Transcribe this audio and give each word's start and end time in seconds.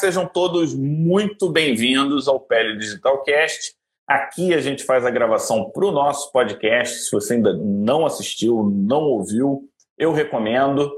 Sejam 0.00 0.24
todos 0.24 0.74
muito 0.74 1.50
bem-vindos 1.50 2.26
ao 2.26 2.40
Pele 2.40 2.78
Digital 2.78 3.22
Cast. 3.22 3.74
Aqui 4.08 4.54
a 4.54 4.58
gente 4.58 4.82
faz 4.82 5.04
a 5.04 5.10
gravação 5.10 5.70
para 5.70 5.84
o 5.84 5.92
nosso 5.92 6.32
podcast. 6.32 7.00
Se 7.00 7.10
você 7.12 7.34
ainda 7.34 7.52
não 7.52 8.06
assistiu, 8.06 8.62
não 8.74 9.02
ouviu, 9.02 9.68
eu 9.98 10.10
recomendo. 10.10 10.90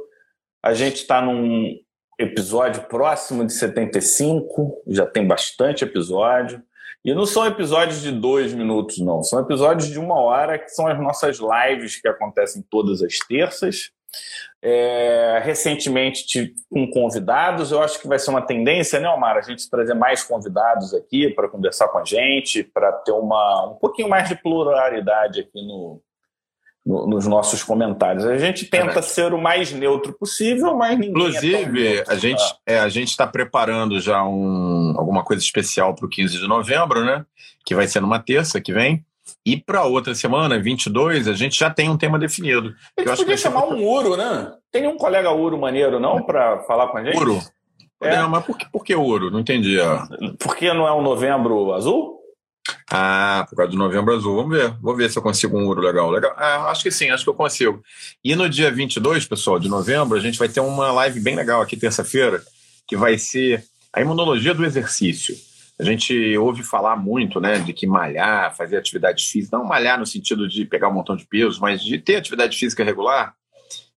A 0.62 0.72
gente 0.72 0.98
está 0.98 1.20
num 1.20 1.76
episódio 2.16 2.84
próximo 2.84 3.44
de 3.44 3.52
75, 3.52 4.84
já 4.86 5.04
tem 5.04 5.26
bastante 5.26 5.82
episódio. 5.82 6.62
E 7.04 7.12
não 7.12 7.26
são 7.26 7.44
episódios 7.44 8.02
de 8.02 8.12
dois 8.12 8.54
minutos, 8.54 8.98
não. 8.98 9.20
São 9.24 9.40
episódios 9.40 9.88
de 9.88 9.98
uma 9.98 10.20
hora, 10.20 10.60
que 10.60 10.68
são 10.68 10.86
as 10.86 10.96
nossas 11.00 11.40
lives 11.40 12.00
que 12.00 12.06
acontecem 12.06 12.64
todas 12.70 13.02
as 13.02 13.18
terças. 13.18 13.90
É, 14.64 15.42
recentemente 15.44 16.54
com 16.70 16.88
convidados, 16.88 17.72
eu 17.72 17.82
acho 17.82 18.00
que 18.00 18.06
vai 18.06 18.16
ser 18.16 18.30
uma 18.30 18.42
tendência, 18.42 19.00
né, 19.00 19.08
Omar? 19.08 19.36
A 19.36 19.40
gente 19.40 19.68
trazer 19.68 19.94
mais 19.94 20.22
convidados 20.22 20.94
aqui 20.94 21.30
para 21.30 21.48
conversar 21.48 21.88
com 21.88 21.98
a 21.98 22.04
gente, 22.04 22.62
para 22.62 22.92
ter 22.92 23.10
uma, 23.10 23.72
um 23.72 23.74
pouquinho 23.74 24.08
mais 24.08 24.28
de 24.28 24.36
pluralidade 24.36 25.40
aqui 25.40 25.66
no, 25.66 26.00
no, 26.84 27.06
nos 27.06 27.26
nossos 27.26 27.62
comentários. 27.62 28.24
A 28.24 28.36
gente 28.36 28.66
tenta 28.66 28.98
é. 28.98 29.02
ser 29.02 29.32
o 29.32 29.40
mais 29.40 29.72
neutro 29.72 30.12
possível, 30.12 30.76
mas 30.76 30.98
ninguém. 30.98 31.24
É 31.24 31.28
Inclusive, 31.28 31.96
é 31.96 32.04
a 32.06 32.14
gente 32.16 32.42
é, 32.66 32.78
a 32.78 32.88
gente 32.88 33.08
está 33.08 33.26
preparando 33.26 34.00
já 34.00 34.22
um, 34.24 34.94
alguma 34.96 35.24
coisa 35.24 35.42
especial 35.42 35.94
para 35.94 36.06
o 36.06 36.08
15 36.08 36.38
de 36.38 36.46
novembro, 36.46 37.04
né? 37.04 37.24
Que 37.64 37.74
vai 37.74 37.86
ser 37.86 38.00
numa 38.00 38.18
terça 38.18 38.60
que 38.60 38.72
vem. 38.72 39.04
E 39.44 39.56
para 39.56 39.84
outra 39.84 40.14
semana, 40.14 40.58
22, 40.58 41.26
a 41.26 41.32
gente 41.32 41.58
já 41.58 41.68
tem 41.68 41.88
um 41.90 41.96
tema 41.96 42.18
definido. 42.18 42.74
A 42.96 43.02
gente 43.02 43.16
podia 43.16 43.36
chamar 43.36 43.66
um 43.66 43.84
Uro, 43.84 44.16
né? 44.16 44.52
Tem 44.70 44.86
um 44.86 44.96
colega 44.96 45.32
Uro 45.32 45.58
maneiro, 45.58 45.98
não, 45.98 46.22
para 46.22 46.60
falar 46.60 46.88
com 46.88 46.98
a 46.98 47.04
gente? 47.04 47.16
Uro. 47.16 47.40
É. 48.00 48.16
Não, 48.16 48.28
mas 48.28 48.44
por 48.44 48.56
que, 48.56 48.70
por 48.70 48.84
que 48.84 48.94
Uro? 48.94 49.30
Não 49.30 49.40
entendi. 49.40 49.76
Porque 50.38 50.72
não 50.72 50.86
é 50.86 50.92
um 50.92 51.02
novembro 51.02 51.72
azul? 51.72 52.22
Ah, 52.90 53.46
por 53.48 53.56
causa 53.56 53.72
do 53.72 53.78
novembro 53.78 54.14
azul. 54.14 54.36
Vamos 54.36 54.56
ver. 54.56 54.76
Vou 54.80 54.94
ver 54.94 55.10
se 55.10 55.18
eu 55.18 55.22
consigo 55.22 55.58
um 55.58 55.66
ouro 55.66 55.80
legal. 55.80 56.10
legal. 56.10 56.32
Ah, 56.36 56.70
acho 56.70 56.82
que 56.82 56.90
sim, 56.90 57.10
acho 57.10 57.24
que 57.24 57.30
eu 57.30 57.34
consigo. 57.34 57.82
E 58.22 58.36
no 58.36 58.48
dia 58.48 58.70
22, 58.70 59.26
pessoal, 59.26 59.58
de 59.58 59.68
novembro, 59.68 60.16
a 60.16 60.20
gente 60.20 60.38
vai 60.38 60.48
ter 60.48 60.60
uma 60.60 60.92
live 60.92 61.18
bem 61.20 61.34
legal 61.34 61.60
aqui, 61.62 61.76
terça-feira, 61.76 62.42
que 62.86 62.96
vai 62.96 63.18
ser 63.18 63.64
a 63.92 64.00
imunologia 64.00 64.54
do 64.54 64.64
exercício. 64.64 65.34
A 65.82 65.84
gente 65.84 66.36
ouve 66.38 66.62
falar 66.62 66.96
muito, 66.96 67.40
né, 67.40 67.58
de 67.58 67.72
que 67.72 67.86
malhar, 67.86 68.56
fazer 68.56 68.76
atividade 68.76 69.24
física, 69.24 69.58
não 69.58 69.64
malhar 69.64 69.98
no 69.98 70.06
sentido 70.06 70.48
de 70.48 70.64
pegar 70.64 70.88
um 70.88 70.94
montão 70.94 71.16
de 71.16 71.26
peso, 71.26 71.60
mas 71.60 71.82
de 71.82 71.98
ter 71.98 72.16
atividade 72.16 72.56
física 72.56 72.84
regular, 72.84 73.34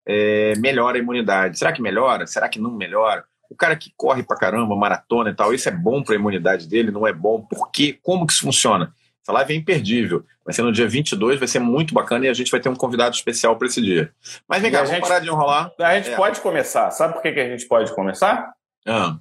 é, 0.06 0.54
melhora 0.58 0.98
a 0.98 1.00
imunidade. 1.00 1.58
Será 1.58 1.72
que 1.72 1.82
melhora? 1.82 2.26
Será 2.26 2.50
que 2.50 2.60
não 2.60 2.72
melhora? 2.72 3.24
O 3.50 3.56
cara 3.56 3.76
que 3.76 3.92
corre 3.96 4.24
pra 4.24 4.36
caramba, 4.36 4.76
maratona 4.76 5.30
e 5.30 5.34
tal, 5.36 5.54
isso 5.54 5.70
é 5.70 5.72
bom 5.72 6.02
para 6.02 6.16
a 6.16 6.18
imunidade 6.18 6.68
dele? 6.68 6.92
Não 6.92 7.06
é 7.06 7.14
bom? 7.14 7.42
Por 7.42 7.70
quê? 7.72 7.98
Como 8.02 8.26
que 8.26 8.34
isso 8.34 8.42
funciona? 8.42 8.92
Essa 9.22 9.32
live 9.34 9.54
é 9.54 9.58
imperdível. 9.58 10.24
Vai 10.44 10.54
ser 10.54 10.62
no 10.62 10.72
dia 10.72 10.88
22, 10.88 11.40
vai 11.40 11.48
ser 11.48 11.60
muito 11.60 11.94
bacana 11.94 12.26
e 12.26 12.30
a 12.30 12.34
gente 12.34 12.52
vai 12.52 12.60
ter 12.60 12.70
um 12.70 12.76
convidado 12.76 13.16
especial 13.16 13.56
para 13.58 13.68
esse 13.68 13.82
dia. 13.82 14.12
Mas 14.48 14.62
vem 14.62 14.72
cá, 14.72 14.80
vamos 14.80 14.92
gente, 14.92 15.02
parar 15.02 15.20
de 15.20 15.28
enrolar. 15.28 15.72
A 15.80 15.96
gente 15.96 16.12
é. 16.12 16.16
pode 16.16 16.42
começar. 16.42 16.92
Sabe 16.92 17.14
por 17.14 17.22
que, 17.24 17.32
que 17.32 17.40
a 17.40 17.50
gente 17.50 17.68
pode 17.68 17.94
começar? 17.94 18.52
Ah. 18.88 19.18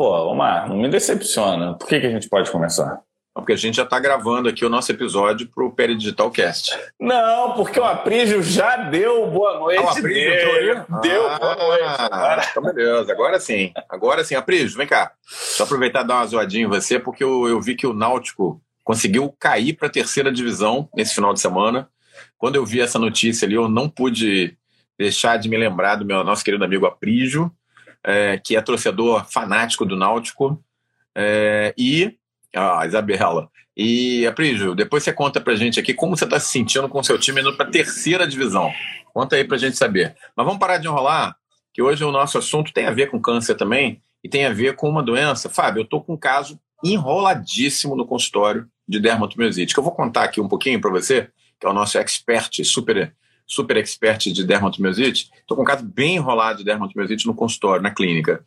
Pô, 0.00 0.16
Omar, 0.30 0.66
não 0.66 0.78
me 0.78 0.88
decepciona. 0.88 1.74
Por 1.74 1.86
que, 1.86 2.00
que 2.00 2.06
a 2.06 2.10
gente 2.10 2.26
pode 2.26 2.50
começar? 2.50 3.02
Porque 3.34 3.52
a 3.52 3.56
gente 3.56 3.76
já 3.76 3.82
está 3.82 4.00
gravando 4.00 4.48
aqui 4.48 4.64
o 4.64 4.70
nosso 4.70 4.90
episódio 4.90 5.46
para 5.54 5.62
o 5.62 5.72
Peridigital 5.72 6.30
Cast. 6.30 6.74
Não, 6.98 7.52
porque 7.52 7.78
o 7.78 7.84
Aprígio 7.84 8.42
já 8.42 8.78
deu 8.78 9.26
boa 9.26 9.58
noite. 9.58 9.78
Ah, 9.78 9.84
o 9.84 9.88
Aprígio 9.90 10.52
dele. 10.54 10.80
Deu 11.02 11.28
ah, 11.28 11.38
boa 11.38 11.54
noite. 11.54 11.84
Agora. 11.98 12.48
Então 12.50 12.62
beleza, 12.62 13.12
agora 13.12 13.38
sim. 13.38 13.72
Agora 13.90 14.24
sim. 14.24 14.34
Aprígio, 14.34 14.78
vem 14.78 14.86
cá. 14.86 15.12
Só 15.22 15.64
aproveitar 15.64 16.02
e 16.02 16.06
dar 16.06 16.14
uma 16.14 16.26
zoadinha 16.26 16.64
em 16.64 16.68
você, 16.68 16.98
porque 16.98 17.22
eu, 17.22 17.46
eu 17.46 17.60
vi 17.60 17.74
que 17.74 17.86
o 17.86 17.92
Náutico 17.92 18.58
conseguiu 18.82 19.30
cair 19.38 19.74
para 19.74 19.88
a 19.88 19.92
terceira 19.92 20.32
divisão 20.32 20.88
nesse 20.96 21.14
final 21.14 21.34
de 21.34 21.40
semana. 21.40 21.90
Quando 22.38 22.56
eu 22.56 22.64
vi 22.64 22.80
essa 22.80 22.98
notícia 22.98 23.44
ali, 23.44 23.56
eu 23.56 23.68
não 23.68 23.86
pude 23.86 24.56
deixar 24.98 25.36
de 25.36 25.46
me 25.46 25.58
lembrar 25.58 25.96
do 25.96 26.06
meu 26.06 26.24
nosso 26.24 26.42
querido 26.42 26.64
amigo 26.64 26.86
Aprígio, 26.86 27.52
é, 28.04 28.38
que 28.38 28.56
é 28.56 28.60
torcedor 28.60 29.24
fanático 29.30 29.84
do 29.84 29.96
Náutico. 29.96 30.62
É, 31.14 31.74
e 31.76 32.16
ah, 32.54 32.84
Isabela. 32.86 33.48
E, 33.76 34.26
Aprígio, 34.26 34.74
depois 34.74 35.02
você 35.02 35.12
conta 35.12 35.40
pra 35.40 35.54
gente 35.54 35.78
aqui 35.78 35.94
como 35.94 36.16
você 36.16 36.24
está 36.24 36.38
se 36.40 36.50
sentindo 36.50 36.88
com 36.88 36.98
o 36.98 37.04
seu 37.04 37.18
time 37.18 37.40
indo 37.40 37.56
para 37.56 37.66
a 37.66 37.70
terceira 37.70 38.26
divisão. 38.26 38.72
Conta 39.12 39.36
aí 39.36 39.44
pra 39.44 39.56
gente 39.56 39.76
saber. 39.76 40.16
Mas 40.36 40.44
vamos 40.44 40.58
parar 40.60 40.78
de 40.78 40.86
enrolar, 40.86 41.36
que 41.72 41.80
hoje 41.80 42.04
o 42.04 42.12
nosso 42.12 42.38
assunto 42.38 42.72
tem 42.72 42.86
a 42.86 42.90
ver 42.90 43.10
com 43.10 43.20
câncer 43.20 43.54
também 43.54 44.02
e 44.22 44.28
tem 44.28 44.44
a 44.44 44.52
ver 44.52 44.74
com 44.74 44.88
uma 44.88 45.02
doença. 45.02 45.48
Fábio, 45.48 45.82
eu 45.82 45.84
tô 45.86 46.00
com 46.00 46.14
um 46.14 46.18
caso 46.18 46.60
enroladíssimo 46.84 47.96
no 47.96 48.06
consultório 48.06 48.68
de 48.86 48.98
dermatomiosite, 48.98 49.72
que 49.72 49.78
eu 49.78 49.84
vou 49.84 49.94
contar 49.94 50.24
aqui 50.24 50.40
um 50.40 50.48
pouquinho 50.48 50.80
para 50.80 50.90
você, 50.90 51.30
que 51.58 51.66
é 51.66 51.70
o 51.70 51.72
nosso 51.72 51.96
expert 51.96 52.64
super 52.64 53.14
super 53.50 53.76
expert 53.78 54.32
de 54.32 54.44
dermatomiosite, 54.44 55.28
estou 55.40 55.56
com 55.56 55.64
um 55.64 55.66
caso 55.66 55.84
bem 55.84 56.14
enrolado 56.14 56.58
de 56.58 56.64
dermatomiosite 56.64 57.26
no 57.26 57.34
consultório, 57.34 57.82
na 57.82 57.90
clínica. 57.90 58.44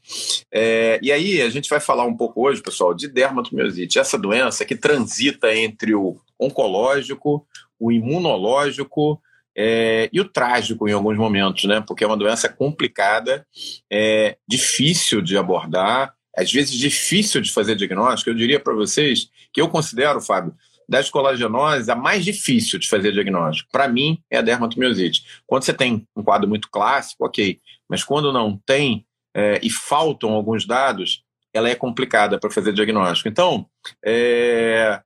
É, 0.49 0.97
e 1.03 1.11
aí 1.11 1.41
a 1.41 1.49
gente 1.49 1.69
vai 1.69 1.81
falar 1.81 2.05
um 2.05 2.15
pouco 2.15 2.47
hoje, 2.47 2.61
pessoal, 2.61 2.93
de 2.93 3.09
dermatomiosite, 3.09 3.99
essa 3.99 4.17
doença 4.17 4.63
que 4.63 4.77
transita 4.77 5.53
entre 5.53 5.93
o 5.93 6.15
oncológico, 6.39 7.45
o 7.77 7.91
imunológico 7.91 9.21
é, 9.53 10.09
e 10.11 10.21
o 10.21 10.25
trágico 10.25 10.87
em 10.87 10.93
alguns 10.93 11.17
momentos, 11.17 11.65
né? 11.65 11.83
Porque 11.85 12.05
é 12.05 12.07
uma 12.07 12.17
doença 12.17 12.47
complicada, 12.47 13.45
é, 13.91 14.37
difícil 14.47 15.21
de 15.21 15.37
abordar, 15.37 16.13
às 16.35 16.49
vezes 16.49 16.71
difícil 16.71 17.41
de 17.41 17.51
fazer 17.51 17.75
diagnóstico. 17.75 18.29
Eu 18.29 18.35
diria 18.35 18.59
para 18.59 18.73
vocês 18.73 19.29
que 19.51 19.59
eu 19.59 19.67
considero, 19.67 20.21
Fábio, 20.21 20.55
das 20.87 21.09
colagenoses, 21.09 21.89
a 21.89 21.95
mais 21.95 22.23
difícil 22.23 22.79
de 22.79 22.87
fazer 22.87 23.11
diagnóstico, 23.11 23.69
para 23.71 23.87
mim, 23.87 24.21
é 24.29 24.37
a 24.37 24.41
dermatomiosite. 24.41 25.41
Quando 25.45 25.63
você 25.63 25.73
tem 25.73 26.07
um 26.15 26.23
quadro 26.23 26.47
muito 26.47 26.69
clássico, 26.69 27.25
ok, 27.25 27.59
mas 27.89 28.03
quando 28.03 28.31
não 28.31 28.57
tem 28.65 29.05
é, 29.33 29.59
e 29.63 29.69
faltam 29.69 30.31
alguns 30.31 30.65
dados, 30.65 31.23
ela 31.53 31.69
é 31.69 31.75
complicada 31.75 32.39
para 32.39 32.49
fazer 32.49 32.73
diagnóstico. 32.73 33.29
Então, 33.29 33.67
é, 34.03 35.01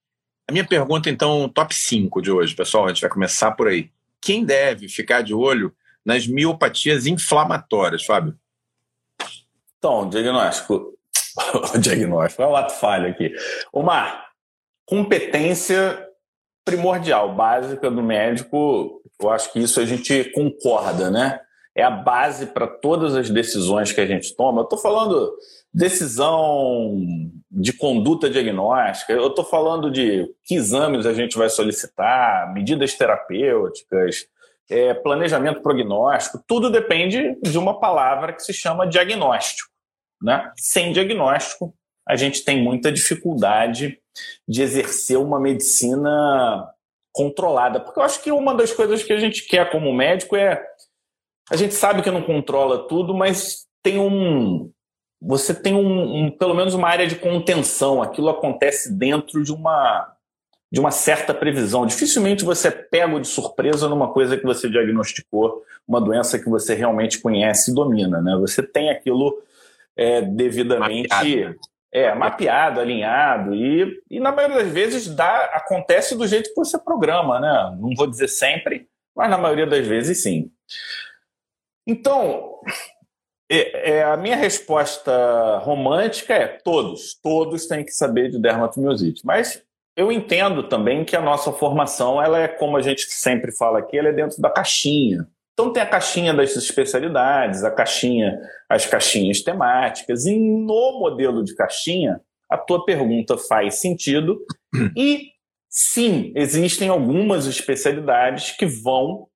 a 0.47 0.51
minha 0.51 0.65
pergunta, 0.65 1.09
então, 1.09 1.49
top 1.49 1.75
5 1.75 2.21
de 2.21 2.31
hoje, 2.31 2.55
pessoal, 2.55 2.85
a 2.85 2.87
gente 2.89 3.01
vai 3.01 3.09
começar 3.09 3.51
por 3.51 3.67
aí. 3.67 3.91
Quem 4.21 4.45
deve 4.45 4.87
ficar 4.87 5.21
de 5.21 5.33
olho 5.33 5.73
nas 6.05 6.25
miopatias 6.25 7.05
inflamatórias, 7.05 8.05
Fábio? 8.05 8.33
Então, 9.77 10.09
diagnóstico. 10.09 10.93
o 11.73 11.77
diagnóstico, 11.79 12.41
é 12.41 12.47
um 12.47 12.55
ato 12.55 12.73
falho 12.73 13.09
aqui. 13.09 13.33
Omar, 13.73 14.26
competência 14.87 16.03
primordial, 16.65 17.35
básica 17.35 17.91
do 17.91 18.01
médico. 18.01 19.01
Eu 19.21 19.29
acho 19.29 19.53
que 19.53 19.59
isso 19.59 19.79
a 19.79 19.85
gente 19.85 20.31
concorda, 20.31 21.11
né? 21.11 21.39
É 21.75 21.83
a 21.83 21.91
base 21.91 22.47
para 22.47 22.65
todas 22.65 23.15
as 23.15 23.29
decisões 23.29 23.91
que 23.91 24.01
a 24.01 24.05
gente 24.05 24.35
toma. 24.35 24.61
Eu 24.61 24.63
estou 24.63 24.79
falando 24.79 25.31
decisão 25.71 26.97
de 27.51 27.71
conduta 27.71 28.29
diagnóstica, 28.29 29.13
eu 29.13 29.27
estou 29.27 29.45
falando 29.45 29.91
de 29.91 30.27
que 30.43 30.55
exames 30.55 31.05
a 31.05 31.13
gente 31.13 31.37
vai 31.37 31.49
solicitar, 31.49 32.51
medidas 32.51 32.95
terapêuticas, 32.95 34.25
é, 34.69 34.93
planejamento 34.93 35.61
prognóstico, 35.61 36.43
tudo 36.47 36.71
depende 36.71 37.37
de 37.41 37.57
uma 37.57 37.79
palavra 37.79 38.33
que 38.33 38.41
se 38.41 38.53
chama 38.53 38.87
diagnóstico. 38.87 39.69
Né? 40.21 40.51
Sem 40.57 40.91
diagnóstico, 40.91 41.73
a 42.07 42.15
gente 42.15 42.43
tem 42.43 42.61
muita 42.61 42.91
dificuldade 42.91 43.99
de 44.47 44.61
exercer 44.61 45.17
uma 45.17 45.39
medicina 45.39 46.69
controlada. 47.11 47.79
Porque 47.79 47.99
eu 47.99 48.03
acho 48.03 48.21
que 48.21 48.31
uma 48.31 48.53
das 48.53 48.71
coisas 48.71 49.03
que 49.03 49.13
a 49.13 49.19
gente 49.19 49.45
quer 49.47 49.69
como 49.71 49.93
médico 49.93 50.35
é. 50.35 50.63
A 51.49 51.55
gente 51.55 51.73
sabe 51.73 52.01
que 52.01 52.11
não 52.11 52.21
controla 52.21 52.87
tudo, 52.87 53.13
mas 53.13 53.65
tem 53.81 53.99
um. 53.99 54.69
Você 55.21 55.53
tem 55.53 55.73
um, 55.73 56.25
um 56.25 56.31
pelo 56.31 56.53
menos 56.53 56.73
uma 56.73 56.87
área 56.87 57.07
de 57.07 57.15
contenção. 57.15 58.01
Aquilo 58.01 58.29
acontece 58.29 58.93
dentro 58.93 59.43
de 59.43 59.51
uma 59.51 60.13
de 60.71 60.79
uma 60.79 60.91
certa 60.91 61.33
previsão. 61.33 61.85
Dificilmente 61.85 62.43
você 62.43 62.67
é 62.67 62.71
pego 62.71 63.19
de 63.19 63.27
surpresa 63.27 63.87
numa 63.87 64.11
coisa 64.11 64.37
que 64.37 64.43
você 64.43 64.69
diagnosticou, 64.69 65.63
uma 65.87 66.01
doença 66.01 66.37
que 66.37 66.49
você 66.49 66.75
realmente 66.75 67.19
conhece 67.19 67.71
e 67.71 67.73
domina. 67.73 68.21
Né? 68.21 68.35
Você 68.37 68.61
tem 68.61 68.89
aquilo 68.89 69.41
é, 69.95 70.21
devidamente 70.21 71.07
Mapeado. 71.07 71.55
É, 71.91 72.13
mapeado, 72.13 72.81
alinhado, 72.81 73.55
e, 73.55 74.01
e 74.09 74.19
na 74.19 74.31
maioria 74.31 74.57
das 74.57 74.73
vezes 74.73 75.07
dá, 75.07 75.45
acontece 75.53 76.17
do 76.17 76.27
jeito 76.27 76.49
que 76.49 76.55
você 76.55 76.77
programa, 76.77 77.39
né? 77.39 77.77
Não 77.79 77.95
vou 77.95 78.05
dizer 78.05 78.27
sempre, 78.27 78.87
mas 79.15 79.29
na 79.29 79.37
maioria 79.37 79.65
das 79.65 79.87
vezes 79.87 80.21
sim. 80.21 80.51
Então, 81.87 82.59
é, 83.49 83.91
é, 83.91 84.03
a 84.03 84.17
minha 84.17 84.35
resposta 84.35 85.57
romântica 85.59 86.33
é 86.33 86.47
todos, 86.47 87.17
todos 87.21 87.65
têm 87.65 87.85
que 87.85 87.91
saber 87.91 88.29
de 88.29 88.39
dermatomiosite. 88.39 89.25
Mas 89.25 89.63
eu 89.95 90.11
entendo 90.11 90.63
também 90.63 91.05
que 91.05 91.15
a 91.15 91.21
nossa 91.21 91.51
formação, 91.53 92.21
ela 92.21 92.39
é 92.39 92.47
como 92.47 92.75
a 92.75 92.81
gente 92.81 93.09
sempre 93.09 93.51
fala 93.51 93.79
aqui, 93.79 93.97
ela 93.97 94.09
é 94.09 94.13
dentro 94.13 94.41
da 94.41 94.49
caixinha. 94.49 95.27
Então 95.57 95.73
tem 95.73 95.81
a 95.81 95.89
caixinha 95.89 96.35
das 96.35 96.55
especialidades, 96.55 97.63
a 97.63 97.71
caixinha, 97.71 98.39
as 98.69 98.85
caixinhas 98.85 99.41
temáticas, 99.41 100.27
e 100.27 100.37
no 100.37 100.99
modelo 100.99 101.43
de 101.43 101.55
caixinha, 101.55 102.21
a 102.47 102.55
tua 102.59 102.85
pergunta 102.85 103.35
faz 103.39 103.81
sentido. 103.81 104.39
E 104.95 105.31
sim, 105.67 106.31
existem 106.35 106.89
algumas 106.89 107.47
especialidades 107.47 108.51
que 108.51 108.67
vão 108.67 109.27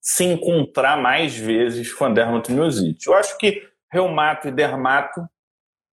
se 0.00 0.24
encontrar 0.24 1.00
mais 1.00 1.36
vezes 1.36 1.92
com 1.92 2.06
a 2.06 2.08
dermatomiosite. 2.08 3.06
Eu 3.06 3.14
acho 3.14 3.38
que 3.38 3.62
reumato 3.92 4.48
e 4.48 4.50
dermato 4.50 5.24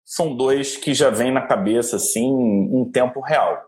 são 0.03 0.35
dois 0.35 0.79
que 0.79 0.95
já 0.95 1.11
vêm 1.11 1.31
na 1.31 1.47
cabeça 1.47 1.97
assim 1.97 2.27
em 2.27 2.91
tempo 2.91 3.21
real. 3.21 3.63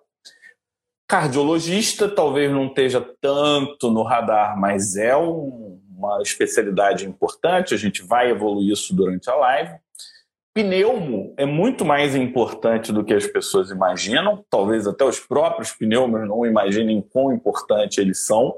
Cardiologista 1.07 2.09
talvez 2.09 2.51
não 2.51 2.69
esteja 2.69 3.01
tanto 3.21 3.91
no 3.91 4.03
radar, 4.03 4.59
mas 4.59 4.97
é 4.97 5.15
um, 5.15 5.82
uma 6.03 6.21
especialidade 6.23 7.07
importante, 7.07 7.75
a 7.75 7.77
gente 7.77 8.03
vai 8.03 8.31
evoluir 8.31 8.73
isso 8.73 8.95
durante 8.95 9.31
a 9.31 9.35
live. 9.35 9.79
Pneumo 10.55 11.35
é 11.39 11.47
muito 11.47 11.85
mais 11.85 12.15
importante 12.15 12.93
do 12.93 13.05
que 13.05 13.15
as 13.15 13.27
pessoas 13.27 13.71
imaginam, 13.71 14.45
talvez 14.51 14.87
até 14.87 15.05
os 15.05 15.19
próprios 15.19 15.73
pneumos 15.73 16.29
não 16.29 16.45
imaginem 16.45 17.01
quão 17.01 17.33
importante 17.33 18.01
eles 18.01 18.27
são, 18.27 18.55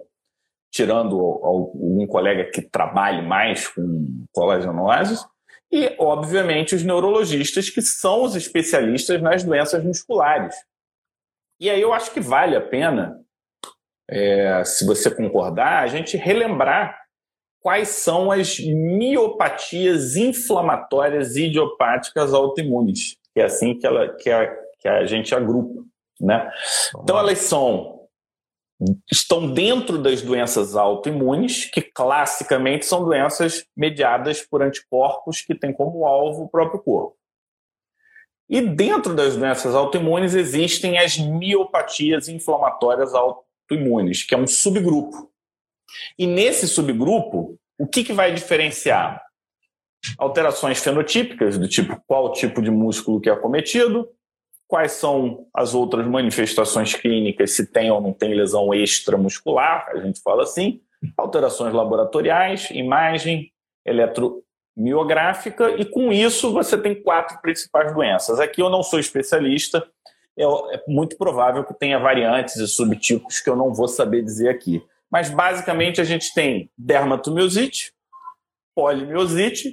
tirando 0.73 1.17
algum 1.17 2.05
colega 2.07 2.51
que 2.51 2.63
trabalhe 2.63 3.23
mais 3.23 3.69
com 3.69 4.27
colagenoses, 4.33 5.25
e, 5.71 5.95
obviamente, 5.99 6.75
os 6.75 6.83
neurologistas, 6.83 7.71
que 7.71 7.81
são 7.81 8.25
os 8.25 8.35
especialistas 8.35 9.23
nas 9.23 9.45
doenças 9.45 9.83
musculares. 9.85 10.55
E 11.61 11.71
aí 11.71 11.81
eu 11.81 11.93
acho 11.93 12.13
que 12.13 12.21
vale 12.21 12.57
a 12.57 12.61
pena, 12.61 13.21
é, 14.11 14.65
se 14.65 14.85
você 14.85 15.09
concordar, 15.11 15.83
a 15.83 15.87
gente 15.87 16.17
relembrar 16.17 17.04
quais 17.65 17.89
são 17.89 18.31
as 18.31 18.59
miopatias 18.61 20.17
inflamatórias 20.17 21.35
idiopáticas 21.35 22.35
autoimunes, 22.35 23.17
que 23.33 23.41
é 23.41 23.45
assim 23.45 23.79
que, 23.79 23.87
ela, 23.87 24.15
que, 24.17 24.31
a, 24.31 24.55
que 24.79 24.87
a 24.87 25.07
gente 25.07 25.35
agrupa. 25.35 25.83
Né? 26.21 26.53
Então, 27.03 27.19
elas 27.19 27.39
são 27.39 28.03
estão 29.11 29.51
dentro 29.51 29.97
das 29.97 30.21
doenças 30.21 30.77
autoimunes, 30.77 31.65
que 31.65 31.81
classicamente 31.81 32.85
são 32.85 33.03
doenças 33.03 33.65
mediadas 33.75 34.43
por 34.43 34.63
anticorpos 34.63 35.41
que 35.41 35.55
têm 35.55 35.73
como 35.73 36.05
alvo 36.05 36.43
o 36.43 36.49
próprio 36.51 36.83
corpo. 36.83 37.17
E 38.47 38.61
dentro 38.61 39.15
das 39.15 39.37
doenças 39.37 39.75
autoimunes 39.75 40.35
existem 40.35 40.99
as 40.99 41.17
miopatias 41.17 42.29
inflamatórias 42.29 43.15
autoimunes, 43.15 44.23
que 44.23 44.35
é 44.35 44.39
um 44.39 44.47
subgrupo. 44.47 45.33
E 46.19 46.27
nesse 46.27 46.69
subgrupo, 46.69 47.59
o 47.79 47.87
que, 47.87 48.05
que 48.05 48.13
vai 48.13 48.33
diferenciar? 48.33 49.23
Alterações 50.19 50.83
fenotípicas, 50.83 51.59
do 51.59 51.69
tipo 51.69 52.01
qual 52.07 52.33
tipo 52.33 52.61
de 52.61 52.71
músculo 52.71 53.21
que 53.21 53.29
é 53.29 53.33
acometido, 53.33 54.09
quais 54.67 54.93
são 54.93 55.47
as 55.55 55.75
outras 55.75 56.07
manifestações 56.07 56.95
clínicas, 56.95 57.53
se 57.53 57.67
tem 57.71 57.91
ou 57.91 58.01
não 58.01 58.13
tem 58.13 58.35
lesão 58.35 58.75
extramuscular, 58.75 59.89
a 59.89 59.99
gente 59.99 60.21
fala 60.21 60.43
assim, 60.43 60.81
alterações 61.17 61.73
laboratoriais, 61.73 62.71
imagem 62.71 63.53
eletromiográfica, 63.85 65.71
e 65.79 65.85
com 65.85 66.13
isso 66.13 66.53
você 66.53 66.77
tem 66.79 66.95
quatro 66.95 67.41
principais 67.41 67.93
doenças. 67.95 68.41
Aqui 68.41 68.61
eu 68.61 68.71
não 68.71 68.83
sou 68.83 68.99
especialista, 68.99 69.87
é, 70.37 70.45
é 70.45 70.83
muito 70.89 71.17
provável 71.17 71.65
que 71.65 71.75
tenha 71.75 71.99
variantes 71.99 72.57
e 72.57 72.67
subtipos 72.67 73.41
que 73.41 73.49
eu 73.49 73.57
não 73.57 73.73
vou 73.73 73.89
saber 73.89 74.23
dizer 74.23 74.49
aqui. 74.49 74.83
Mas 75.15 75.31
basicamente 75.31 76.01
a 76.01 76.05
gente 76.05 76.35
tem 76.35 76.69
dermatomiosite, 76.77 77.93
polimiosite, 78.75 79.71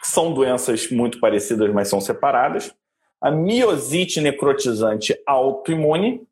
que 0.00 0.06
são 0.06 0.32
doenças 0.32 0.88
muito 0.92 1.18
parecidas, 1.18 1.72
mas 1.72 1.88
são 1.88 2.00
separadas. 2.00 2.72
A 3.20 3.32
miosite 3.32 4.20
necrotizante 4.20 5.20
autoimune, 5.26 6.22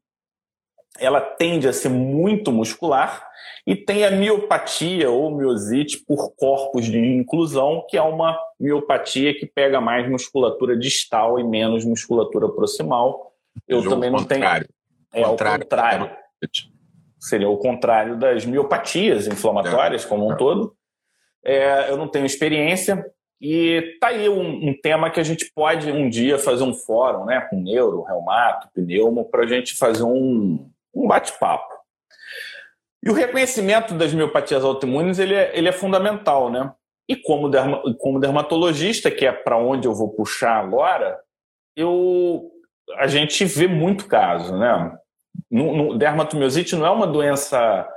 ela 1.01 1.21
tende 1.21 1.67
a 1.67 1.73
ser 1.73 1.89
muito 1.89 2.53
muscular, 2.53 3.29
e 3.67 3.75
tem 3.75 4.05
a 4.05 4.11
miopatia 4.13 5.11
ou 5.11 5.37
miosite 5.37 5.99
por 6.07 6.31
corpos 6.37 6.87
de 6.87 6.97
inclusão, 6.97 7.85
que 7.91 7.97
é 7.97 8.03
uma 8.03 8.39
miopatia 8.61 9.37
que 9.37 9.47
pega 9.47 9.81
mais 9.81 10.09
musculatura 10.09 10.79
distal 10.79 11.41
e 11.41 11.45
menos 11.45 11.85
musculatura 11.85 12.49
proximal. 12.49 13.33
Eu 13.67 13.83
também 13.89 14.13
não 14.13 14.23
tenho. 14.23 14.45
É 15.13 15.27
o 15.27 15.31
contrário 15.31 16.09
seria 17.19 17.49
o 17.49 17.59
contrário 17.59 18.17
das 18.17 18.45
miopatias 18.45 19.27
inflamatórias 19.27 20.05
como 20.05 20.27
um 20.27 20.33
é. 20.33 20.37
todo. 20.37 20.75
É, 21.45 21.91
eu 21.91 21.97
não 21.97 22.09
tenho 22.09 22.27
experiência 22.27 23.05
e 23.41 23.97
tá 24.01 24.09
aí 24.09 24.29
um, 24.29 24.69
um, 24.69 24.75
tema 24.81 25.11
que 25.11 25.21
a 25.21 25.23
gente 25.23 25.51
pode 25.55 25.91
um 25.91 26.09
dia 26.09 26.39
fazer 26.39 26.65
um 26.65 26.75
fórum, 26.75 27.25
né, 27.25 27.41
com 27.43 27.61
neuro, 27.61 28.03
reumato, 28.03 28.69
pneumo, 28.75 29.25
para 29.25 29.45
a 29.45 29.47
gente 29.47 29.77
fazer 29.77 30.03
um, 30.03 30.69
um 30.93 31.07
bate-papo. 31.07 31.79
E 33.05 33.09
o 33.09 33.15
reconhecimento 33.15 33.95
das 33.95 34.13
miopatias 34.13 34.65
autoimunes 34.65 35.21
ele 35.21 35.35
é, 35.35 35.57
ele 35.57 35.69
é 35.69 35.73
fundamental, 35.73 36.51
né? 36.51 36.73
E 37.09 37.15
como, 37.15 37.49
derma, 37.49 37.81
como 37.99 38.19
dermatologista, 38.19 39.11
que 39.11 39.25
é 39.25 39.33
para 39.33 39.57
onde 39.57 39.87
eu 39.87 39.95
vou 39.95 40.11
puxar 40.11 40.59
agora, 40.59 41.19
eu 41.77 42.51
a 42.97 43.07
gente 43.07 43.45
vê 43.45 43.69
muito 43.69 44.07
caso, 44.07 44.57
né? 44.57 44.99
No, 45.51 45.77
no, 45.77 45.99
dermatomiosite 45.99 46.77
não 46.77 46.87
é 46.87 46.91
uma 46.91 47.07
doença 47.07 47.89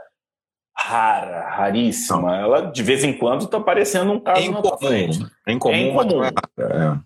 rara, 0.77 1.49
raríssima. 1.49 2.37
Ela, 2.37 2.61
de 2.61 2.83
vez 2.83 3.03
em 3.03 3.17
quando, 3.17 3.45
está 3.45 3.57
aparecendo 3.57 4.11
um 4.11 4.19
caso 4.19 4.41
é 4.41 4.45
incomum. 4.45 4.69
na 4.69 4.77
frente. 4.77 5.25
É 5.47 5.51
incomum. 5.51 5.75
É 5.75 5.81
incomum. 5.81 6.23
É, 6.23 6.29
é. 6.29 6.99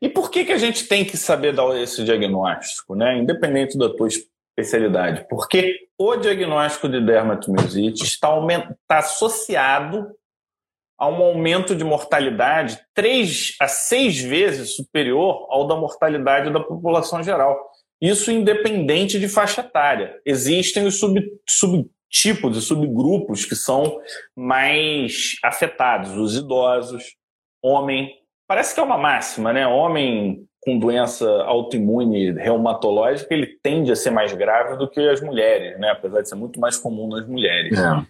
E 0.00 0.08
por 0.08 0.30
que, 0.30 0.44
que 0.44 0.52
a 0.52 0.58
gente 0.58 0.86
tem 0.86 1.04
que 1.04 1.16
saber 1.16 1.52
dar 1.52 1.76
esse 1.76 2.04
diagnóstico, 2.04 2.94
né? 2.94 3.18
independente 3.18 3.76
da 3.76 3.88
tua 3.88 4.08
especialidade? 4.08 5.26
Porque 5.28 5.88
o 5.98 6.16
diagnóstico 6.16 6.88
de 6.88 7.04
dermatomiosite 7.04 8.04
está, 8.04 8.28
está 8.38 8.98
associado 8.98 10.06
a 10.96 11.08
um 11.08 11.22
aumento 11.22 11.74
de 11.76 11.84
mortalidade 11.84 12.80
três 12.94 13.54
a 13.60 13.68
seis 13.68 14.20
vezes 14.20 14.74
superior 14.74 15.46
ao 15.50 15.66
da 15.66 15.76
mortalidade 15.76 16.52
da 16.52 16.60
população 16.60 17.22
geral. 17.22 17.56
Isso 18.00 18.30
independente 18.30 19.18
de 19.18 19.28
faixa 19.28 19.60
etária. 19.60 20.20
Existem 20.24 20.86
os 20.86 20.98
sub, 20.98 21.20
subtipos 21.48 22.56
e 22.56 22.62
subgrupos 22.62 23.44
que 23.44 23.56
são 23.56 24.00
mais 24.36 25.34
afetados, 25.42 26.16
os 26.16 26.36
idosos, 26.36 27.16
homem. 27.62 28.14
Parece 28.46 28.74
que 28.74 28.80
é 28.80 28.82
uma 28.82 28.98
máxima, 28.98 29.52
né? 29.52 29.66
Homem 29.66 30.48
com 30.60 30.78
doença 30.78 31.26
autoimune 31.44 32.32
reumatológica, 32.32 33.32
ele 33.32 33.46
tende 33.62 33.90
a 33.92 33.96
ser 33.96 34.10
mais 34.10 34.32
grave 34.34 34.76
do 34.76 34.88
que 34.88 35.00
as 35.00 35.20
mulheres, 35.20 35.78
né? 35.78 35.90
Apesar 35.90 36.20
de 36.20 36.28
ser 36.28 36.34
muito 36.34 36.60
mais 36.60 36.76
comum 36.76 37.08
nas 37.08 37.26
mulheres. 37.26 37.78
É. 37.78 38.06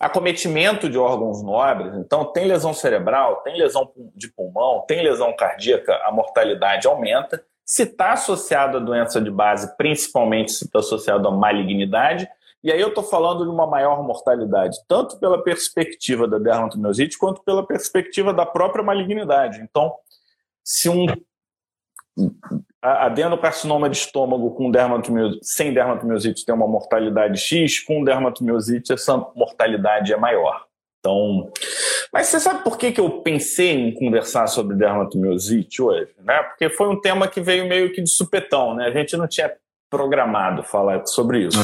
Acometimento 0.00 0.90
de 0.90 0.98
órgãos 0.98 1.42
nobres, 1.42 1.94
então 1.96 2.24
tem 2.24 2.46
lesão 2.46 2.74
cerebral, 2.74 3.36
tem 3.42 3.56
lesão 3.56 3.90
de 4.14 4.28
pulmão, 4.28 4.84
tem 4.86 5.02
lesão 5.02 5.34
cardíaca, 5.36 5.94
a 6.04 6.10
mortalidade 6.10 6.86
aumenta. 6.86 7.44
Se 7.64 7.84
está 7.84 8.12
associado 8.12 8.76
à 8.76 8.80
doença 8.80 9.20
de 9.20 9.30
base, 9.30 9.76
principalmente 9.76 10.52
se 10.52 10.64
está 10.64 10.80
associado 10.80 11.26
à 11.26 11.30
malignidade, 11.30 12.28
e 12.62 12.72
aí 12.72 12.80
eu 12.80 12.88
estou 12.88 13.04
falando 13.04 13.44
de 13.44 13.50
uma 13.50 13.66
maior 13.66 14.02
mortalidade, 14.02 14.78
tanto 14.88 15.18
pela 15.18 15.42
perspectiva 15.42 16.26
da 16.26 16.38
dermatomiosite 16.38 17.18
quanto 17.18 17.42
pela 17.42 17.66
perspectiva 17.66 18.32
da 18.32 18.46
própria 18.46 18.82
malignidade. 18.82 19.60
Então, 19.60 19.92
se 20.62 20.88
um 20.88 21.06
adenocarcinoma 22.80 23.88
de 23.90 23.96
estômago 23.96 24.50
com 24.52 24.70
dermatomiosite, 24.70 25.44
sem 25.44 25.74
dermatomiosite 25.74 26.44
tem 26.44 26.54
uma 26.54 26.68
mortalidade 26.68 27.38
X, 27.38 27.80
com 27.80 28.04
dermatomiosite 28.04 28.92
essa 28.92 29.16
mortalidade 29.34 30.12
é 30.12 30.16
maior. 30.16 30.66
Então, 31.04 31.52
mas 32.10 32.28
você 32.28 32.40
sabe 32.40 32.64
por 32.64 32.78
que, 32.78 32.90
que 32.90 33.00
eu 33.00 33.20
pensei 33.20 33.72
em 33.72 33.92
conversar 33.92 34.46
sobre 34.46 34.74
dermatomiosite 34.74 35.82
hoje? 35.82 36.08
Né? 36.24 36.42
Porque 36.44 36.70
foi 36.70 36.88
um 36.88 36.98
tema 36.98 37.28
que 37.28 37.42
veio 37.42 37.68
meio 37.68 37.92
que 37.92 38.00
de 38.00 38.08
supetão, 38.08 38.74
né? 38.74 38.86
A 38.86 38.90
gente 38.90 39.14
não 39.14 39.28
tinha 39.28 39.52
programado 39.90 40.62
falar 40.62 41.04
sobre 41.04 41.40
isso. 41.46 41.62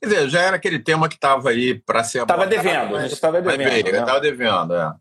Quer 0.00 0.06
dizer, 0.06 0.28
já 0.28 0.42
era 0.42 0.56
aquele 0.56 0.78
tema 0.78 1.08
que 1.08 1.16
estava 1.16 1.50
aí 1.50 1.74
para 1.74 2.04
ser 2.04 2.22
Estava 2.22 2.46
devendo, 2.46 2.96
a 2.96 3.02
gente 3.02 3.14
estava 3.14 3.42
devendo. 3.42 3.88
Estava 3.88 4.14
né? 4.14 4.20
devendo, 4.20 4.74
é. 4.74 4.92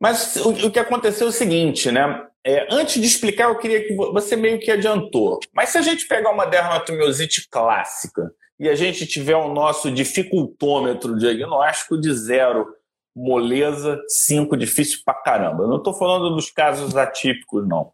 Mas 0.00 0.34
o, 0.36 0.66
o, 0.66 0.70
que 0.70 0.80
aconteceu 0.80 1.28
é 1.28 1.30
o 1.30 1.32
seguinte, 1.32 1.92
né? 1.92 2.26
É, 2.44 2.66
antes 2.70 3.00
de 3.00 3.06
explicar, 3.06 3.44
eu 3.44 3.58
queria 3.58 3.86
que 3.86 3.94
você 3.94 4.34
meio 4.34 4.58
que 4.58 4.70
adiantou. 4.70 5.38
Mas 5.54 5.68
se 5.68 5.78
a 5.78 5.82
gente 5.82 6.08
pegar 6.08 6.30
uma 6.30 6.46
dermatomiosite 6.46 7.46
clássica 7.48 8.32
e 8.58 8.68
a 8.68 8.74
gente 8.74 9.06
tiver 9.06 9.36
o 9.36 9.52
nosso 9.52 9.90
dificultômetro 9.90 11.16
diagnóstico 11.16 12.00
de 12.00 12.12
zero 12.12 12.79
moleza, 13.14 14.00
5 14.08 14.56
difícil 14.56 15.00
pra 15.04 15.14
caramba. 15.14 15.64
Eu 15.64 15.68
não 15.68 15.78
estou 15.78 15.94
falando 15.94 16.34
dos 16.34 16.50
casos 16.50 16.96
atípicos, 16.96 17.66
não. 17.66 17.92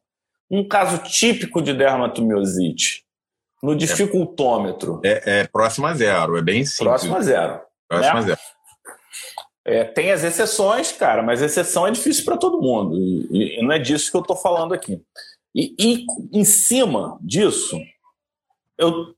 Um 0.50 0.66
caso 0.66 0.98
típico 0.98 1.60
de 1.60 1.72
dermatomiosite, 1.72 3.04
no 3.62 3.74
dificultômetro. 3.74 5.00
É, 5.04 5.08
é, 5.08 5.40
é 5.40 5.46
próximo 5.46 5.86
a 5.86 5.94
zero, 5.94 6.36
é 6.36 6.42
bem 6.42 6.64
simples. 6.64 6.78
Próximo 6.78 7.16
a 7.16 7.20
zero. 7.20 7.60
Próximo 7.88 8.14
né? 8.14 8.20
a 8.20 8.22
zero. 8.22 8.40
É, 9.64 9.82
tem 9.82 10.12
as 10.12 10.22
exceções, 10.22 10.92
cara, 10.92 11.24
mas 11.24 11.42
exceção 11.42 11.84
é 11.84 11.90
difícil 11.90 12.24
para 12.24 12.36
todo 12.36 12.62
mundo. 12.62 12.96
E, 12.96 13.58
e, 13.58 13.62
não 13.62 13.72
é 13.72 13.80
disso 13.80 14.12
que 14.12 14.16
eu 14.16 14.20
estou 14.20 14.36
falando 14.36 14.72
aqui. 14.72 15.02
E, 15.52 15.74
e, 15.76 16.06
em 16.32 16.44
cima 16.44 17.18
disso, 17.20 17.76
eu. 18.78 19.15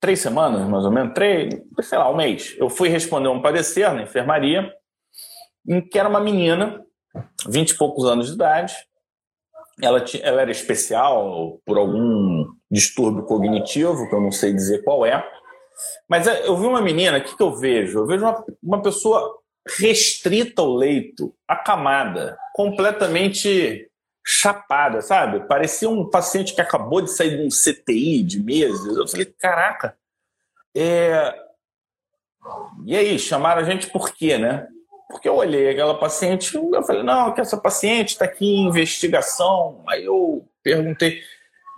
Três 0.00 0.20
semanas, 0.20 0.68
mais 0.68 0.84
ou 0.84 0.90
menos, 0.90 1.14
três, 1.14 1.54
sei 1.82 1.98
lá, 1.98 2.10
um 2.10 2.16
mês. 2.16 2.54
Eu 2.58 2.68
fui 2.68 2.88
responder 2.88 3.28
um 3.28 3.42
parecer 3.42 3.92
na 3.92 4.02
enfermaria, 4.02 4.72
em 5.68 5.80
que 5.80 5.98
era 5.98 6.08
uma 6.08 6.20
menina, 6.20 6.84
vinte 7.48 7.70
e 7.70 7.76
poucos 7.76 8.04
anos 8.04 8.28
de 8.28 8.34
idade. 8.34 8.74
Ela, 9.82 10.02
ela 10.22 10.40
era 10.40 10.50
especial 10.50 11.60
por 11.64 11.76
algum 11.76 12.46
distúrbio 12.70 13.24
cognitivo, 13.24 14.08
que 14.08 14.14
eu 14.14 14.20
não 14.20 14.32
sei 14.32 14.52
dizer 14.52 14.82
qual 14.82 15.04
é 15.04 15.22
mas 16.08 16.26
é, 16.26 16.46
eu 16.46 16.56
vi 16.56 16.66
uma 16.66 16.80
menina, 16.80 17.18
o 17.18 17.22
que, 17.22 17.36
que 17.36 17.42
eu 17.42 17.54
vejo? 17.54 17.98
Eu 17.98 18.06
vejo 18.06 18.24
uma, 18.24 18.44
uma 18.62 18.82
pessoa 18.82 19.38
restrita 19.78 20.62
ao 20.62 20.74
leito, 20.74 21.34
acamada, 21.46 22.38
completamente 22.54 23.88
chapada, 24.28 25.00
sabe? 25.00 25.46
Parecia 25.46 25.88
um 25.88 26.10
paciente 26.10 26.52
que 26.52 26.60
acabou 26.60 27.00
de 27.00 27.12
sair 27.12 27.36
de 27.36 27.44
um 27.44 27.48
CTI 27.48 28.24
de 28.24 28.42
meses. 28.42 28.84
Eu 28.96 29.06
falei, 29.06 29.26
caraca. 29.26 29.96
É... 30.76 31.32
E 32.84 32.96
aí, 32.96 33.18
chamaram 33.20 33.60
a 33.60 33.64
gente 33.64 33.88
por 33.88 34.12
quê, 34.12 34.36
né? 34.36 34.66
Porque 35.08 35.28
eu 35.28 35.36
olhei 35.36 35.70
aquela 35.70 35.96
paciente 35.96 36.56
eu 36.56 36.82
falei, 36.82 37.04
não, 37.04 37.32
que 37.32 37.40
essa 37.40 37.56
paciente 37.56 38.10
está 38.10 38.24
aqui 38.24 38.44
em 38.44 38.66
investigação. 38.66 39.84
Aí 39.88 40.04
eu 40.04 40.44
perguntei, 40.60 41.22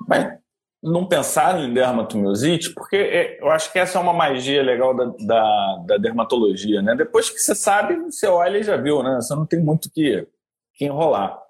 mas 0.06 0.38
não 0.82 1.06
pensaram 1.06 1.62
em 1.62 1.74
dermatomiosite, 1.74 2.72
porque 2.72 2.96
é, 2.96 3.42
eu 3.42 3.50
acho 3.50 3.70
que 3.70 3.78
essa 3.78 3.98
é 3.98 4.00
uma 4.00 4.14
magia 4.14 4.62
legal 4.62 4.94
da, 4.94 5.04
da, 5.04 5.76
da, 5.86 5.96
dermatologia, 5.98 6.80
né? 6.80 6.94
Depois 6.94 7.28
que 7.28 7.38
você 7.38 7.54
sabe, 7.54 7.96
você 7.96 8.26
olha 8.26 8.58
e 8.58 8.62
já 8.62 8.76
viu, 8.76 9.02
né? 9.02 9.16
Você 9.16 9.34
não 9.34 9.44
tem 9.44 9.60
muito 9.60 9.90
que, 9.90 10.26
que 10.74 10.86
enrolar. 10.86 11.47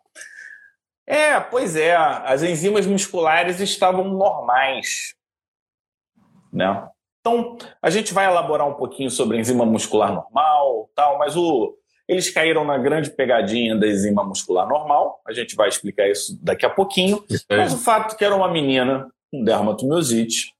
É, 1.11 1.41
pois 1.41 1.75
é, 1.75 1.97
as 1.97 2.43
enzimas 2.43 2.87
musculares 2.87 3.61
estavam 3.61 4.05
normais, 4.05 5.15
né? 6.53 6.87
Então, 7.21 7.57
a 7.81 7.89
gente 7.89 8.13
vai 8.13 8.27
elaborar 8.27 8.69
um 8.69 8.75
pouquinho 8.75 9.11
sobre 9.11 9.39
a 9.39 9.41
enzima 9.41 9.65
muscular 9.65 10.13
normal, 10.13 10.91
tal, 10.95 11.19
mas 11.19 11.35
o, 11.35 11.75
eles 12.07 12.31
caíram 12.31 12.63
na 12.63 12.77
grande 12.77 13.11
pegadinha 13.11 13.75
da 13.75 13.89
enzima 13.89 14.23
muscular 14.23 14.69
normal. 14.69 15.21
A 15.27 15.33
gente 15.33 15.57
vai 15.57 15.71
explicar 15.71 16.07
isso 16.09 16.39
daqui 16.43 16.67
a 16.67 16.71
pouquinho. 16.71 17.25
Mas 17.49 17.73
o 17.73 17.79
fato 17.79 18.15
que 18.15 18.25
era 18.25 18.37
uma 18.37 18.53
menina 18.53 19.11
com 19.33 19.43
dermatomiosite 19.43 20.55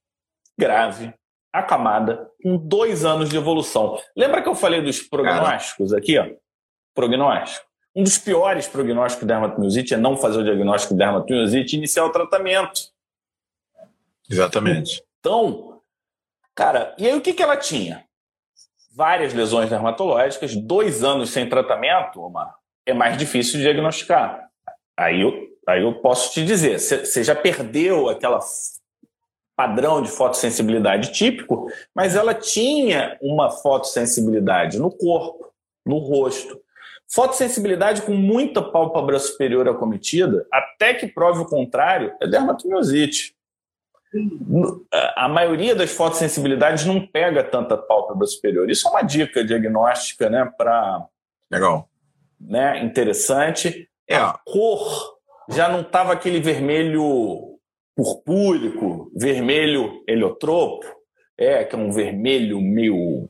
grave, 0.57 1.13
acamada, 1.53 2.27
com 2.41 2.57
dois 2.57 3.05
anos 3.05 3.29
de 3.29 3.37
evolução. 3.37 3.99
Lembra 4.15 4.41
que 4.41 4.49
eu 4.49 4.55
falei 4.55 4.81
dos 4.81 4.99
prognósticos 4.99 5.93
aqui? 5.93 6.17
Ó? 6.17 6.27
Prognóstico. 6.95 7.68
Um 7.95 8.03
dos 8.03 8.17
piores 8.17 8.67
prognósticos 8.67 9.21
de 9.21 9.33
dermatomiosite 9.33 9.93
é 9.93 9.97
não 9.97 10.15
fazer 10.15 10.39
o 10.39 10.43
diagnóstico 10.43 10.93
de 10.93 10.99
dermatomiosite 10.99 11.75
e 11.75 11.77
iniciar 11.79 12.05
o 12.05 12.11
tratamento. 12.11 12.81
Exatamente. 14.29 15.03
Então, 15.19 15.81
cara, 16.53 16.95
e 16.97 17.07
aí 17.07 17.17
o 17.17 17.21
que, 17.21 17.33
que 17.33 17.43
ela 17.43 17.57
tinha? 17.57 18.05
Várias 18.95 19.33
lesões 19.33 19.69
dermatológicas, 19.69 20.55
dois 20.55 21.03
anos 21.03 21.31
sem 21.31 21.49
tratamento, 21.49 22.21
uma, 22.21 22.53
é 22.85 22.93
mais 22.93 23.17
difícil 23.17 23.57
de 23.57 23.63
diagnosticar. 23.63 24.49
Aí 24.95 25.21
eu 25.21 25.49
Aí 25.69 25.83
eu 25.83 25.93
posso 25.93 26.33
te 26.33 26.43
dizer, 26.43 26.79
você 26.79 27.23
já 27.23 27.35
perdeu 27.35 28.09
aquela 28.09 28.39
padrão 29.55 30.01
de 30.01 30.09
fotossensibilidade 30.09 31.11
típico, 31.11 31.67
mas 31.93 32.15
ela 32.15 32.33
tinha 32.33 33.15
uma 33.21 33.51
fotossensibilidade 33.51 34.79
no 34.79 34.89
corpo, 34.89 35.53
no 35.85 35.99
rosto. 35.99 36.59
Fotossensibilidade 37.11 38.03
com 38.03 38.13
muita 38.13 38.61
pálpebra 38.61 39.17
superior 39.19 39.67
acometida, 39.67 40.45
até 40.51 40.93
que 40.93 41.07
prove 41.07 41.41
o 41.41 41.45
contrário, 41.45 42.13
é 42.21 42.27
dermatomiosite. 42.27 43.35
A 45.15 45.27
maioria 45.27 45.75
das 45.75 45.91
fotossensibilidades 45.91 46.85
não 46.85 47.05
pega 47.05 47.43
tanta 47.43 47.77
pálpebra 47.77 48.25
superior. 48.25 48.69
Isso 48.69 48.87
é 48.87 48.91
uma 48.91 49.01
dica 49.01 49.43
diagnóstica, 49.43 50.29
né, 50.29 50.51
para 50.57 51.05
legal, 51.51 51.89
né, 52.39 52.83
interessante. 52.83 53.87
É 54.07 54.15
a 54.15 54.33
cor 54.45 55.19
já 55.49 55.67
não 55.67 55.81
estava 55.81 56.13
aquele 56.13 56.39
vermelho 56.39 57.57
purpúrico, 57.95 59.11
vermelho 59.15 60.03
heliotropo, 60.07 60.85
é, 61.37 61.63
que 61.63 61.75
é 61.75 61.77
um 61.77 61.91
vermelho 61.91 62.61
meio 62.61 63.29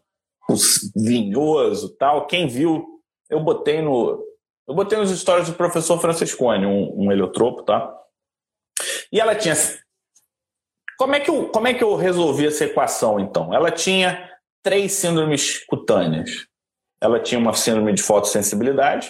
vinhoso 0.96 1.96
tal. 1.98 2.28
Quem 2.28 2.48
viu, 2.48 2.99
eu 3.30 3.40
botei 3.40 3.82
no. 3.82 4.26
Eu 4.68 4.76
botei 4.76 4.98
nos 4.98 5.18
stories 5.18 5.48
do 5.50 5.56
professor 5.56 6.00
Franciscone 6.00 6.66
um, 6.66 7.06
um 7.06 7.12
heliotropo, 7.12 7.64
tá? 7.64 7.94
E 9.12 9.20
ela 9.20 9.36
tinha. 9.36 9.56
Como 10.98 11.16
é, 11.16 11.20
que 11.20 11.30
eu, 11.30 11.48
como 11.50 11.68
é 11.68 11.74
que 11.74 11.84
eu 11.84 11.96
resolvi 11.96 12.46
essa 12.48 12.66
equação, 12.66 13.20
então? 13.20 13.54
Ela 13.54 13.72
tinha 13.72 14.30
três 14.62 14.92
síndromes 14.92 15.66
cutâneas. 15.66 16.48
Ela 17.02 17.20
tinha 17.20 17.40
uma 17.40 17.54
síndrome 17.54 17.94
de 17.94 18.04
fotossensibilidade, 18.04 19.10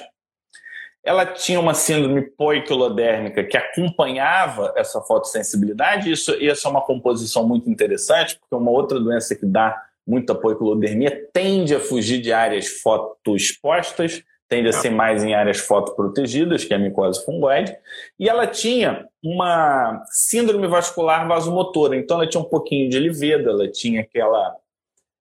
ela 1.03 1.25
tinha 1.25 1.59
uma 1.59 1.73
síndrome 1.73 2.21
poiquilodérmica 2.21 3.43
que 3.43 3.57
acompanhava 3.57 4.73
essa 4.75 5.01
fotossensibilidade. 5.01 6.11
Isso, 6.11 6.33
isso 6.35 6.67
é 6.67 6.69
uma 6.69 6.85
composição 6.85 7.47
muito 7.47 7.67
interessante, 7.69 8.37
porque 8.37 8.53
uma 8.53 8.69
outra 8.69 8.99
doença 8.99 9.35
que 9.35 9.45
dá 9.45 9.88
muita 10.09 10.33
poiquilodermia 10.33 11.29
tende 11.31 11.75
a 11.75 11.79
fugir 11.79 12.19
de 12.19 12.33
áreas 12.33 12.67
fotoexpostas, 12.67 14.23
tende 14.47 14.67
a 14.67 14.73
ser 14.73 14.89
mais 14.89 15.23
em 15.23 15.35
áreas 15.35 15.59
fotoprotegidas, 15.59 16.65
que 16.65 16.73
é 16.73 16.77
a 16.77 16.79
micose 16.79 17.23
fungoide. 17.23 17.77
E 18.19 18.27
ela 18.27 18.47
tinha 18.47 19.05
uma 19.23 20.03
síndrome 20.09 20.67
vascular 20.67 21.27
vasomotora, 21.27 21.95
então 21.95 22.17
ela 22.17 22.27
tinha 22.27 22.41
um 22.41 22.49
pouquinho 22.49 22.89
de 22.89 22.97
liveda, 22.97 23.51
ela 23.51 23.69
tinha 23.71 24.01
aquela 24.01 24.55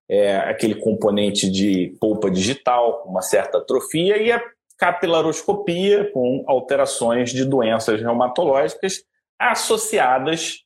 é, 0.08 0.38
aquele 0.38 0.76
componente 0.76 1.50
de 1.50 1.94
polpa 2.00 2.30
digital, 2.30 3.04
uma 3.06 3.20
certa 3.20 3.58
atrofia, 3.58 4.16
e 4.16 4.32
a 4.32 4.42
capilaroscopia 4.78 6.10
com 6.12 6.42
alterações 6.46 7.30
de 7.30 7.44
doenças 7.44 8.00
reumatológicas 8.00 9.02
associadas 9.38 10.64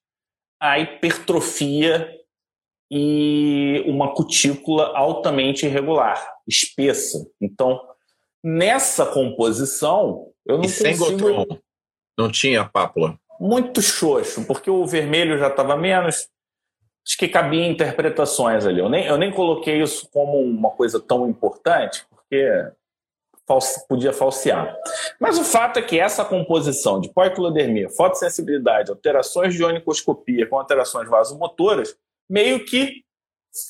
à 0.61 0.79
hipertrofia 0.79 2.09
e 2.95 3.83
uma 3.87 4.13
cutícula 4.13 4.93
altamente 4.95 5.65
irregular, 5.65 6.23
espessa. 6.47 7.27
Então, 7.41 7.81
nessa 8.45 9.07
composição, 9.07 10.27
eu 10.45 10.59
não 10.59 10.65
e 10.65 10.69
sem 10.69 10.99
consigo... 10.99 11.59
Não 12.19 12.31
tinha 12.31 12.67
pápula? 12.67 13.19
Muito 13.41 13.81
xoxo, 13.81 14.45
porque 14.47 14.71
o 14.71 14.85
vermelho 14.85 15.39
já 15.39 15.49
estava 15.49 15.75
menos. 15.75 16.29
Acho 17.07 17.17
que 17.17 17.29
cabia 17.29 17.67
interpretações 17.67 18.67
ali. 18.67 18.81
Eu 18.81 18.91
nem, 18.91 19.07
eu 19.07 19.17
nem 19.17 19.33
coloquei 19.33 19.81
isso 19.81 20.07
como 20.13 20.39
uma 20.39 20.71
coisa 20.71 21.01
tão 21.01 21.27
importante, 21.27 22.05
porque 22.11 22.47
podia 23.89 24.13
falsear. 24.13 24.77
Mas 25.19 25.39
o 25.39 25.45
fato 25.45 25.79
é 25.79 25.83
que 25.83 25.99
essa 25.99 26.27
composição 26.27 27.01
de 27.01 27.11
poiquilodermia, 27.11 27.89
fotossensibilidade, 27.89 28.91
alterações 28.91 29.55
de 29.55 29.65
onicoscopia 29.65 30.47
com 30.47 30.59
alterações 30.59 31.09
vasomotoras, 31.09 31.97
meio 32.29 32.65
que 32.65 33.03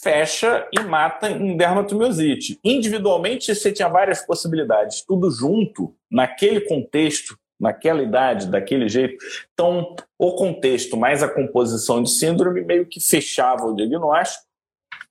fecha 0.03 0.69
e 0.73 0.81
mata 0.81 1.29
em 1.29 1.57
dermatomiosite. 1.57 2.59
Individualmente, 2.63 3.55
você 3.55 3.73
tinha 3.73 3.89
várias 3.89 4.25
possibilidades, 4.25 5.05
tudo 5.05 5.31
junto, 5.31 5.95
naquele 6.11 6.61
contexto, 6.61 7.37
naquela 7.59 8.03
idade, 8.03 8.49
daquele 8.49 8.89
jeito. 8.89 9.25
Então, 9.53 9.95
o 10.19 10.33
contexto 10.33 10.97
mais 10.97 11.23
a 11.23 11.29
composição 11.29 12.03
de 12.03 12.11
síndrome 12.11 12.63
meio 12.63 12.87
que 12.87 13.01
fechava 13.01 13.65
o 13.65 13.75
diagnóstico. 13.75 14.45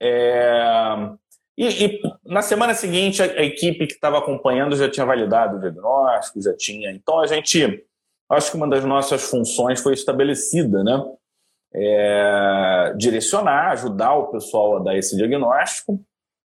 É... 0.01 1.11
E, 1.57 1.85
e, 1.85 2.01
na 2.25 2.41
semana 2.41 2.73
seguinte, 2.73 3.21
a, 3.21 3.25
a 3.25 3.43
equipe 3.43 3.87
que 3.87 3.93
estava 3.93 4.17
acompanhando 4.17 4.75
já 4.75 4.89
tinha 4.89 5.05
validado 5.05 5.57
o 5.57 5.59
diagnóstico, 5.59 6.41
já 6.41 6.55
tinha. 6.55 6.91
Então, 6.91 7.19
a 7.19 7.27
gente, 7.27 7.85
acho 8.29 8.51
que 8.51 8.57
uma 8.57 8.69
das 8.69 8.83
nossas 8.83 9.29
funções 9.29 9.81
foi 9.81 9.93
estabelecida, 9.93 10.83
né? 10.83 11.03
É, 11.73 12.93
direcionar, 12.97 13.71
ajudar 13.71 14.13
o 14.15 14.27
pessoal 14.27 14.77
a 14.77 14.83
dar 14.83 14.97
esse 14.97 15.15
diagnóstico. 15.15 16.03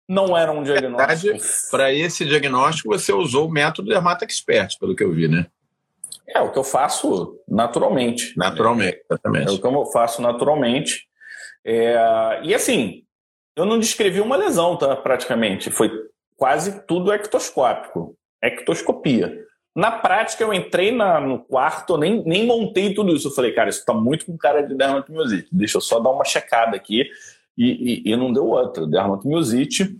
Não 0.08 0.36
era 0.36 0.52
um 0.52 0.62
diagnóstico. 0.62 1.36
Para 1.70 1.92
esse 1.92 2.24
diagnóstico, 2.24 2.88
você 2.88 3.12
usou 3.12 3.48
o 3.48 3.50
método 3.50 3.88
Dermata 3.88 4.24
Expert, 4.24 4.78
pelo 4.78 4.94
que 4.94 5.02
eu 5.02 5.12
vi, 5.12 5.26
né? 5.26 5.46
É 6.28 6.40
o 6.40 6.52
que 6.52 6.58
eu 6.58 6.64
faço 6.64 7.38
naturalmente. 7.48 8.32
Naturalmente, 8.36 9.00
exatamente. 9.10 9.48
É 9.48 9.52
o 9.52 9.58
que 9.58 9.66
eu 9.66 9.86
faço 9.86 10.22
naturalmente. 10.22 11.06
É, 11.64 12.40
e 12.44 12.54
assim, 12.54 13.02
eu 13.56 13.64
não 13.64 13.78
descrevi 13.78 14.20
uma 14.20 14.36
lesão, 14.36 14.76
tá? 14.76 14.94
Praticamente. 14.94 15.70
Foi 15.70 15.90
quase 16.36 16.86
tudo 16.86 17.12
ectoscópico. 17.12 18.16
Ectoscopia. 18.42 19.32
Na 19.76 19.90
prática, 19.90 20.42
eu 20.42 20.54
entrei 20.54 20.90
na, 20.90 21.20
no 21.20 21.38
quarto, 21.38 21.98
nem, 21.98 22.24
nem 22.24 22.46
montei 22.46 22.94
tudo 22.94 23.14
isso. 23.14 23.28
Eu 23.28 23.32
falei, 23.32 23.52
cara, 23.52 23.68
isso 23.68 23.84
tá 23.84 23.92
muito 23.92 24.24
com 24.24 24.34
cara 24.38 24.62
de 24.62 24.74
dermatomiosite. 24.74 25.48
Deixa 25.52 25.76
eu 25.76 25.82
só 25.82 26.00
dar 26.00 26.10
uma 26.10 26.24
checada 26.24 26.74
aqui. 26.74 27.06
E, 27.58 28.08
e, 28.08 28.12
e 28.12 28.16
não 28.16 28.32
deu 28.32 28.46
outra. 28.46 28.86
Dermatomiosite. 28.86 29.94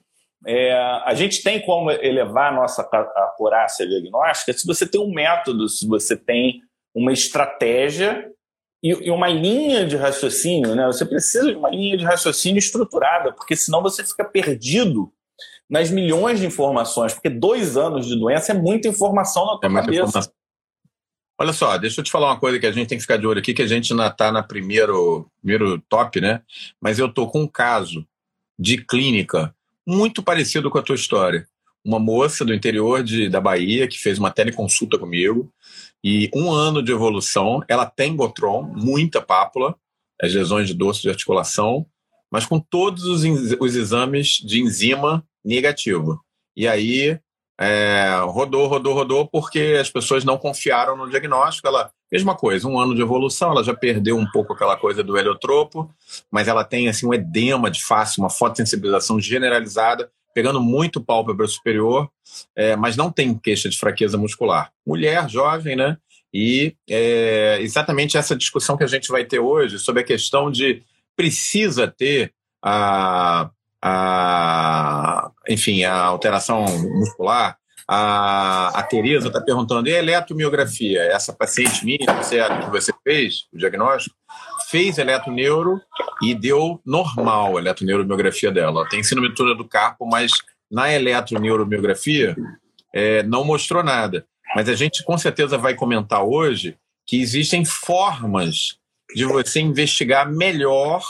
é, 0.47 0.73
a 1.05 1.13
gente 1.13 1.43
tem 1.43 1.61
como 1.61 1.91
elevar 1.91 2.51
a 2.51 2.57
nossa 2.57 2.81
acurácia 2.83 3.87
diagnóstica 3.87 4.53
se 4.55 4.67
você 4.67 4.87
tem 4.87 5.01
um 5.01 5.13
método, 5.13 5.69
se 5.69 5.87
você 5.87 6.17
tem 6.17 6.63
uma 6.95 7.13
estratégia 7.13 8.31
e, 8.83 8.89
e 9.09 9.11
uma 9.11 9.29
linha 9.29 9.85
de 9.85 9.97
raciocínio. 9.97 10.75
Né? 10.75 10.87
Você 10.87 11.05
precisa 11.05 11.51
de 11.51 11.59
uma 11.59 11.69
linha 11.69 11.99
de 11.99 12.05
raciocínio 12.05 12.59
estruturada, 12.59 13.31
porque 13.31 13.55
senão 13.55 13.83
você 13.83 14.03
fica 14.03 14.25
perdido 14.25 15.13
nas 15.69 15.91
milhões 15.91 16.41
de 16.41 16.47
informações, 16.47 17.13
porque 17.13 17.29
dois 17.29 17.77
anos 17.77 18.07
de 18.07 18.19
doença 18.19 18.53
é 18.53 18.55
muita 18.55 18.89
informação 18.89 19.47
na 19.47 19.59
tua 19.59 19.71
é 19.71 19.75
cabeça. 19.75 20.03
Informação. 20.03 20.33
Olha 21.39 21.53
só, 21.53 21.77
deixa 21.77 22.01
eu 22.01 22.05
te 22.05 22.11
falar 22.11 22.29
uma 22.29 22.41
coisa 22.41 22.59
que 22.59 22.67
a 22.67 22.73
gente 22.73 22.89
tem 22.89 22.97
que 22.97 23.03
ficar 23.03 23.19
de 23.19 23.27
olho 23.27 23.41
aqui, 23.41 23.53
que 23.53 23.61
a 23.61 23.67
gente 23.67 23.93
ainda 23.93 24.07
está 24.07 24.33
na 24.33 24.43
primeiro, 24.43 25.31
primeiro 25.39 25.79
top, 25.89 26.21
né? 26.21 26.41
Mas 26.81 26.99
eu 26.99 27.13
tô 27.13 27.27
com 27.27 27.43
um 27.43 27.47
caso 27.47 28.07
de 28.59 28.79
clínica 28.79 29.55
muito 29.87 30.23
parecido 30.23 30.71
com 30.71 30.79
a 30.79 30.83
tua 30.83 30.95
história. 30.95 31.47
Uma 31.85 31.99
moça 31.99 32.45
do 32.45 32.55
interior 32.55 33.03
de, 33.03 33.29
da 33.29 33.41
Bahia 33.41 33.87
que 33.87 33.99
fez 33.99 34.19
uma 34.19 34.31
teleconsulta 34.31 34.99
comigo 34.99 35.53
e 36.03 36.31
um 36.35 36.51
ano 36.51 36.83
de 36.83 36.91
evolução. 36.91 37.63
Ela 37.69 37.85
tem 37.85 38.17
Botron, 38.17 38.63
muita 38.63 39.21
pápula, 39.21 39.77
as 40.21 40.33
lesões 40.33 40.67
de 40.67 40.75
dorso 40.75 41.03
de 41.03 41.11
articulação, 41.11 41.87
mas 42.31 42.47
com 42.47 42.59
todos 42.59 43.05
os, 43.05 43.23
os 43.61 43.77
exames 43.77 44.39
de 44.43 44.61
enzima 44.63 45.23
negativo. 45.47 46.21
E 46.57 46.67
aí 46.67 47.19
é, 47.59 48.19
rodou, 48.25 48.67
rodou, 48.67 48.95
rodou, 48.95 49.27
porque 49.27 49.79
as 49.81 49.89
pessoas 49.89 50.25
não 50.25 50.37
confiaram 50.37 50.97
no 50.97 51.09
diagnóstico. 51.09 51.69
Ela, 51.69 51.91
mesma 52.11 52.35
coisa, 52.35 52.67
um 52.67 52.79
ano 52.79 52.95
de 52.95 53.01
evolução, 53.01 53.53
ela 53.53 53.65
já 53.65 53.75
perdeu 53.75 54.17
um 54.17 54.29
pouco 54.31 54.53
aquela 54.53 54.77
coisa 54.77 55.03
do 55.03 55.17
heliotropo, 55.17 55.91
mas 56.31 56.49
ela 56.49 56.65
tem 56.65 56.89
assim 56.89 57.07
um 57.07 57.15
edema 57.15 57.71
de 57.71 57.83
face, 57.83 58.19
uma 58.19 58.29
fotossensibilização 58.29 59.21
generalizada, 59.21 60.11
pegando 60.35 60.61
muito 60.61 61.01
pálpebra 61.01 61.47
superior, 61.47 62.11
é, 62.55 62.77
mas 62.77 62.97
não 62.97 63.11
tem 63.11 63.35
queixa 63.39 63.71
de 63.71 63.79
fraqueza 63.79 64.19
muscular. 64.19 64.71
Mulher, 64.87 65.29
jovem, 65.31 65.77
né? 65.77 65.97
E 66.35 66.75
é 66.91 67.59
exatamente 67.63 68.19
essa 68.19 68.37
discussão 68.37 68.77
que 68.77 68.85
a 68.85 68.89
gente 68.89 69.09
vai 69.09 69.25
ter 69.25 69.39
hoje 69.39 69.79
sobre 69.79 70.03
a 70.03 70.05
questão 70.05 70.51
de 70.51 70.83
precisa 71.17 71.89
ter 71.89 72.35
a 72.63 73.49
a, 73.89 75.31
enfim, 75.49 75.85
a 75.85 75.95
alteração 75.97 76.65
muscular. 76.95 77.57
A, 77.89 78.81
a 78.81 78.83
Tereza 78.83 79.29
está 79.29 79.41
perguntando, 79.41 79.89
e 79.89 79.95
a 79.95 79.99
eletromiografia? 79.99 81.03
Essa 81.03 81.33
paciente 81.33 81.85
minha, 81.85 81.99
que 81.99 82.71
você 82.71 82.93
fez, 83.05 83.45
o 83.53 83.59
diagnóstico, 83.59 84.17
fez 84.69 84.99
eletroneuro 84.99 85.81
e 86.21 86.35
deu 86.35 86.81
normal 86.85 87.57
a 87.57 87.61
eletroneuromiografia 87.61 88.51
dela. 88.51 88.81
Ela 88.81 88.89
tem 88.89 89.05
sinometura 89.05 89.55
do 89.55 89.69
carpo, 89.69 90.05
mas 90.05 90.33
na 90.71 90.93
eletroneuromiografia 90.93 92.37
é, 92.93 93.23
não 93.23 93.45
mostrou 93.45 93.85
nada. 93.85 94.27
Mas 94.55 94.69
a 94.69 94.75
gente 94.75 95.05
com 95.05 95.17
certeza 95.17 95.57
vai 95.57 95.75
comentar 95.75 96.25
hoje 96.25 96.77
que 97.07 97.21
existem 97.21 97.65
formas 97.65 98.79
de 99.15 99.25
você 99.25 99.61
investigar 99.61 100.29
melhor 100.29 101.03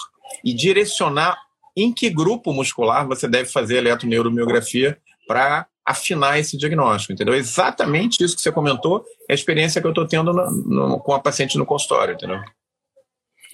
e 0.44 0.52
direcionar 0.52 1.38
em 1.76 1.92
que 1.92 2.08
grupo 2.08 2.52
muscular 2.52 3.06
você 3.06 3.28
deve 3.28 3.50
fazer 3.50 3.76
eletroneuromiografia 3.76 4.98
para 5.26 5.66
afinar 5.84 6.38
esse 6.38 6.56
diagnóstico, 6.56 7.12
entendeu? 7.12 7.34
Exatamente 7.34 8.24
isso 8.24 8.34
que 8.34 8.42
você 8.42 8.50
comentou 8.50 9.04
é 9.28 9.32
a 9.32 9.34
experiência 9.34 9.80
que 9.80 9.86
eu 9.86 9.92
estou 9.92 10.06
tendo 10.06 10.32
no, 10.32 10.50
no, 10.50 11.00
com 11.00 11.12
a 11.12 11.20
paciente 11.20 11.58
no 11.58 11.66
consultório, 11.66 12.14
entendeu? 12.14 12.40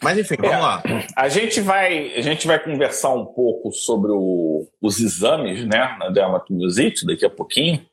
Mas 0.03 0.19
enfim, 0.19 0.37
vamos 0.37 0.57
é, 0.57 0.61
lá. 0.61 0.83
A 1.17 1.29
gente 1.29 1.61
vai, 1.61 2.15
a 2.15 2.23
gente 2.23 2.47
vai 2.47 2.59
conversar 2.59 3.13
um 3.13 3.25
pouco 3.25 3.71
sobre 3.71 4.11
o, 4.11 4.67
os 4.81 4.99
exames, 4.99 5.65
né, 5.65 5.97
na 5.99 6.09
dermatomiosite 6.09 7.07
daqui 7.07 7.25
a 7.25 7.31
pouquinho. 7.31 7.85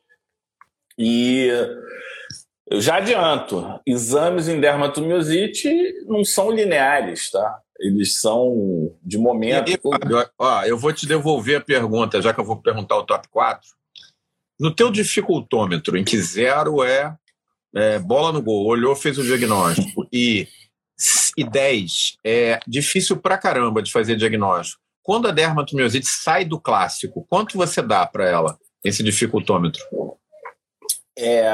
E 0.98 1.48
eu 2.68 2.80
já 2.80 2.96
adianto, 2.96 3.80
exames 3.86 4.48
em 4.48 4.60
dermatomiosite 4.60 5.68
não 6.06 6.24
são 6.24 6.50
lineares, 6.50 7.30
tá? 7.30 7.60
Eles 7.80 8.20
são 8.20 8.94
de 9.02 9.18
momento. 9.18 9.70
E, 9.70 9.78
Fábio, 9.78 10.30
ó, 10.38 10.62
eu 10.64 10.78
vou 10.78 10.92
te 10.92 11.06
devolver 11.06 11.58
a 11.58 11.64
pergunta, 11.64 12.20
já 12.20 12.32
que 12.32 12.40
eu 12.40 12.44
vou 12.44 12.60
perguntar 12.60 12.96
o 12.96 13.04
top 13.04 13.26
4. 13.28 13.68
No 14.58 14.74
teu 14.74 14.90
dificultômetro, 14.90 15.96
em 15.96 16.04
que 16.04 16.20
zero 16.20 16.84
é, 16.84 17.16
é 17.74 17.98
bola 17.98 18.32
no 18.32 18.42
gol, 18.42 18.66
olhou, 18.66 18.94
fez 18.94 19.16
o 19.16 19.24
diagnóstico, 19.24 20.06
e, 20.12 20.46
e 21.36 21.42
10 21.42 22.18
é 22.24 22.60
difícil 22.68 23.16
pra 23.16 23.38
caramba 23.38 23.82
de 23.82 23.90
fazer 23.90 24.16
diagnóstico. 24.16 24.82
Quando 25.02 25.28
a 25.28 25.32
dermatomiosite 25.32 26.06
sai 26.06 26.44
do 26.44 26.60
clássico, 26.60 27.26
quanto 27.28 27.56
você 27.56 27.80
dá 27.80 28.06
para 28.06 28.28
ela, 28.28 28.58
esse 28.84 29.02
dificultômetro? 29.02 29.82
É, 31.18 31.50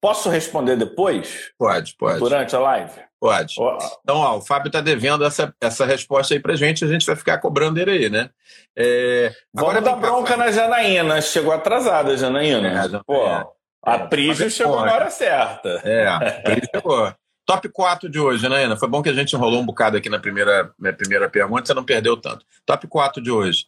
posso 0.00 0.30
responder 0.30 0.76
depois? 0.76 1.50
Pode, 1.58 1.94
pode. 1.98 2.18
Durante 2.18 2.56
a 2.56 2.58
live? 2.58 3.07
Pode. 3.20 3.54
Então, 4.02 4.16
ó, 4.16 4.36
o 4.36 4.40
Fábio 4.40 4.68
está 4.68 4.80
devendo 4.80 5.24
essa, 5.24 5.52
essa 5.60 5.84
resposta 5.84 6.34
aí 6.34 6.40
para 6.40 6.54
gente, 6.54 6.84
a 6.84 6.88
gente 6.88 7.04
vai 7.04 7.16
ficar 7.16 7.38
cobrando 7.38 7.80
ele 7.80 7.90
aí, 7.90 8.08
né? 8.08 8.30
É, 8.76 9.32
Vamos 9.52 9.82
dar 9.82 9.96
bronca 9.96 10.36
na 10.36 10.52
Janaína. 10.52 11.20
Chegou 11.20 11.52
atrasada, 11.52 12.16
Janaína. 12.16 12.84
É, 12.84 13.00
Pô, 13.04 13.26
é, 13.26 13.44
a 13.82 13.98
Prígio 13.98 14.46
é, 14.46 14.50
chegou 14.50 14.84
na 14.84 14.94
hora 14.94 15.10
certa. 15.10 15.68
É, 15.84 16.06
a 16.06 16.20
Prígio 16.44 16.68
chegou. 16.72 17.12
Top 17.44 17.66
4 17.66 18.08
de 18.08 18.20
hoje, 18.20 18.42
Janaína. 18.42 18.76
Foi 18.76 18.88
bom 18.88 19.02
que 19.02 19.08
a 19.08 19.14
gente 19.14 19.32
enrolou 19.34 19.60
um 19.60 19.66
bocado 19.66 19.96
aqui 19.96 20.08
na 20.08 20.20
primeira, 20.20 20.70
na 20.78 20.92
primeira 20.92 21.28
pergunta, 21.28 21.66
você 21.66 21.74
não 21.74 21.84
perdeu 21.84 22.16
tanto. 22.16 22.44
Top 22.64 22.86
4 22.86 23.22
de 23.22 23.30
hoje. 23.30 23.64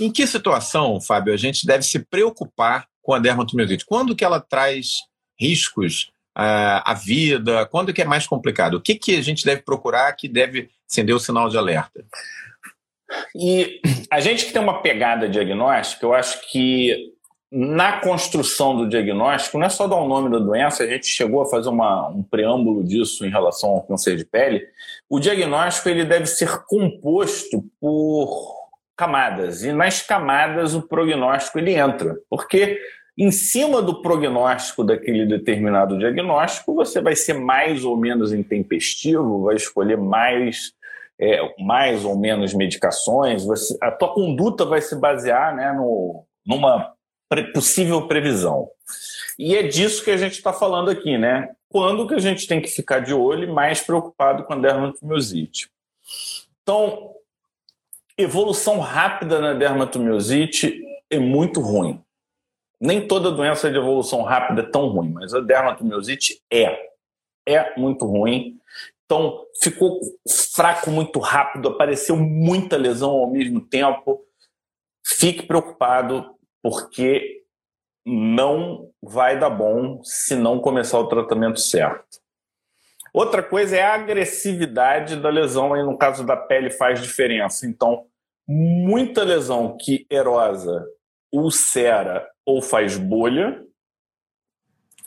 Em 0.00 0.12
que 0.12 0.26
situação, 0.26 1.00
Fábio, 1.00 1.32
a 1.32 1.36
gente 1.36 1.66
deve 1.66 1.82
se 1.82 1.98
preocupar 1.98 2.86
com 3.02 3.12
a 3.12 3.18
dermatomiosite? 3.18 3.84
Quando 3.86 4.14
que 4.14 4.24
ela 4.24 4.40
traz 4.40 4.98
riscos 5.40 6.12
a 6.34 6.94
vida? 6.94 7.66
Quando 7.66 7.92
que 7.92 8.02
é 8.02 8.04
mais 8.04 8.26
complicado? 8.26 8.74
O 8.74 8.80
que, 8.80 8.94
que 8.94 9.16
a 9.16 9.22
gente 9.22 9.44
deve 9.44 9.62
procurar 9.62 10.12
que 10.12 10.28
deve 10.28 10.68
acender 10.90 11.14
o 11.14 11.20
sinal 11.20 11.48
de 11.48 11.56
alerta? 11.56 12.04
E 13.34 13.80
a 14.10 14.20
gente 14.20 14.46
que 14.46 14.52
tem 14.52 14.62
uma 14.62 14.82
pegada 14.82 15.28
diagnóstica, 15.28 16.04
eu 16.04 16.14
acho 16.14 16.50
que 16.50 17.14
na 17.56 18.00
construção 18.00 18.76
do 18.76 18.88
diagnóstico, 18.88 19.56
não 19.56 19.66
é 19.66 19.68
só 19.68 19.86
dar 19.86 19.96
o 19.96 20.08
nome 20.08 20.28
da 20.28 20.40
doença, 20.40 20.82
a 20.82 20.86
gente 20.88 21.06
chegou 21.06 21.40
a 21.40 21.48
fazer 21.48 21.68
uma, 21.68 22.08
um 22.08 22.20
preâmbulo 22.20 22.82
disso 22.82 23.24
em 23.24 23.30
relação 23.30 23.70
ao 23.70 23.82
câncer 23.82 24.16
de 24.16 24.24
pele. 24.24 24.66
O 25.08 25.20
diagnóstico 25.20 25.88
ele 25.88 26.04
deve 26.04 26.26
ser 26.26 26.64
composto 26.64 27.64
por 27.80 28.56
camadas, 28.96 29.62
e 29.62 29.72
nas 29.72 30.02
camadas 30.02 30.74
o 30.74 30.82
prognóstico 30.82 31.58
ele 31.58 31.74
entra, 31.74 32.16
porque 32.28 32.80
em 33.16 33.30
cima 33.30 33.80
do 33.80 34.02
prognóstico 34.02 34.82
daquele 34.82 35.24
determinado 35.24 35.98
diagnóstico, 35.98 36.74
você 36.74 37.00
vai 37.00 37.14
ser 37.14 37.34
mais 37.34 37.84
ou 37.84 37.96
menos 37.96 38.32
intempestivo, 38.32 39.44
vai 39.44 39.54
escolher 39.54 39.96
mais, 39.96 40.72
é, 41.18 41.38
mais 41.62 42.04
ou 42.04 42.18
menos 42.18 42.52
medicações, 42.52 43.44
você, 43.44 43.76
a 43.80 43.92
tua 43.92 44.12
conduta 44.12 44.64
vai 44.64 44.80
se 44.80 44.96
basear 44.96 45.54
né, 45.54 45.72
no, 45.72 46.24
numa 46.44 46.92
pre 47.28 47.52
possível 47.52 48.06
previsão. 48.08 48.68
E 49.38 49.56
é 49.56 49.62
disso 49.62 50.04
que 50.04 50.10
a 50.10 50.16
gente 50.16 50.34
está 50.34 50.52
falando 50.52 50.90
aqui, 50.90 51.16
né? 51.16 51.50
Quando 51.68 52.06
que 52.06 52.14
a 52.14 52.20
gente 52.20 52.46
tem 52.46 52.60
que 52.60 52.68
ficar 52.68 53.00
de 53.00 53.12
olho 53.12 53.44
e 53.44 53.52
mais 53.52 53.80
preocupado 53.80 54.44
com 54.44 54.52
a 54.52 54.58
dermatomiosite? 54.58 55.68
Então, 56.62 57.12
evolução 58.16 58.78
rápida 58.78 59.40
na 59.40 59.54
dermatomiosite 59.54 60.80
é 61.10 61.18
muito 61.18 61.60
ruim. 61.60 62.00
Nem 62.84 63.08
toda 63.08 63.30
doença 63.30 63.70
de 63.70 63.78
evolução 63.78 64.20
rápida 64.20 64.60
é 64.60 64.66
tão 64.66 64.88
ruim, 64.88 65.10
mas 65.10 65.32
a 65.32 65.40
dermatomiosite 65.40 66.42
é. 66.52 66.90
É 67.48 67.78
muito 67.78 68.04
ruim. 68.04 68.58
Então, 69.06 69.42
ficou 69.62 70.00
fraco 70.54 70.90
muito 70.90 71.18
rápido, 71.18 71.68
apareceu 71.68 72.14
muita 72.14 72.76
lesão 72.76 73.10
ao 73.10 73.30
mesmo 73.30 73.58
tempo. 73.62 74.22
Fique 75.02 75.46
preocupado, 75.46 76.34
porque 76.62 77.42
não 78.04 78.90
vai 79.02 79.38
dar 79.38 79.48
bom 79.48 80.02
se 80.02 80.36
não 80.36 80.60
começar 80.60 80.98
o 80.98 81.08
tratamento 81.08 81.60
certo. 81.60 82.18
Outra 83.14 83.42
coisa 83.42 83.78
é 83.78 83.82
a 83.82 83.94
agressividade 83.94 85.16
da 85.16 85.30
lesão, 85.30 85.72
aí 85.72 85.82
no 85.82 85.96
caso 85.96 86.22
da 86.22 86.36
pele 86.36 86.68
faz 86.68 87.00
diferença. 87.00 87.66
Então, 87.66 88.04
muita 88.46 89.24
lesão 89.24 89.74
que 89.78 90.06
erosa, 90.10 90.86
ulcera 91.34 92.28
ou 92.46 92.62
faz 92.62 92.96
bolha, 92.96 93.60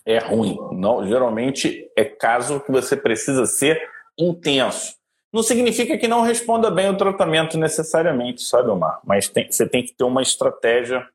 é 0.06 0.18
ruim. 0.20 0.58
Não, 0.74 1.06
geralmente 1.08 1.90
é 1.96 2.04
caso 2.04 2.60
que 2.60 2.72
você 2.72 2.96
precisa 2.98 3.46
ser 3.46 3.82
intenso. 4.18 4.96
Não 5.32 5.44
significa 5.44 5.98
que 5.98 6.08
não 6.08 6.22
responda 6.22 6.72
bem 6.72 6.90
o 6.90 6.98
tratamento 6.98 7.58
necessariamente, 7.58 8.42
sabe, 8.42 8.70
Omar? 8.70 9.00
Mas 9.06 9.30
tem, 9.30 9.52
você 9.52 9.68
tem 9.68 9.86
que 9.86 9.94
ter 9.94 10.04
uma 10.04 10.22
estratégia 10.22 11.08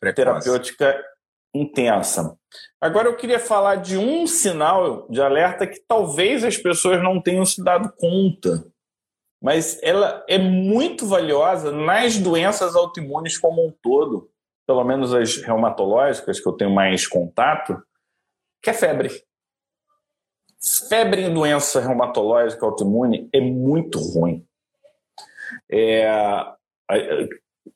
Precoce. 0.00 0.16
terapêutica 0.16 1.04
intensa. 1.54 2.36
Agora 2.80 3.08
eu 3.08 3.16
queria 3.16 3.38
falar 3.38 3.76
de 3.76 3.96
um 3.96 4.26
sinal 4.26 5.06
de 5.08 5.20
alerta 5.20 5.66
que 5.66 5.80
talvez 5.86 6.44
as 6.44 6.56
pessoas 6.56 7.02
não 7.02 7.20
tenham 7.20 7.44
se 7.44 7.62
dado 7.62 7.92
conta, 7.96 8.66
mas 9.42 9.78
ela 9.82 10.24
é 10.28 10.38
muito 10.38 11.06
valiosa 11.06 11.72
nas 11.72 12.18
doenças 12.18 12.76
autoimunes 12.76 13.38
como 13.38 13.66
um 13.66 13.72
todo 13.82 14.30
pelo 14.66 14.84
menos 14.84 15.14
as 15.14 15.36
reumatológicas 15.36 16.40
que 16.40 16.48
eu 16.48 16.52
tenho 16.52 16.70
mais 16.70 17.06
contato, 17.06 17.82
que 18.62 18.70
é 18.70 18.72
febre. 18.72 19.10
Febre 20.88 21.22
em 21.22 21.34
doença 21.34 21.80
reumatológica 21.80 22.64
autoimune 22.64 23.28
é 23.32 23.40
muito 23.40 23.98
ruim. 23.98 24.46
É, 25.70 26.08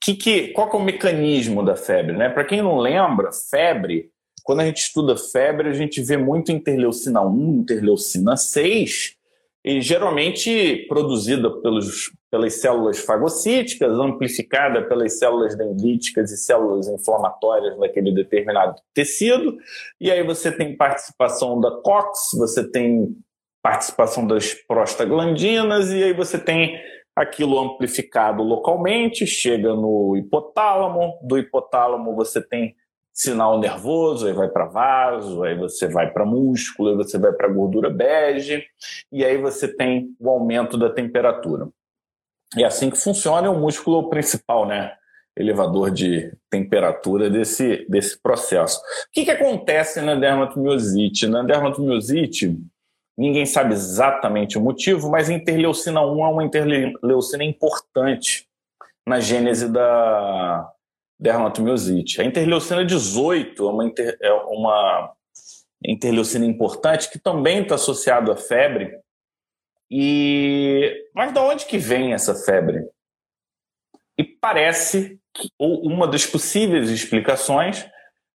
que, 0.00 0.14
que, 0.14 0.48
qual 0.48 0.70
que 0.70 0.76
é 0.76 0.78
o 0.78 0.82
mecanismo 0.82 1.64
da 1.64 1.76
febre? 1.76 2.16
Né? 2.16 2.28
Para 2.28 2.44
quem 2.44 2.62
não 2.62 2.78
lembra, 2.78 3.30
febre, 3.32 4.10
quando 4.42 4.60
a 4.60 4.64
gente 4.64 4.78
estuda 4.78 5.16
febre, 5.16 5.68
a 5.68 5.74
gente 5.74 6.02
vê 6.02 6.16
muito 6.16 6.50
interleucina 6.50 7.20
1, 7.20 7.60
interleucina 7.60 8.36
6, 8.36 9.16
e 9.64 9.80
geralmente 9.82 10.86
produzida 10.88 11.50
pelos, 11.60 12.10
pelas 12.30 12.60
células 12.60 12.98
fagocíticas, 12.98 13.98
amplificada 13.98 14.86
pelas 14.86 15.18
células 15.18 15.56
dendríticas 15.56 16.30
e 16.30 16.36
células 16.36 16.88
inflamatórias 16.88 17.78
daquele 17.78 18.12
determinado 18.12 18.74
tecido. 18.94 19.56
E 20.00 20.10
aí 20.10 20.22
você 20.22 20.52
tem 20.52 20.76
participação 20.76 21.60
da 21.60 21.70
COX, 21.70 22.18
você 22.36 22.68
tem 22.68 23.16
participação 23.62 24.26
das 24.26 24.54
prostaglandinas, 24.54 25.90
e 25.90 26.02
aí 26.02 26.12
você 26.12 26.38
tem 26.38 26.78
aquilo 27.16 27.58
amplificado 27.58 28.42
localmente, 28.42 29.26
chega 29.26 29.74
no 29.74 30.16
hipotálamo, 30.16 31.18
do 31.22 31.36
hipotálamo 31.36 32.14
você 32.14 32.40
tem 32.40 32.76
sinal 33.12 33.58
nervoso, 33.58 34.28
aí 34.28 34.32
vai 34.32 34.48
para 34.48 34.66
vaso, 34.66 35.42
aí 35.42 35.56
você 35.58 35.88
vai 35.88 36.12
para 36.12 36.24
músculo, 36.24 36.90
aí 36.90 36.96
você 36.96 37.18
vai 37.18 37.32
para 37.32 37.48
gordura 37.48 37.90
bege, 37.90 38.64
e 39.10 39.24
aí 39.24 39.36
você 39.36 39.66
tem 39.66 40.14
o 40.20 40.30
aumento 40.30 40.78
da 40.78 40.88
temperatura. 40.88 41.68
É 42.56 42.64
assim 42.64 42.90
que 42.90 42.96
funciona 42.96 43.46
é 43.46 43.50
o 43.50 43.58
músculo 43.58 44.08
principal, 44.08 44.66
né? 44.66 44.92
Elevador 45.36 45.90
de 45.90 46.32
temperatura 46.50 47.30
desse, 47.30 47.86
desse 47.88 48.20
processo. 48.20 48.78
O 48.78 48.82
que, 49.12 49.24
que 49.24 49.30
acontece 49.30 50.00
na 50.00 50.14
dermatomiosite? 50.14 51.26
Na 51.26 51.42
dermatomiosite, 51.42 52.56
ninguém 53.16 53.46
sabe 53.46 53.72
exatamente 53.72 54.58
o 54.58 54.60
motivo, 54.60 55.10
mas 55.10 55.30
interleucina 55.30 56.00
1 56.00 56.24
é 56.24 56.28
uma 56.28 56.44
interleucina 56.44 57.44
importante 57.44 58.48
na 59.06 59.20
gênese 59.20 59.68
da, 59.68 60.68
dermatomiosite. 61.18 62.20
A 62.20 62.24
interleucina 62.24 62.84
18 62.84 63.66
é 63.66 63.72
uma, 63.72 63.84
inter, 63.84 64.16
é 64.20 64.32
uma 64.32 65.12
interleucina 65.84 66.46
importante 66.46 67.10
que 67.10 67.18
também 67.18 67.62
está 67.62 67.74
associada 67.74 68.32
à 68.32 68.36
febre. 68.36 68.96
E 69.90 71.06
mas 71.14 71.32
de 71.32 71.38
onde 71.38 71.66
que 71.66 71.78
vem 71.78 72.12
essa 72.12 72.34
febre? 72.34 72.86
E 74.16 74.24
parece 74.24 75.18
que 75.32 75.50
uma 75.58 76.06
das 76.06 76.26
possíveis 76.26 76.90
explicações, 76.90 77.88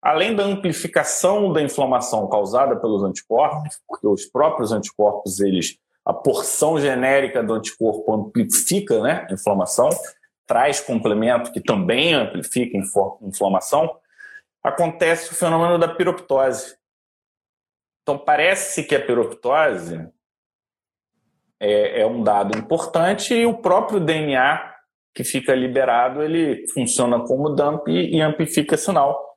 além 0.01 0.35
da 0.35 0.43
amplificação 0.43 1.51
da 1.51 1.61
inflamação 1.61 2.27
causada 2.29 2.75
pelos 2.75 3.03
anticorpos, 3.03 3.79
porque 3.87 4.07
os 4.07 4.25
próprios 4.25 4.71
anticorpos 4.71 5.39
eles 5.39 5.77
a 6.05 6.13
porção 6.13 6.79
genérica 6.79 7.43
do 7.43 7.53
anticorpo 7.53 8.11
amplifica, 8.13 9.01
né, 9.01 9.27
a 9.29 9.33
inflamação 9.33 9.89
traz 10.47 10.79
complemento 10.79 11.51
que 11.51 11.61
também 11.61 12.15
amplifica 12.15 12.75
a 12.75 13.27
inflamação, 13.27 13.95
acontece 14.63 15.31
o 15.31 15.35
fenômeno 15.35 15.77
da 15.77 15.87
piroptose. 15.87 16.75
Então, 18.01 18.17
parece 18.17 18.83
que 18.83 18.95
a 18.95 19.05
piroptose 19.05 20.09
é, 21.59 22.01
é, 22.01 22.05
um 22.05 22.23
dado 22.23 22.57
importante 22.57 23.33
e 23.33 23.45
o 23.45 23.57
próprio 23.57 23.99
DNA 23.99 24.69
que 25.13 25.23
fica 25.23 25.53
liberado, 25.53 26.23
ele 26.23 26.65
funciona 26.73 27.19
como 27.19 27.49
dump 27.49 27.87
e, 27.87 28.15
e 28.15 28.21
amplifica 28.21 28.77
sinal. 28.77 29.27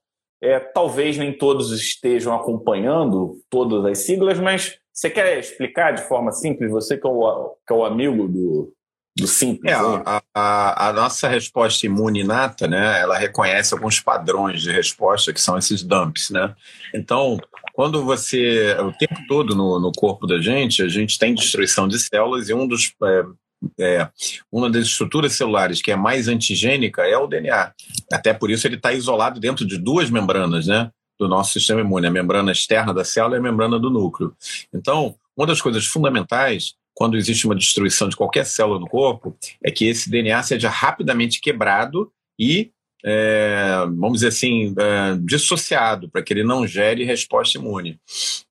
É, 0.40 0.58
talvez 0.58 1.16
nem 1.16 1.36
todos 1.36 1.70
estejam 1.72 2.34
acompanhando 2.34 3.40
todas 3.48 3.84
as 3.84 3.98
siglas, 3.98 4.38
mas 4.38 4.78
você 4.92 5.08
quer 5.08 5.38
explicar 5.38 5.92
de 5.92 6.02
forma 6.02 6.32
simples, 6.32 6.70
você 6.70 6.98
que 6.98 7.06
é 7.06 7.10
o, 7.10 7.56
que 7.66 7.72
é 7.72 7.76
o 7.76 7.84
amigo 7.84 8.28
do, 8.28 8.72
do 9.16 9.26
simples. 9.26 9.72
É, 9.72 9.74
a, 9.74 10.22
a, 10.34 10.88
a, 10.88 10.92
nossa 10.92 11.28
resposta 11.28 11.86
imune 11.86 12.20
inata, 12.20 12.66
né, 12.66 13.00
ela 13.00 13.16
reconhece 13.16 13.72
alguns 13.72 14.00
padrões 14.00 14.62
de 14.62 14.70
resposta 14.70 15.32
que 15.32 15.40
são 15.40 15.56
esses 15.56 15.82
dumps, 15.82 16.30
né? 16.30 16.54
Então, 16.94 17.38
quando 17.72 18.04
você, 18.04 18.76
o 18.80 18.92
tempo 18.92 19.16
todo 19.26 19.54
no, 19.54 19.80
no 19.80 19.92
corpo 19.92 20.26
da 20.26 20.40
gente, 20.40 20.82
a 20.82 20.88
gente 20.88 21.18
tem 21.18 21.34
destruição 21.34 21.88
de 21.88 21.98
células 21.98 22.48
e 22.48 22.54
um 22.54 22.66
dos 22.66 22.92
é, 23.02 23.24
é, 23.80 24.08
uma 24.50 24.68
das 24.68 24.86
estruturas 24.86 25.32
celulares 25.32 25.80
que 25.80 25.90
é 25.90 25.96
mais 25.96 26.28
antigênica 26.28 27.02
é 27.02 27.16
o 27.16 27.26
DNA. 27.26 27.72
Até 28.12 28.34
por 28.34 28.50
isso 28.50 28.66
ele 28.66 28.76
está 28.76 28.92
isolado 28.92 29.40
dentro 29.40 29.66
de 29.66 29.78
duas 29.78 30.10
membranas, 30.10 30.66
né? 30.66 30.90
Do 31.18 31.28
nosso 31.28 31.52
sistema 31.52 31.80
imune, 31.80 32.06
a 32.06 32.10
membrana 32.10 32.50
externa 32.50 32.92
da 32.92 33.04
célula 33.04 33.36
e 33.36 33.38
a 33.38 33.42
membrana 33.42 33.78
do 33.78 33.90
núcleo. 33.90 34.34
Então, 34.74 35.14
uma 35.36 35.46
das 35.46 35.60
coisas 35.60 35.86
fundamentais 35.86 36.74
quando 36.94 37.16
existe 37.16 37.46
uma 37.46 37.54
destruição 37.54 38.08
de 38.08 38.16
qualquer 38.16 38.44
célula 38.44 38.78
no 38.78 38.88
corpo, 38.88 39.36
é 39.64 39.70
que 39.70 39.86
esse 39.86 40.10
DNA 40.10 40.42
seja 40.42 40.68
rapidamente 40.68 41.40
quebrado 41.40 42.12
e, 42.38 42.70
é, 43.04 43.84
vamos 43.86 44.14
dizer 44.14 44.28
assim, 44.28 44.74
é, 44.78 45.16
dissociado, 45.20 46.08
para 46.08 46.22
que 46.22 46.32
ele 46.32 46.44
não 46.44 46.66
gere 46.66 47.04
resposta 47.04 47.58
imune. 47.58 47.98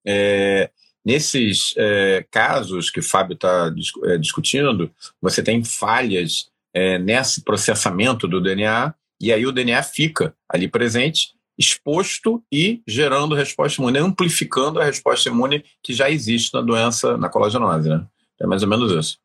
É, 0.05 0.69
nesses 1.05 1.73
é, 1.77 2.25
casos 2.29 2.89
que 2.89 2.99
o 2.99 3.03
Fábio 3.03 3.33
está 3.33 3.73
é, 4.05 4.17
discutindo, 4.17 4.91
você 5.21 5.41
tem 5.41 5.63
falhas 5.63 6.49
é, 6.73 6.97
nesse 6.97 7.43
processamento 7.43 8.27
do 8.27 8.41
DNA, 8.41 8.93
e 9.19 9.31
aí 9.31 9.45
o 9.45 9.51
DNA 9.51 9.81
fica 9.83 10.33
ali 10.49 10.67
presente 10.67 11.33
exposto 11.57 12.43
e 12.51 12.81
gerando 12.87 13.35
resposta 13.35 13.79
imune, 13.79 13.99
amplificando 13.99 14.79
a 14.79 14.83
resposta 14.83 15.29
imune 15.29 15.63
que 15.83 15.93
já 15.93 16.09
existe 16.09 16.53
na 16.53 16.61
doença, 16.61 17.17
na 17.17 17.29
colagenose, 17.29 17.87
né? 17.87 18.05
É 18.39 18.47
mais 18.47 18.63
ou 18.63 18.69
menos 18.69 18.91
isso. 18.91 19.19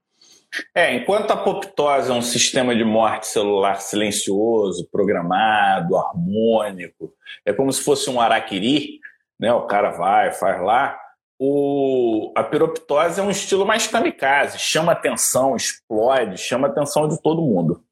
É, 0.74 0.94
enquanto 0.94 1.30
a 1.30 1.34
apoptose 1.34 2.10
é 2.10 2.14
um 2.14 2.22
sistema 2.22 2.74
de 2.74 2.84
morte 2.84 3.26
celular 3.26 3.80
silencioso, 3.80 4.88
programado, 4.90 5.96
harmônico, 5.96 7.12
é 7.44 7.52
como 7.52 7.72
se 7.72 7.82
fosse 7.82 8.08
um 8.08 8.20
araquiri, 8.20 9.00
né? 9.38 9.52
O 9.52 9.66
cara 9.66 9.90
vai, 9.90 10.32
faz 10.32 10.60
lá. 10.62 10.98
O, 11.38 12.32
a 12.34 12.42
piroptose 12.42 13.20
é 13.20 13.22
um 13.22 13.30
estilo 13.30 13.66
mais 13.66 13.86
kamikaze, 13.86 14.58
chama 14.58 14.92
atenção, 14.92 15.54
explode, 15.54 16.38
chama 16.38 16.68
atenção 16.68 17.06
de 17.06 17.20
todo 17.20 17.42
mundo. 17.42 17.84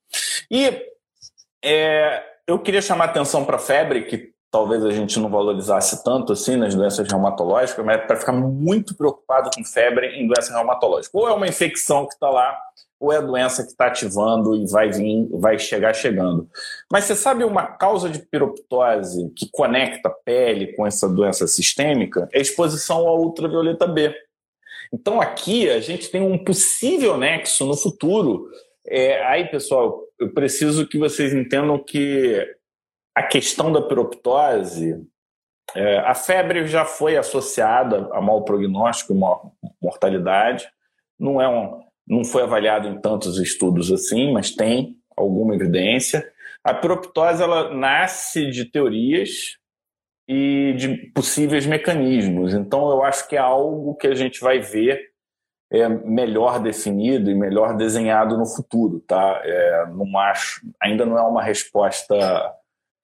E 0.50 0.82
é, 1.62 2.22
eu 2.46 2.58
queria 2.58 2.80
chamar 2.80 3.06
atenção 3.06 3.44
para 3.44 3.56
a 3.56 3.60
febre, 3.60 4.04
que 4.04 4.33
talvez 4.54 4.84
a 4.84 4.92
gente 4.92 5.18
não 5.18 5.28
valorizasse 5.28 6.04
tanto 6.04 6.32
assim 6.32 6.54
nas 6.54 6.76
doenças 6.76 7.08
reumatológicas, 7.08 7.84
mas 7.84 7.96
é 7.96 8.06
para 8.06 8.14
ficar 8.14 8.30
muito 8.30 8.94
preocupado 8.94 9.50
com 9.52 9.64
febre 9.64 10.06
em 10.14 10.28
doença 10.28 10.54
reumatológica. 10.54 11.18
Ou 11.18 11.28
é 11.28 11.32
uma 11.32 11.48
infecção 11.48 12.06
que 12.06 12.14
está 12.14 12.30
lá, 12.30 12.56
ou 13.00 13.12
é 13.12 13.16
a 13.16 13.20
doença 13.20 13.64
que 13.64 13.70
está 13.70 13.86
ativando 13.86 14.54
e 14.54 14.64
vai 14.70 14.92
vir, 14.92 15.28
vai 15.32 15.58
chegar 15.58 15.92
chegando. 15.92 16.48
Mas 16.88 17.02
você 17.02 17.16
sabe 17.16 17.42
uma 17.42 17.66
causa 17.66 18.08
de 18.08 18.20
piroptose 18.20 19.28
que 19.36 19.48
conecta 19.50 20.08
a 20.08 20.12
pele 20.12 20.72
com 20.76 20.86
essa 20.86 21.08
doença 21.08 21.48
sistêmica? 21.48 22.28
É 22.32 22.38
a 22.38 22.40
exposição 22.40 23.08
ao 23.08 23.22
ultravioleta 23.22 23.88
B. 23.88 24.14
Então 24.92 25.20
aqui 25.20 25.68
a 25.68 25.80
gente 25.80 26.08
tem 26.12 26.22
um 26.22 26.38
possível 26.44 27.18
nexo 27.18 27.66
no 27.66 27.76
futuro. 27.76 28.48
É, 28.86 29.20
aí, 29.24 29.46
pessoal, 29.48 30.00
eu 30.16 30.32
preciso 30.32 30.86
que 30.86 30.96
vocês 30.96 31.34
entendam 31.34 31.76
que 31.76 32.54
a 33.14 33.22
questão 33.22 33.72
da 33.72 33.80
piroptose, 33.80 35.06
é, 35.74 35.98
a 35.98 36.14
febre 36.14 36.66
já 36.66 36.84
foi 36.84 37.16
associada 37.16 38.08
a 38.12 38.20
mau 38.20 38.44
prognóstico 38.44 39.12
e 39.12 39.84
mortalidade. 39.84 40.68
Não, 41.18 41.40
é 41.40 41.48
um, 41.48 41.80
não 42.06 42.24
foi 42.24 42.42
avaliado 42.42 42.88
em 42.88 43.00
tantos 43.00 43.38
estudos 43.38 43.92
assim, 43.92 44.32
mas 44.32 44.54
tem 44.54 44.96
alguma 45.16 45.54
evidência. 45.54 46.28
A 46.62 46.74
piroptose 46.74 47.42
ela 47.42 47.72
nasce 47.74 48.50
de 48.50 48.64
teorias 48.64 49.56
e 50.26 50.74
de 50.76 50.96
possíveis 51.12 51.66
mecanismos. 51.66 52.54
Então, 52.54 52.90
eu 52.90 53.02
acho 53.02 53.28
que 53.28 53.36
é 53.36 53.38
algo 53.38 53.94
que 53.94 54.06
a 54.06 54.14
gente 54.14 54.40
vai 54.40 54.58
ver 54.58 55.12
é, 55.70 55.88
melhor 55.88 56.60
definido 56.60 57.30
e 57.30 57.34
melhor 57.34 57.76
desenhado 57.76 58.36
no 58.38 58.46
futuro, 58.46 59.00
tá? 59.00 59.40
É, 59.44 59.86
não 59.88 60.18
acho, 60.18 60.60
ainda 60.80 61.04
não 61.04 61.18
é 61.18 61.22
uma 61.22 61.42
resposta 61.42 62.16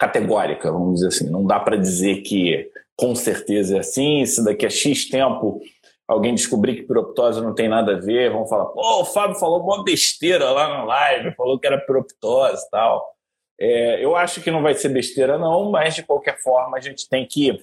categórica, 0.00 0.72
vamos 0.72 0.94
dizer 0.94 1.08
assim. 1.08 1.30
Não 1.30 1.44
dá 1.44 1.60
para 1.60 1.76
dizer 1.76 2.22
que 2.22 2.70
com 2.96 3.14
certeza 3.14 3.76
é 3.76 3.80
assim, 3.80 4.24
se 4.24 4.42
daqui 4.42 4.64
a 4.64 4.70
X 4.70 5.08
tempo 5.08 5.60
alguém 6.08 6.34
descobrir 6.34 6.74
que 6.74 6.82
piroptose 6.82 7.40
não 7.40 7.54
tem 7.54 7.68
nada 7.68 7.96
a 7.96 8.00
ver, 8.00 8.32
vão 8.32 8.46
falar, 8.46 8.66
pô, 8.66 9.02
o 9.02 9.04
Fábio 9.04 9.38
falou 9.38 9.62
uma 9.62 9.84
besteira 9.84 10.50
lá 10.50 10.68
na 10.68 10.84
live, 10.84 11.34
falou 11.36 11.58
que 11.58 11.66
era 11.66 11.78
piroptose 11.78 12.64
e 12.66 12.70
tal. 12.70 13.14
É, 13.60 14.04
eu 14.04 14.16
acho 14.16 14.40
que 14.40 14.50
não 14.50 14.62
vai 14.62 14.74
ser 14.74 14.88
besteira 14.88 15.38
não, 15.38 15.70
mas 15.70 15.94
de 15.94 16.02
qualquer 16.02 16.40
forma 16.40 16.78
a 16.78 16.80
gente 16.80 17.08
tem 17.08 17.26
que, 17.26 17.62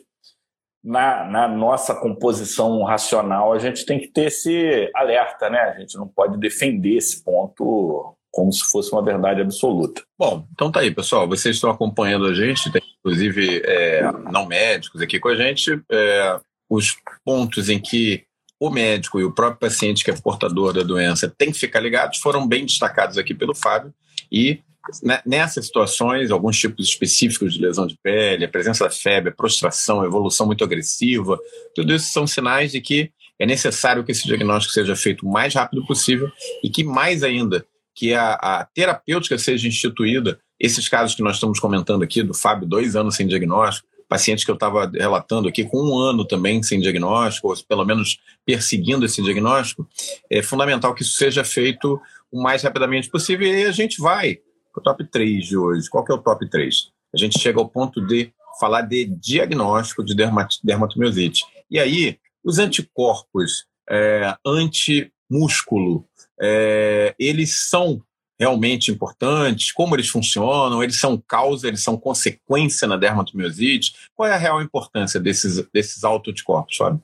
na, 0.83 1.25
na 1.25 1.47
nossa 1.47 1.93
composição 1.93 2.83
racional, 2.83 3.51
a 3.51 3.59
gente 3.59 3.85
tem 3.85 3.99
que 3.99 4.07
ter 4.07 4.27
esse 4.27 4.89
alerta, 4.95 5.49
né? 5.49 5.59
A 5.59 5.79
gente 5.79 5.97
não 5.97 6.07
pode 6.07 6.37
defender 6.37 6.97
esse 6.97 7.23
ponto 7.23 8.16
como 8.37 8.53
se 8.53 8.69
fosse 8.69 8.91
uma 8.91 9.03
verdade 9.03 9.41
absoluta. 9.41 10.03
Bom, 10.15 10.47
então 10.53 10.71
tá 10.71 10.81
aí, 10.81 10.91
pessoal. 10.91 11.27
Vocês 11.27 11.55
estão 11.55 11.71
acompanhando 11.71 12.27
a 12.27 12.35
gente, 12.35 12.71
tem 12.71 12.83
inclusive 12.99 13.63
é, 13.65 14.11
não 14.31 14.45
médicos 14.45 15.01
aqui 15.01 15.19
com 15.19 15.29
a 15.29 15.35
gente. 15.35 15.81
É, 15.91 16.39
os 16.69 16.95
pontos 17.25 17.67
em 17.67 17.79
que 17.79 18.25
o 18.59 18.69
médico 18.69 19.19
e 19.19 19.23
o 19.23 19.33
próprio 19.33 19.67
paciente 19.67 20.03
que 20.03 20.11
é 20.11 20.15
portador 20.15 20.71
da 20.71 20.83
doença 20.83 21.33
tem 21.35 21.51
que 21.51 21.57
ficar 21.57 21.79
ligados 21.79 22.19
foram 22.19 22.47
bem 22.47 22.63
destacados 22.63 23.17
aqui 23.17 23.33
pelo 23.33 23.55
Fábio. 23.55 23.91
E 24.31 24.59
né, 25.01 25.19
nessas 25.25 25.65
situações, 25.65 26.29
alguns 26.29 26.59
tipos 26.59 26.87
específicos 26.87 27.55
de 27.55 27.59
lesão 27.59 27.87
de 27.87 27.97
pele, 28.03 28.45
a 28.45 28.49
presença 28.49 28.83
da 28.83 28.91
febre, 28.91 29.31
a 29.31 29.35
prostração, 29.35 30.01
a 30.01 30.05
evolução 30.05 30.45
muito 30.45 30.63
agressiva, 30.63 31.39
tudo 31.73 31.91
isso 31.91 32.11
são 32.11 32.27
sinais 32.27 32.71
de 32.71 32.81
que 32.81 33.11
é 33.39 33.47
necessário 33.47 34.03
que 34.03 34.11
esse 34.11 34.27
diagnóstico 34.27 34.75
seja 34.75 34.95
feito 34.95 35.25
o 35.25 35.31
mais 35.31 35.55
rápido 35.55 35.83
possível 35.87 36.29
e 36.63 36.69
que, 36.69 36.83
mais 36.83 37.23
ainda, 37.23 37.65
que 37.97 38.13
a, 38.13 38.33
a 38.33 38.63
terapêutica 38.63 39.39
seja 39.39 39.67
instituída. 39.67 40.39
Esses 40.59 40.87
casos 40.87 41.15
que 41.15 41.23
nós 41.23 41.37
estamos 41.37 41.59
comentando 41.59 42.03
aqui, 42.03 42.21
do 42.21 42.33
Fábio, 42.33 42.67
dois 42.67 42.95
anos 42.95 43.15
sem 43.15 43.25
diagnóstico, 43.25 43.87
pacientes 44.07 44.45
que 44.45 44.51
eu 44.51 44.55
estava 44.55 44.87
relatando 44.87 45.49
aqui 45.49 45.63
com 45.63 45.81
um 45.81 45.97
ano 45.97 46.23
também 46.23 46.61
sem 46.61 46.79
diagnóstico, 46.79 47.49
ou 47.49 47.55
pelo 47.67 47.83
menos 47.83 48.19
perseguindo 48.45 49.03
esse 49.03 49.19
diagnóstico, 49.23 49.87
é 50.29 50.43
fundamental 50.43 50.93
que 50.93 51.01
isso 51.01 51.15
seja 51.15 51.43
feito 51.43 51.99
o 52.31 52.39
mais 52.39 52.61
rapidamente 52.61 53.09
possível 53.09 53.47
e 53.47 53.65
a 53.65 53.71
gente 53.71 53.99
vai 53.99 54.35
para 54.71 54.79
o 54.79 54.83
top 54.83 55.03
3 55.03 55.45
de 55.45 55.57
hoje. 55.57 55.89
Qual 55.89 56.05
que 56.05 56.11
é 56.11 56.15
o 56.15 56.19
top 56.19 56.47
3? 56.47 56.91
A 57.15 57.17
gente 57.17 57.39
chega 57.39 57.59
ao 57.59 57.67
ponto 57.67 57.99
de 58.05 58.31
falar 58.59 58.81
de 58.81 59.05
diagnóstico 59.05 60.03
de 60.03 60.15
dermatomiosite. 60.63 61.43
E 61.69 61.79
aí, 61.79 62.19
os 62.43 62.59
anticorpos 62.59 63.65
é, 63.89 64.35
antimúsculo, 64.45 66.05
é, 66.39 67.15
eles 67.19 67.67
são 67.69 68.01
realmente 68.39 68.91
importantes? 68.91 69.71
Como 69.71 69.95
eles 69.95 70.09
funcionam? 70.09 70.83
Eles 70.83 70.99
são 70.99 71.17
causa, 71.17 71.67
eles 71.67 71.83
são 71.83 71.97
consequência 71.97 72.87
na 72.87 72.97
dermatomiosite? 72.97 73.93
Qual 74.15 74.27
é 74.27 74.33
a 74.33 74.37
real 74.37 74.61
importância 74.61 75.19
desses, 75.19 75.67
desses 75.71 76.03
autoanticorpos, 76.03 76.77
Fábio? 76.77 77.01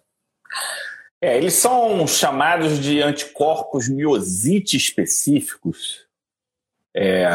É, 1.22 1.38
eles 1.38 1.54
são 1.54 2.06
chamados 2.06 2.80
de 2.80 3.02
anticorpos 3.02 3.88
miosite 3.88 4.76
específicos. 4.76 6.06
É, 6.96 7.28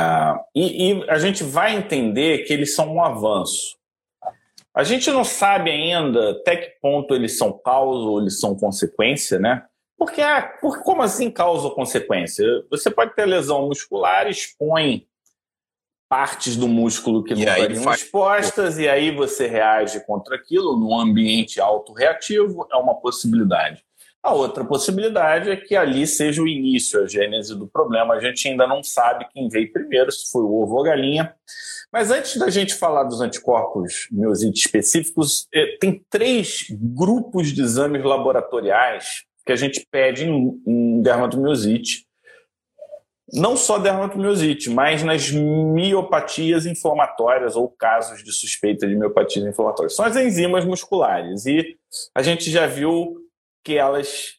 e, 0.55 0.93
e, 0.93 1.11
a 1.11 1.19
gente 1.19 1.43
vai 1.43 1.75
entender 1.75 2.45
que 2.45 2.53
eles 2.53 2.75
são 2.75 2.95
um 2.95 3.03
avanço. 3.03 3.77
A 4.73 4.85
gente 4.85 5.11
não 5.11 5.25
sabe 5.25 5.71
ainda 5.71 6.31
até 6.31 6.57
que 6.57 6.81
ponto 6.81 7.13
eles 7.15 7.37
são 7.37 7.53
causa 7.53 8.05
ou 8.05 8.21
eles 8.21 8.39
são 8.39 8.55
consequência, 8.55 9.39
né? 9.39 9.65
Porque, 9.99 10.23
ah, 10.23 10.57
por, 10.61 10.83
como 10.83 11.03
assim 11.03 11.29
causa 11.29 11.65
ou 11.65 11.75
consequência? 11.75 12.47
Você 12.71 12.89
pode 12.89 13.15
ter 13.17 13.27
lesão 13.27 13.67
muscular, 13.67 14.29
expõe 14.29 15.09
partes 16.09 16.57
do 16.57 16.69
músculo 16.69 17.25
que 17.25 17.35
não 17.35 17.41
estariam 17.41 17.83
faz... 17.83 18.01
expostas, 18.01 18.79
e 18.79 18.89
aí 18.89 19.11
você 19.11 19.47
reage 19.47 20.01
contra 20.07 20.37
aquilo 20.37 20.79
num 20.79 20.99
ambiente 20.99 21.61
autorreativo, 21.61 22.67
é 22.73 22.77
uma 22.77 22.95
possibilidade. 22.95 23.85
A 24.23 24.33
outra 24.33 24.65
possibilidade 24.65 25.51
é 25.51 25.57
que 25.57 25.77
ali 25.77 26.07
seja 26.07 26.43
o 26.43 26.49
início, 26.49 27.03
a 27.03 27.07
gênese 27.07 27.55
do 27.55 27.67
problema. 27.67 28.15
A 28.15 28.21
gente 28.21 28.49
ainda 28.49 28.67
não 28.67 28.83
sabe 28.83 29.29
quem 29.33 29.49
veio 29.49 29.73
primeiro, 29.73 30.11
se 30.11 30.31
foi 30.31 30.43
o 30.43 30.61
ovo 30.61 30.75
ou 30.75 30.83
a 30.83 30.87
galinha. 30.87 31.35
Mas 31.93 32.11
antes 32.11 32.37
da 32.37 32.51
gente 32.51 32.75
falar 32.75 33.05
dos 33.05 33.21
anticorpos 33.21 34.09
miosite 34.11 34.61
específicos, 34.61 35.47
eh, 35.55 35.79
tem 35.81 36.05
três 36.11 36.67
grupos 36.71 37.49
de 37.49 37.63
exames 37.63 38.05
laboratoriais 38.05 39.28
que 39.49 39.53
a 39.53 39.57
gente 39.57 39.89
pede 39.91 40.27
em, 40.27 40.63
em 40.67 41.01
dermatomiosite. 41.01 42.07
Não 43.33 43.57
só 43.57 43.79
dermatomiosite, 43.79 44.69
mas 44.69 45.03
nas 45.03 45.31
miopatias 45.31 46.67
inflamatórias 46.67 47.57
ou 47.57 47.71
casos 47.71 48.23
de 48.23 48.31
suspeita 48.31 48.87
de 48.87 48.95
miopatias 48.95 49.47
inflamatórias. 49.47 49.97
São 49.97 50.05
as 50.05 50.17
enzimas 50.17 50.67
musculares. 50.67 51.47
E 51.47 51.79
a 52.15 52.23
gente 52.23 52.51
já 52.51 52.67
viu 52.67 53.17
que 53.65 53.79
elas 53.79 54.35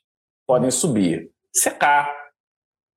podem 0.45 0.69
subir. 0.69 1.31
CK, 1.59 2.13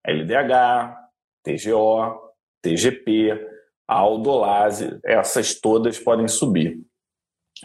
LDH, 0.07 0.94
TGO, 1.42 2.31
TGP, 2.61 3.40
aldolase, 3.88 5.01
essas 5.03 5.59
todas 5.59 5.98
podem 5.98 6.29
subir. 6.29 6.79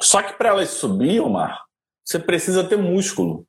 Só 0.02 0.24
que 0.24 0.38
para 0.38 0.50
elas 0.50 0.70
subir, 0.70 1.20
Omar, 1.20 1.66
você 2.06 2.18
precisa 2.18 2.64
ter 2.64 2.78
músculo. 2.78 3.46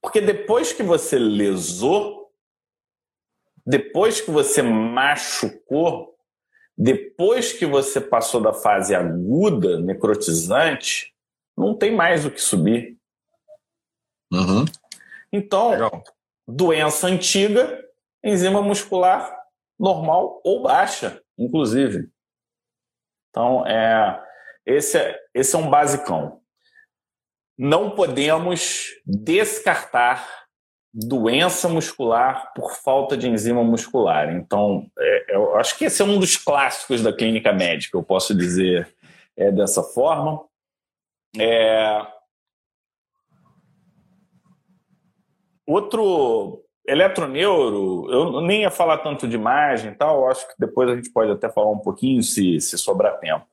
Porque 0.00 0.20
depois 0.20 0.72
que 0.72 0.82
você 0.82 1.18
lesou, 1.18 2.32
depois 3.64 4.20
que 4.20 4.30
você 4.30 4.62
machucou, 4.62 6.16
depois 6.76 7.52
que 7.52 7.64
você 7.66 8.00
passou 8.00 8.40
da 8.40 8.52
fase 8.52 8.94
aguda, 8.94 9.80
necrotizante, 9.80 11.14
não 11.56 11.76
tem 11.76 11.94
mais 11.94 12.24
o 12.24 12.30
que 12.30 12.40
subir. 12.40 12.98
Uhum. 14.32 14.64
Então, 15.32 15.70
Legal. 15.70 16.04
doença 16.46 17.06
antiga, 17.06 17.82
enzima 18.22 18.60
muscular 18.60 19.36
normal 19.78 20.40
ou 20.44 20.62
baixa, 20.62 21.22
inclusive. 21.38 22.10
Então, 23.30 23.66
é, 23.66 24.22
esse, 24.64 24.98
é, 24.98 25.18
esse 25.34 25.54
é 25.54 25.58
um 25.58 25.70
basicão 25.70 26.40
não 27.58 27.90
podemos 27.90 28.88
descartar 29.04 30.46
doença 30.92 31.68
muscular 31.68 32.52
por 32.54 32.72
falta 32.76 33.16
de 33.16 33.28
enzima 33.28 33.62
muscular. 33.62 34.34
Então, 34.34 34.90
é, 34.98 35.36
eu 35.36 35.56
acho 35.56 35.76
que 35.76 35.84
esse 35.84 36.00
é 36.00 36.04
um 36.04 36.18
dos 36.18 36.36
clássicos 36.36 37.02
da 37.02 37.12
clínica 37.12 37.52
médica, 37.52 37.98
eu 37.98 38.02
posso 38.02 38.34
dizer 38.34 38.94
é, 39.36 39.52
dessa 39.52 39.82
forma. 39.82 40.42
É... 41.38 42.06
Outro 45.66 46.62
eletroneuro, 46.86 48.10
eu 48.10 48.40
nem 48.40 48.62
ia 48.62 48.70
falar 48.70 48.98
tanto 48.98 49.26
de 49.26 49.34
imagem 49.34 49.90
e 49.90 49.94
tal, 49.94 50.28
acho 50.28 50.46
que 50.46 50.54
depois 50.58 50.88
a 50.88 50.94
gente 50.94 51.10
pode 51.10 51.32
até 51.32 51.50
falar 51.50 51.70
um 51.70 51.80
pouquinho 51.80 52.22
se, 52.22 52.60
se 52.60 52.78
sobrar 52.78 53.18
tempo. 53.18 53.46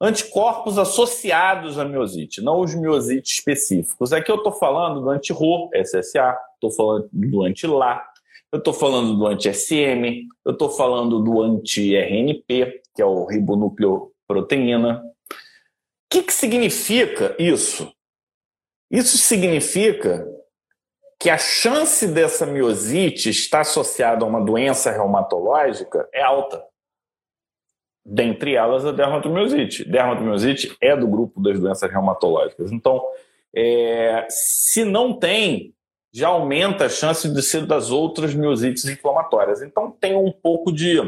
Anticorpos 0.00 0.78
associados 0.78 1.78
à 1.78 1.84
miosite, 1.84 2.40
não 2.40 2.60
os 2.60 2.74
miosites 2.74 3.32
específicos. 3.32 4.12
Aqui 4.12 4.30
eu 4.30 4.36
estou 4.36 4.52
falando 4.52 5.00
do 5.00 5.10
anti-RO, 5.10 5.70
SSA, 5.74 6.36
estou 6.54 6.70
falando 6.70 7.08
do 7.12 7.42
anti-LA, 7.42 8.02
eu 8.50 8.58
estou 8.58 8.72
falando 8.72 9.14
do 9.14 9.26
anti-SM, 9.26 10.26
eu 10.44 10.52
estou 10.52 10.70
falando 10.70 11.20
do 11.20 11.42
anti-RNP, 11.42 12.82
que 12.94 13.02
é 13.02 13.04
o 13.04 13.26
ribonucleoproteína. 13.26 15.02
O 15.02 15.34
que, 16.10 16.22
que 16.22 16.32
significa 16.32 17.36
isso? 17.38 17.92
Isso 18.90 19.18
significa 19.18 20.26
que 21.20 21.28
a 21.28 21.36
chance 21.36 22.06
dessa 22.06 22.46
miosite 22.46 23.28
estar 23.28 23.60
associada 23.60 24.24
a 24.24 24.28
uma 24.28 24.40
doença 24.40 24.90
reumatológica 24.90 26.08
é 26.12 26.22
alta. 26.22 26.64
Dentre 28.10 28.54
elas, 28.54 28.86
a 28.86 28.90
dermatomiosite. 28.92 29.84
Dermatomiosite 29.84 30.74
é 30.80 30.96
do 30.96 31.06
grupo 31.06 31.42
das 31.42 31.60
doenças 31.60 31.90
reumatológicas. 31.90 32.72
Então, 32.72 33.02
é, 33.54 34.26
se 34.30 34.82
não 34.82 35.12
tem, 35.12 35.74
já 36.10 36.28
aumenta 36.28 36.86
a 36.86 36.88
chance 36.88 37.28
de 37.28 37.42
ser 37.42 37.66
das 37.66 37.90
outras 37.90 38.34
miosites 38.34 38.86
inflamatórias. 38.86 39.60
Então, 39.60 39.90
tem 39.90 40.16
um 40.16 40.32
pouco 40.32 40.72
de. 40.72 40.98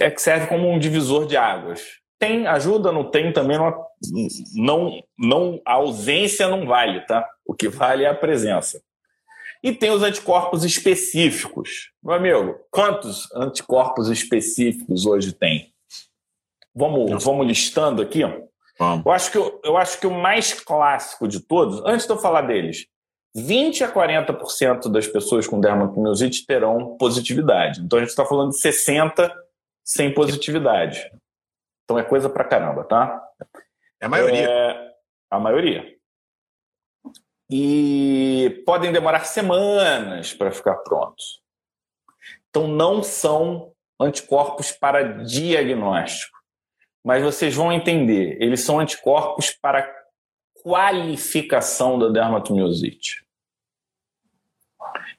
É 0.00 0.10
que 0.10 0.22
serve 0.22 0.46
como 0.46 0.70
um 0.70 0.78
divisor 0.78 1.26
de 1.26 1.36
águas. 1.36 1.98
Tem 2.18 2.46
ajuda, 2.46 2.90
não 2.90 3.04
tem 3.04 3.30
também. 3.30 3.58
Não, 3.58 3.84
não, 4.56 5.02
não, 5.18 5.60
a 5.66 5.74
ausência 5.74 6.48
não 6.48 6.66
vale, 6.66 7.02
tá? 7.02 7.28
O 7.44 7.54
que 7.54 7.68
vale 7.68 8.04
é 8.04 8.08
a 8.08 8.14
presença. 8.14 8.82
E 9.62 9.72
tem 9.72 9.90
os 9.90 10.02
anticorpos 10.02 10.64
específicos. 10.64 11.90
Meu 12.02 12.14
amigo, 12.14 12.58
quantos 12.70 13.30
anticorpos 13.34 14.08
específicos 14.08 15.04
hoje 15.04 15.32
tem? 15.32 15.72
Vamos, 16.74 17.24
vamos 17.24 17.46
listando 17.46 18.00
aqui. 18.00 18.20
Vamos. 18.78 19.04
Eu, 19.04 19.12
acho 19.12 19.32
que, 19.32 19.38
eu 19.64 19.76
acho 19.76 19.98
que 19.98 20.06
o 20.06 20.10
mais 20.12 20.52
clássico 20.54 21.26
de 21.26 21.40
todos, 21.40 21.82
antes 21.84 22.06
de 22.06 22.12
eu 22.12 22.18
falar 22.18 22.42
deles, 22.42 22.86
20 23.34 23.82
a 23.82 23.92
40% 23.92 24.88
das 24.90 25.06
pessoas 25.06 25.46
com 25.46 25.60
dermatomiosite 25.60 26.46
terão 26.46 26.96
positividade. 26.96 27.80
Então 27.80 27.98
a 27.98 28.02
gente 28.02 28.10
está 28.10 28.24
falando 28.24 28.50
de 28.50 28.58
60 28.58 29.34
sem 29.84 30.14
positividade. 30.14 31.10
Então 31.84 31.98
é 31.98 32.04
coisa 32.04 32.28
pra 32.28 32.44
caramba, 32.44 32.84
tá? 32.84 33.20
É 34.00 34.06
a 34.06 34.08
maioria. 34.08 34.48
É 34.48 34.94
a 35.30 35.40
maioria 35.40 35.97
e 37.50 38.62
podem 38.66 38.92
demorar 38.92 39.24
semanas 39.24 40.34
para 40.34 40.50
ficar 40.50 40.76
prontos. 40.76 41.40
Então, 42.48 42.66
não 42.66 43.02
são 43.02 43.72
anticorpos 44.00 44.72
para 44.72 45.24
diagnóstico. 45.24 46.36
Mas 47.04 47.22
vocês 47.22 47.54
vão 47.54 47.72
entender, 47.72 48.36
eles 48.40 48.60
são 48.60 48.78
anticorpos 48.78 49.50
para 49.50 49.88
qualificação 50.62 51.98
da 51.98 52.08
dermatomiosite. 52.08 53.24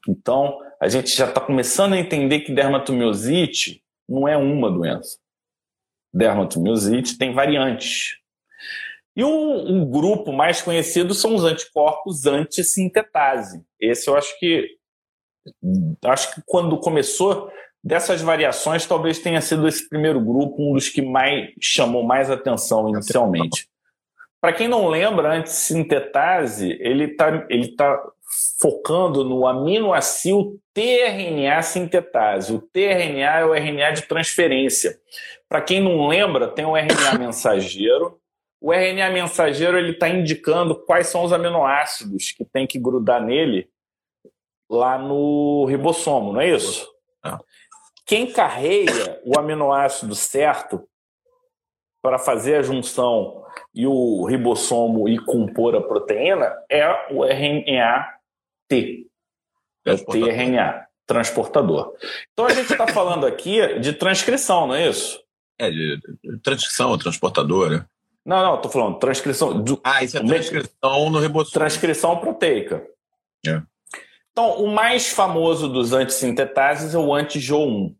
Então, 0.07 0.59
a 0.79 0.87
gente 0.87 1.15
já 1.15 1.27
está 1.27 1.41
começando 1.41 1.93
a 1.93 1.97
entender 1.97 2.41
que 2.41 2.53
dermatomiosite 2.53 3.83
não 4.07 4.27
é 4.27 4.37
uma 4.37 4.71
doença. 4.71 5.17
Dermatomiosite 6.13 7.17
tem 7.17 7.33
variantes. 7.33 8.18
E 9.19 9.23
o, 9.23 9.81
o 9.81 9.85
grupo 9.85 10.31
mais 10.31 10.61
conhecido 10.61 11.13
são 11.13 11.35
os 11.35 11.43
anticorpos 11.43 12.25
antissintetase. 12.25 13.61
Esse 13.77 14.09
eu 14.09 14.15
acho 14.15 14.39
que 14.39 14.77
acho 16.05 16.33
que 16.33 16.41
quando 16.45 16.79
começou 16.79 17.51
dessas 17.83 18.21
variações, 18.21 18.85
talvez 18.85 19.19
tenha 19.19 19.41
sido 19.41 19.67
esse 19.67 19.89
primeiro 19.89 20.21
grupo 20.21 20.55
um 20.61 20.73
dos 20.73 20.87
que 20.87 21.01
mais 21.01 21.49
chamou 21.61 22.01
mais 22.01 22.31
atenção 22.31 22.87
inicialmente. 22.87 23.67
Para 24.39 24.53
quem 24.53 24.69
não 24.69 24.87
lembra, 24.87 25.35
antissintetase 25.35 26.77
ele 26.79 27.03
está 27.03 27.45
ele 27.49 27.75
tá 27.75 28.01
focando 28.61 29.25
no 29.25 29.45
aminoácido 29.45 30.57
tRNA 30.73 31.61
sintetase. 31.61 32.53
O 32.53 32.61
tRNA 32.61 33.39
é 33.39 33.45
o 33.45 33.53
RNA 33.53 33.91
de 33.91 34.03
transferência. 34.03 34.97
Para 35.49 35.61
quem 35.61 35.81
não 35.81 36.07
lembra, 36.07 36.47
tem 36.47 36.63
o 36.63 36.77
RNA 36.77 37.17
mensageiro. 37.19 38.17
O 38.61 38.73
RNA 38.73 39.09
mensageiro 39.11 39.77
ele 39.77 39.91
está 39.91 40.09
indicando 40.09 40.75
quais 40.85 41.07
são 41.07 41.23
os 41.23 41.31
aminoácidos 41.31 42.31
que 42.31 42.43
tem 42.43 42.67
que 42.67 42.77
grudar 42.77 43.23
nele 43.23 43.69
lá 44.69 44.97
no 44.97 45.65
ribossomo, 45.65 46.33
não 46.33 46.41
é 46.41 46.49
isso? 46.49 46.87
Ah. 47.23 47.39
Quem 48.05 48.31
carrega 48.31 49.21
o 49.25 49.39
aminoácido 49.39 50.13
certo 50.13 50.87
para 52.01 52.17
fazer 52.17 52.55
a 52.55 52.61
junção 52.61 53.43
e 53.73 53.85
o 53.85 54.25
ribossomo 54.25 55.07
e 55.07 55.17
compor 55.17 55.75
a 55.75 55.81
proteína 55.81 56.51
é 56.69 57.13
o 57.13 57.23
RNA 57.23 58.19
T. 58.67 59.07
É 59.85 59.93
o 59.93 60.05
tRNA, 60.05 60.87
transportador. 61.05 61.95
Então 62.31 62.45
a 62.45 62.53
gente 62.53 62.71
está 62.71 62.87
falando 62.87 63.25
aqui 63.25 63.79
de 63.79 63.93
transcrição, 63.93 64.67
não 64.67 64.75
é 64.75 64.87
isso? 64.87 65.21
É, 65.57 65.69
de, 65.69 65.99
transcrição, 66.43 66.97
transportador, 66.97 67.69
né? 67.69 67.85
Não, 68.29 68.43
não, 68.43 68.55
estou 68.57 68.71
falando 68.71 68.99
transcrição. 68.99 69.59
Do, 69.59 69.81
ah, 69.83 70.03
isso 70.03 70.15
é 70.15 70.23
transcrição 70.23 71.09
no 71.09 71.19
ribossomo. 71.19 71.51
Transcrição 71.51 72.15
proteica. 72.17 72.85
É. 73.43 73.59
Então, 74.31 74.63
o 74.63 74.67
mais 74.67 75.09
famoso 75.09 75.67
dos 75.67 75.93
antissintetases 75.93 76.93
é 76.93 76.97
o 76.99 77.11
anti-Jo1. 77.11 77.95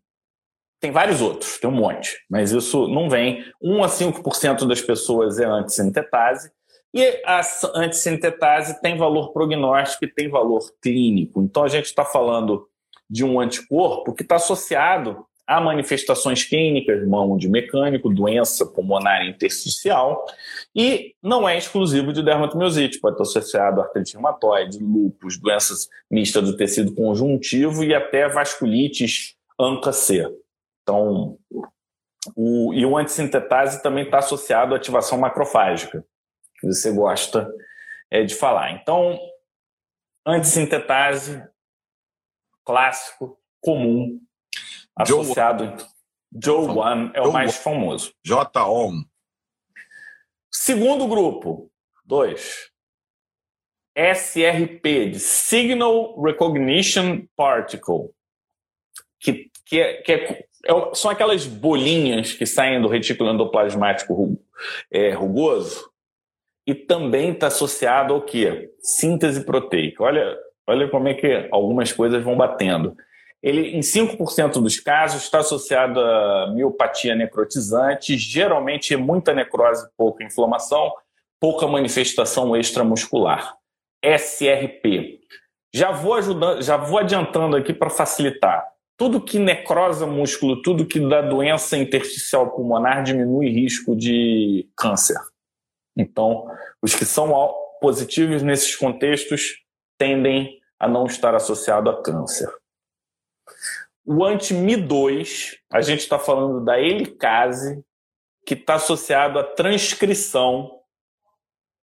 Tem 0.78 0.92
vários 0.92 1.20
outros, 1.20 1.58
tem 1.58 1.68
um 1.68 1.72
monte, 1.72 2.16
mas 2.30 2.52
isso 2.52 2.86
não 2.86 3.10
vem. 3.10 3.44
1 3.60 3.82
a 3.82 3.88
5% 3.88 4.68
das 4.68 4.80
pessoas 4.80 5.40
é 5.40 5.46
antissintetase 5.46 6.52
e 6.94 7.20
a 7.26 7.40
antissintetase 7.74 8.80
tem 8.80 8.96
valor 8.96 9.32
prognóstico 9.32 10.04
e 10.04 10.14
tem 10.14 10.30
valor 10.30 10.60
clínico. 10.80 11.42
Então 11.42 11.64
a 11.64 11.68
gente 11.68 11.86
está 11.86 12.04
falando 12.04 12.68
de 13.10 13.24
um 13.24 13.40
anticorpo 13.40 14.14
que 14.14 14.22
está 14.22 14.36
associado 14.36 15.26
a 15.50 15.60
manifestações 15.60 16.44
clínicas, 16.44 17.04
mão 17.08 17.36
de 17.36 17.48
mecânico, 17.48 18.08
doença 18.08 18.64
pulmonar 18.64 19.26
intersticial, 19.26 20.24
e 20.72 21.16
não 21.20 21.48
é 21.48 21.58
exclusivo 21.58 22.12
de 22.12 22.22
dermatomiosite, 22.22 23.00
pode 23.00 23.14
estar 23.14 23.24
associado 23.24 23.80
a 23.80 23.84
artrite 23.84 24.12
reumatoide, 24.12 24.78
lúpus, 24.78 25.36
doenças 25.36 25.88
mistas 26.08 26.44
do 26.44 26.56
tecido 26.56 26.94
conjuntivo 26.94 27.82
e 27.82 27.92
até 27.92 28.28
vasculites 28.28 29.34
ANCA-C. 29.58 30.32
Então, 30.84 31.36
o, 32.36 32.72
e 32.72 32.86
o 32.86 32.96
antissintetase 32.96 33.82
também 33.82 34.04
está 34.04 34.18
associado 34.18 34.72
à 34.72 34.76
ativação 34.76 35.18
macrofágica 35.18 36.06
que 36.60 36.66
você 36.68 36.92
gosta 36.92 37.52
é, 38.08 38.22
de 38.22 38.36
falar. 38.36 38.70
Então, 38.70 39.18
antissintetase, 40.24 41.42
clássico, 42.64 43.36
comum, 43.60 44.20
associado. 44.96 45.76
Joe 46.42 46.68
One 46.68 47.10
é 47.14 47.20
o 47.22 47.32
mais 47.32 47.56
famoso. 47.56 48.12
J-ON. 48.24 49.02
Segundo 50.50 51.08
grupo, 51.08 51.70
dois. 52.04 52.70
SRP, 53.96 55.10
de 55.10 55.18
Signal 55.18 56.20
Recognition 56.20 57.26
Particle, 57.36 58.10
que, 59.18 59.50
que, 59.66 59.80
é, 59.80 59.94
que 60.02 60.12
é, 60.12 60.46
é, 60.66 60.94
são 60.94 61.10
aquelas 61.10 61.46
bolinhas 61.46 62.32
que 62.32 62.46
saem 62.46 62.80
do 62.80 62.88
retículo 62.88 63.30
endoplasmático 63.30 64.40
é, 64.90 65.10
rugoso 65.10 65.90
e 66.66 66.74
também 66.74 67.32
está 67.32 67.48
associado 67.48 68.14
ao 68.14 68.22
quê? 68.22 68.70
Síntese 68.80 69.44
proteica. 69.44 70.04
Olha, 70.04 70.38
olha 70.66 70.88
como 70.88 71.08
é 71.08 71.14
que 71.14 71.48
algumas 71.50 71.92
coisas 71.92 72.22
vão 72.22 72.36
batendo. 72.36 72.96
Ele, 73.42 73.76
em 73.76 73.80
5% 73.80 74.60
dos 74.62 74.78
casos, 74.78 75.22
está 75.22 75.38
associado 75.38 75.98
a 75.98 76.52
miopatia 76.54 77.14
necrotizante, 77.14 78.18
geralmente 78.18 78.94
muita 78.96 79.32
necrose, 79.32 79.88
pouca 79.96 80.22
inflamação, 80.22 80.92
pouca 81.40 81.66
manifestação 81.66 82.54
extramuscular. 82.54 83.56
SRP. 84.04 85.20
Já 85.72 85.90
vou 85.90 86.14
ajudando, 86.14 86.62
já 86.62 86.76
vou 86.76 86.98
adiantando 86.98 87.56
aqui 87.56 87.72
para 87.72 87.88
facilitar. 87.88 88.66
Tudo 88.98 89.20
que 89.20 89.38
necrosa 89.38 90.06
músculo, 90.06 90.60
tudo 90.60 90.86
que 90.86 91.00
dá 91.00 91.22
doença 91.22 91.78
intersticial 91.78 92.50
pulmonar 92.50 93.02
diminui 93.02 93.48
risco 93.48 93.96
de 93.96 94.68
câncer. 94.76 95.16
Então, 95.96 96.46
os 96.82 96.94
que 96.94 97.06
são 97.06 97.54
positivos 97.80 98.42
nesses 98.42 98.76
contextos 98.76 99.62
tendem 99.96 100.58
a 100.78 100.86
não 100.86 101.06
estar 101.06 101.34
associado 101.34 101.88
a 101.88 102.02
câncer. 102.02 102.50
O 104.04 104.24
anti-Mi2, 104.24 105.56
a 105.70 105.80
gente 105.80 106.00
está 106.00 106.18
falando 106.18 106.64
da 106.64 106.80
helicase, 106.80 107.84
que 108.46 108.54
está 108.54 108.74
associado 108.74 109.38
à 109.38 109.44
transcrição. 109.44 110.80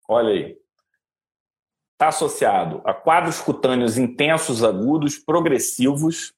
Olha 0.10 0.30
aí. 0.30 0.58
Está 1.94 2.10
associado 2.10 2.82
a 2.86 2.94
quadros 2.94 3.42
cutâneos 3.42 3.98
intensos, 3.98 4.64
agudos, 4.64 5.18
progressivos. 5.18 6.34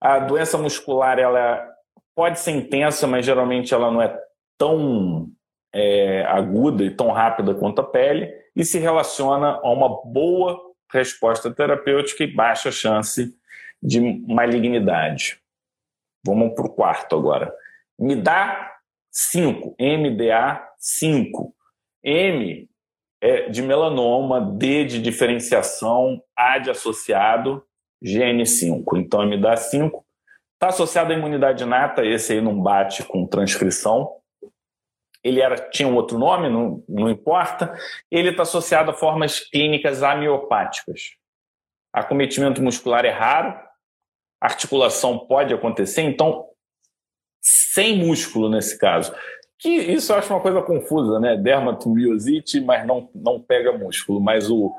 A 0.00 0.18
doença 0.18 0.58
muscular 0.58 1.18
ela 1.18 1.66
pode 2.14 2.40
ser 2.40 2.52
intensa, 2.52 3.06
mas 3.06 3.24
geralmente 3.24 3.72
ela 3.72 3.90
não 3.90 4.02
é 4.02 4.18
tão 4.58 5.30
é, 5.72 6.24
aguda 6.24 6.84
e 6.84 6.90
tão 6.90 7.10
rápida 7.10 7.54
quanto 7.54 7.80
a 7.80 7.84
pele 7.84 8.30
e 8.54 8.64
se 8.64 8.78
relaciona 8.78 9.60
a 9.62 9.70
uma 9.70 10.02
boa 10.04 10.60
resposta 10.92 11.50
terapêutica 11.50 12.24
e 12.24 12.34
baixa 12.34 12.70
chance 12.70 13.34
de 13.82 14.00
malignidade. 14.26 15.40
Vamos 16.24 16.54
para 16.54 16.66
o 16.66 16.70
quarto 16.70 17.16
agora. 17.16 17.54
Me 17.98 18.14
dá 18.14 18.72
5, 19.10 19.76
MDA 19.78 20.68
5. 20.78 21.54
M 22.02 22.68
é 23.22 23.48
de 23.48 23.62
melanoma, 23.62 24.40
D 24.40 24.84
de 24.84 25.02
diferenciação, 25.02 26.22
A 26.36 26.58
de 26.58 26.70
associado, 26.70 27.64
GN5. 28.02 28.82
Então, 28.96 29.26
me 29.26 29.40
dá 29.40 29.56
5. 29.56 30.04
Está 30.54 30.68
associado 30.68 31.12
à 31.12 31.16
imunidade 31.16 31.64
inata, 31.64 32.04
esse 32.04 32.34
aí 32.34 32.40
não 32.40 32.60
bate 32.60 33.02
com 33.04 33.26
transcrição 33.26 34.20
ele 35.22 35.40
era, 35.40 35.56
tinha 35.70 35.88
um 35.88 35.94
outro 35.94 36.18
nome, 36.18 36.48
não, 36.48 36.82
não 36.88 37.08
importa, 37.10 37.74
ele 38.10 38.30
está 38.30 38.42
associado 38.42 38.90
a 38.90 38.94
formas 38.94 39.40
clínicas 39.40 40.02
amiopáticas. 40.02 41.16
Acometimento 41.92 42.62
muscular 42.62 43.04
é 43.04 43.10
raro, 43.10 43.58
articulação 44.40 45.18
pode 45.18 45.52
acontecer, 45.52 46.02
então, 46.02 46.48
sem 47.40 47.98
músculo 47.98 48.48
nesse 48.48 48.78
caso. 48.78 49.14
Que 49.58 49.68
isso 49.68 50.12
eu 50.12 50.16
acho 50.16 50.32
uma 50.32 50.40
coisa 50.40 50.62
confusa, 50.62 51.20
né? 51.20 51.36
Dermatomiosite, 51.36 52.60
mas 52.60 52.86
não, 52.86 53.10
não 53.14 53.40
pega 53.40 53.76
músculo. 53.76 54.20
Mas 54.20 54.50
o, 54.50 54.74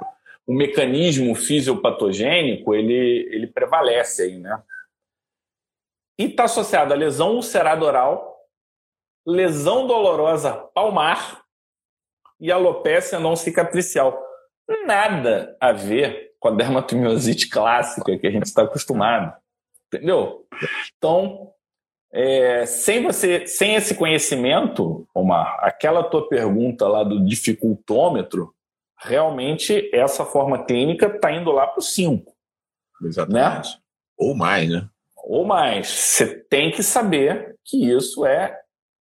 o 0.48 0.54
mecanismo 0.54 1.36
fisiopatogênico, 1.36 2.74
ele, 2.74 3.30
ele 3.32 3.48
prevalece 3.48 4.24
aí, 4.24 4.38
né? 4.40 4.62
E 6.18 6.26
está 6.26 6.46
associado 6.46 6.94
à 6.94 6.96
lesão 6.96 7.36
ulcerada 7.36 7.86
oral, 7.86 8.48
lesão 9.26 9.86
dolorosa 9.86 10.54
palmar 10.74 11.44
e 12.40 12.52
alopécia 12.52 13.20
não 13.20 13.36
cicatricial. 13.36 14.20
Nada 14.86 15.56
a 15.60 15.72
ver 15.72 16.34
com 16.40 16.48
a 16.48 16.52
dermatomiosite 16.52 17.50
clássica 17.50 18.18
que 18.18 18.26
a 18.26 18.32
gente 18.32 18.46
está 18.46 18.64
acostumado. 18.64 19.41
Entendeu? 19.94 20.46
Então, 20.98 21.52
é, 22.14 22.66
sem 22.66 23.04
você, 23.04 23.46
sem 23.46 23.76
esse 23.76 23.94
conhecimento, 23.96 25.06
Omar, 25.14 25.60
aquela 25.62 26.04
tua 26.04 26.30
pergunta 26.30 26.88
lá 26.88 27.04
do 27.04 27.26
dificultômetro, 27.26 28.54
realmente 28.98 29.90
essa 29.94 30.24
forma 30.24 30.64
clínica 30.64 31.08
está 31.08 31.32
indo 31.32 31.52
lá 31.52 31.68
para 31.68 31.80
o 31.80 31.84
5. 31.84 32.34
Exatamente. 33.04 33.76
Né? 33.76 33.82
Ou 34.18 34.34
mais, 34.34 34.70
né? 34.70 34.88
Ou 35.26 35.46
mais. 35.46 35.90
Você 35.90 36.28
tem 36.50 36.72
que 36.72 36.84
saber 36.84 37.56
que 37.66 37.92
isso 37.92 38.26
é 38.26 38.58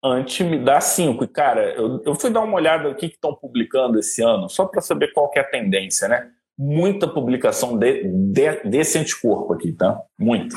antes 0.02 0.44
me 0.44 0.58
dá 0.58 0.80
5. 0.80 1.22
E, 1.22 1.28
cara, 1.28 1.74
eu, 1.74 2.02
eu 2.04 2.14
fui 2.16 2.30
dar 2.30 2.40
uma 2.40 2.56
olhada 2.56 2.90
aqui 2.90 3.08
que 3.08 3.14
estão 3.14 3.34
publicando 3.34 4.00
esse 4.00 4.20
ano, 4.20 4.48
só 4.48 4.66
para 4.66 4.80
saber 4.80 5.12
qual 5.12 5.30
é 5.36 5.40
a 5.40 5.44
tendência, 5.44 6.08
né? 6.08 6.28
muita 6.58 7.08
publicação 7.08 7.76
de, 7.76 8.04
de, 8.04 8.62
desse 8.64 8.98
anticorpo 8.98 9.52
aqui, 9.52 9.72
tá? 9.72 10.00
Muito. 10.18 10.56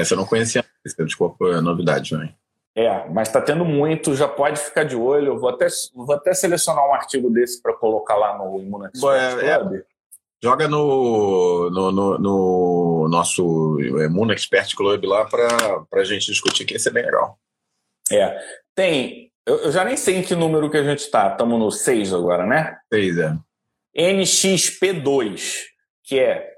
Essa 0.00 0.14
eu 0.14 0.18
não 0.18 0.26
conhecia. 0.26 0.64
Esse 0.84 1.00
anticorpo 1.00 1.48
é 1.48 1.60
novidade 1.60 2.10
também. 2.10 2.34
É, 2.74 3.08
mas 3.08 3.28
está 3.28 3.40
tendo 3.40 3.64
muito, 3.64 4.14
já 4.14 4.28
pode 4.28 4.60
ficar 4.60 4.84
de 4.84 4.96
olho. 4.96 5.28
Eu 5.28 5.38
vou 5.38 5.50
até, 5.50 5.66
vou 5.94 6.14
até 6.14 6.32
selecionar 6.32 6.86
um 6.88 6.94
artigo 6.94 7.28
desse 7.30 7.60
para 7.60 7.74
colocar 7.74 8.16
lá 8.16 8.38
no 8.38 8.60
Imunoexpert 8.60 9.44
é, 9.44 9.58
Club. 9.58 9.74
É, 9.74 9.84
joga 10.42 10.68
no, 10.68 11.68
no, 11.70 11.92
no, 11.92 12.18
no 12.18 13.08
nosso 13.08 13.78
Imunoexpert 13.80 14.74
Club 14.74 15.04
lá 15.04 15.24
para 15.26 15.84
a 15.92 16.04
gente 16.04 16.26
discutir, 16.26 16.64
que 16.64 16.74
ia 16.74 16.78
ser 16.78 16.92
bem 16.92 17.04
legal. 17.04 17.38
É, 18.10 18.38
tem. 18.74 19.30
Eu, 19.46 19.56
eu, 19.64 19.72
já 19.72 19.84
nem 19.84 19.96
sei 19.96 20.16
em 20.16 20.22
que 20.22 20.34
número 20.34 20.70
que 20.70 20.76
a 20.76 20.84
gente 20.84 21.00
está. 21.00 21.32
Estamos 21.32 21.58
no 21.58 21.70
6 21.70 22.14
agora, 22.14 22.46
né? 22.46 22.78
6, 22.92 23.18
é. 23.18 23.36
NXP2, 23.96 25.64
que 26.04 26.18
é 26.18 26.49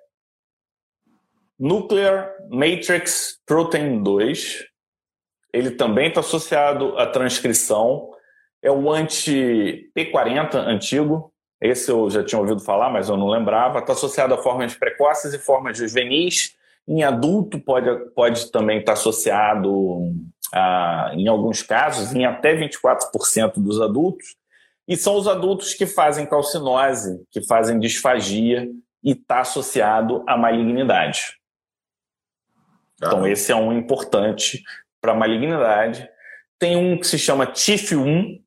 Nuclear 1.58 2.32
Matrix 2.50 3.38
Protein 3.46 4.02
2 4.02 4.72
ele 5.52 5.72
também 5.72 6.08
está 6.08 6.20
associado 6.20 6.96
à 6.96 7.06
transcrição. 7.06 8.10
É 8.62 8.70
o 8.70 8.90
anti-P40 8.90 10.54
antigo. 10.54 11.32
Esse 11.60 11.90
eu 11.90 12.08
já 12.08 12.24
tinha 12.24 12.40
ouvido 12.40 12.60
falar, 12.60 12.90
mas 12.90 13.08
eu 13.08 13.16
não 13.16 13.28
lembrava. 13.28 13.78
Está 13.78 13.92
associado 13.92 14.34
a 14.34 14.38
formas 14.38 14.74
precoces 14.74 15.34
e 15.34 15.38
formas 15.38 15.76
juvenis. 15.76 16.56
Em 16.88 17.04
adulto 17.04 17.60
pode, 17.60 17.88
pode 18.14 18.50
também 18.50 18.78
estar 18.78 18.92
tá 18.94 18.98
associado, 18.98 20.10
a, 20.52 21.12
em 21.14 21.28
alguns 21.28 21.62
casos, 21.62 22.14
em 22.14 22.24
até 22.24 22.56
24% 22.56 23.52
dos 23.56 23.80
adultos. 23.80 24.34
E 24.88 24.96
são 24.96 25.16
os 25.16 25.28
adultos 25.28 25.74
que 25.74 25.86
fazem 25.86 26.26
calcinose, 26.26 27.22
que 27.30 27.46
fazem 27.46 27.78
disfagia 27.78 28.68
e 29.04 29.12
está 29.12 29.40
associado 29.40 30.24
à 30.26 30.36
malignidade. 30.36 31.41
Então, 33.06 33.26
esse 33.26 33.50
é 33.50 33.56
um 33.56 33.72
importante 33.76 34.62
para 35.00 35.14
malignidade. 35.14 36.08
Tem 36.58 36.76
um 36.76 36.98
que 36.98 37.06
se 37.06 37.18
chama 37.18 37.46
TIF1, 37.46 38.40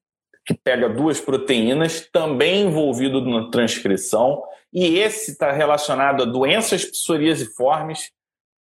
que 0.45 0.53
pega 0.53 0.87
duas 0.87 1.19
proteínas, 1.19 2.07
também 2.11 2.67
envolvido 2.67 3.19
na 3.21 3.49
transcrição, 3.49 4.41
e 4.71 4.99
esse 4.99 5.31
está 5.31 5.51
relacionado 5.51 6.23
a 6.23 6.25
doenças 6.25 6.85
psoriasiformes, 6.85 8.11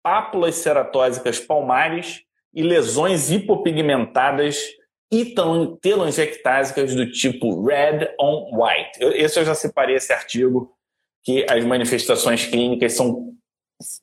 pápulas 0.03 0.57
ceratósicas 0.57 1.39
palmares 1.39 2.23
e 2.53 2.63
lesões 2.63 3.31
hipopigmentadas 3.31 4.59
e 5.13 5.35
telangiectásicas 5.81 6.95
do 6.95 7.11
tipo 7.11 7.65
red 7.65 8.15
on 8.19 8.51
white. 8.57 8.99
esse 9.15 9.39
eu 9.39 9.45
já 9.45 9.55
separei 9.55 9.97
esse 9.97 10.13
artigo, 10.13 10.73
que 11.25 11.45
as 11.49 11.65
manifestações 11.65 12.47
clínicas 12.47 12.95
são 12.95 13.35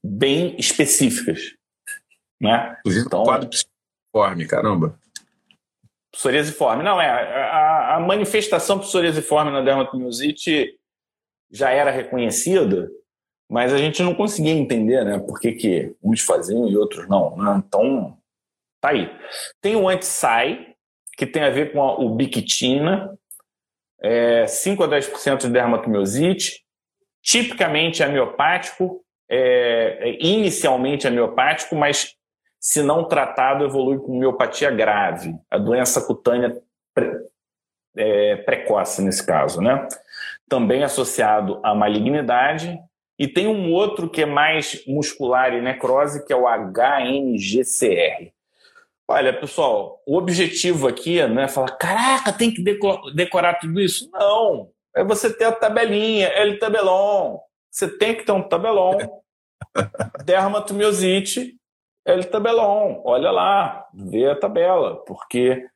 bem 0.04 0.56
específicas. 0.58 1.58
Né? 2.40 2.78
Então, 2.86 3.24
quadro 3.24 3.50
psoriasiforme, 3.50 4.48
caramba. 4.48 5.00
Psoriasiforme. 6.12 6.84
Não, 6.84 7.00
é. 7.00 7.10
A, 7.10 7.96
a 7.96 8.00
manifestação 8.00 8.80
psoriasiforme 8.80 9.52
na 9.52 9.62
dermatomiosite 9.62 10.78
já 11.52 11.70
era 11.70 11.92
reconhecida, 11.92 12.90
mas 13.50 13.74
a 13.74 13.78
gente 13.78 14.04
não 14.04 14.14
conseguia 14.14 14.52
entender, 14.52 15.04
né? 15.06 15.20
Por 15.20 15.40
que, 15.40 15.54
que 15.54 15.96
uns 16.04 16.22
faziam 16.22 16.68
e 16.68 16.78
outros 16.78 17.08
não. 17.08 17.36
Né? 17.38 17.64
Então, 17.66 18.18
tá 18.82 18.90
aí. 18.90 19.10
Tem 19.62 19.76
o 19.76 19.88
anti-SAI, 19.88 20.76
que 21.18 21.26
tem 21.26 21.44
a 21.44 21.50
ver 21.50 21.72
com 21.72 21.82
a 21.82 21.98
ubiquitina, 21.98 23.18
é, 24.02 24.46
5 24.46 24.84
a 24.84 24.88
10% 24.88 25.42
de 25.42 25.50
dermatomiosite, 25.50 26.64
tipicamente 27.22 28.04
é 28.04 28.08
miopático, 28.08 29.04
é, 29.30 29.98
é, 30.10 30.26
inicialmente 30.26 31.08
é 31.08 31.10
miopático, 31.10 31.76
mas 31.76 32.16
se 32.68 32.84
não 32.84 33.05
tratado, 33.05 33.63
evolui 33.63 33.97
com 33.97 34.20
miopatia 34.20 34.70
grave, 34.70 35.34
a 35.49 35.57
doença 35.57 36.01
cutânea 36.01 36.61
pre, 36.93 37.09
é, 37.95 38.36
precoce 38.36 39.01
nesse 39.01 39.26
caso, 39.26 39.61
né? 39.61 39.88
Também 40.49 40.84
associado 40.84 41.61
à 41.63 41.74
malignidade. 41.74 42.78
E 43.18 43.26
tem 43.26 43.47
um 43.47 43.72
outro 43.72 44.09
que 44.09 44.24
é 44.24 44.26
mais 44.26 44.84
muscular 44.86 45.53
e 45.53 45.61
necrose, 45.61 46.26
que 46.26 46.34
é 46.34 46.36
o 46.36 46.45
HNGCR. 46.45 48.34
Olha, 49.07 49.32
pessoal, 49.32 50.03
o 50.05 50.18
objetivo 50.18 50.89
aqui 50.89 51.26
não 51.26 51.43
é 51.43 51.47
falar, 51.47 51.72
caraca, 51.78 52.34
tem 52.34 52.53
que 52.53 52.61
decorar 53.15 53.61
tudo 53.61 53.80
isso. 53.80 54.09
Não, 54.11 54.70
é 54.93 55.05
você 55.05 55.32
ter 55.32 55.45
a 55.45 55.53
tabelinha, 55.53 56.28
L 56.28 56.59
tabelon. 56.59 57.38
Você 57.72 57.88
tem 57.97 58.13
que 58.13 58.26
ter 58.26 58.34
um 58.34 58.43
tabelão. 58.43 59.22
Dermatomiosite 60.26 61.57
El 62.08 62.24
Tabelon, 62.24 63.01
olha 63.03 63.32
lá, 63.32 63.86
vê 63.93 64.30
a 64.30 64.36
tabela, 64.36 64.95
porque 65.05 65.68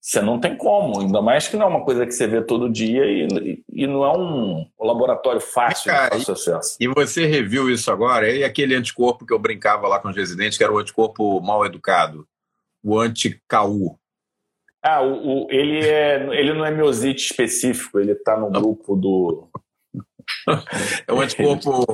você 0.00 0.20
não 0.20 0.40
tem 0.40 0.56
como, 0.56 1.00
ainda 1.00 1.22
mais 1.22 1.46
que 1.46 1.56
não 1.56 1.66
é 1.66 1.68
uma 1.68 1.84
coisa 1.84 2.04
que 2.04 2.10
você 2.10 2.26
vê 2.26 2.42
todo 2.42 2.68
dia 2.68 3.04
e, 3.04 3.62
e 3.72 3.86
não 3.86 4.04
é 4.04 4.18
um 4.18 4.66
laboratório 4.80 5.40
fácil 5.40 5.92
Cara, 5.92 6.18
de 6.18 6.28
acesso. 6.28 6.76
E 6.80 6.88
você 6.88 7.26
reviu 7.26 7.70
isso 7.70 7.90
agora? 7.92 8.28
E 8.28 8.42
aquele 8.42 8.74
anticorpo 8.74 9.24
que 9.24 9.32
eu 9.32 9.38
brincava 9.38 9.86
lá 9.86 10.00
com 10.00 10.08
os 10.08 10.16
residentes, 10.16 10.58
que 10.58 10.64
era 10.64 10.72
o 10.72 10.78
anticorpo 10.78 11.40
mal 11.40 11.64
educado, 11.64 12.26
o 12.82 12.98
anti-CAU. 12.98 13.96
Ah, 14.82 15.02
o, 15.02 15.44
o, 15.44 15.50
ele, 15.50 15.86
é, 15.86 16.16
ele 16.36 16.52
não 16.52 16.64
é 16.64 16.70
miosite 16.72 17.30
específico, 17.30 18.00
ele 18.00 18.12
está 18.12 18.36
no 18.36 18.50
grupo 18.50 18.96
do. 18.96 19.48
é 21.06 21.12
um 21.12 21.20
anticorpo 21.20 21.86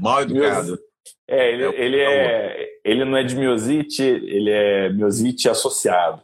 mal 0.00 0.20
educado. 0.20 0.78
É, 1.26 1.52
ele, 1.52 1.64
é, 1.64 1.80
ele, 1.80 2.00
é, 2.00 2.68
ele 2.84 3.04
não 3.04 3.16
é 3.16 3.22
de 3.22 3.36
miosite, 3.36 4.02
ele 4.02 4.50
é 4.50 4.88
miosite 4.90 5.48
associado. 5.48 6.22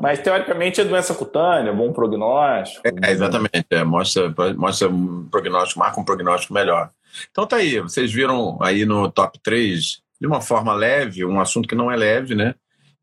Mas, 0.00 0.20
teoricamente, 0.20 0.80
é 0.80 0.84
doença 0.84 1.14
cutânea, 1.14 1.72
bom 1.72 1.92
prognóstico. 1.92 2.82
É, 3.02 3.10
exatamente. 3.10 3.66
É, 3.70 3.84
mostra, 3.84 4.34
mostra 4.56 4.88
um 4.88 5.28
prognóstico, 5.28 5.80
marca 5.80 6.00
um 6.00 6.04
prognóstico 6.04 6.54
melhor. 6.54 6.90
Então 7.30 7.46
tá 7.46 7.56
aí, 7.56 7.78
vocês 7.78 8.10
viram 8.10 8.58
aí 8.62 8.86
no 8.86 9.10
top 9.10 9.38
3, 9.42 10.02
de 10.18 10.26
uma 10.26 10.40
forma 10.40 10.72
leve, 10.72 11.24
um 11.24 11.40
assunto 11.40 11.68
que 11.68 11.74
não 11.74 11.90
é 11.90 11.96
leve, 11.96 12.34
né? 12.34 12.54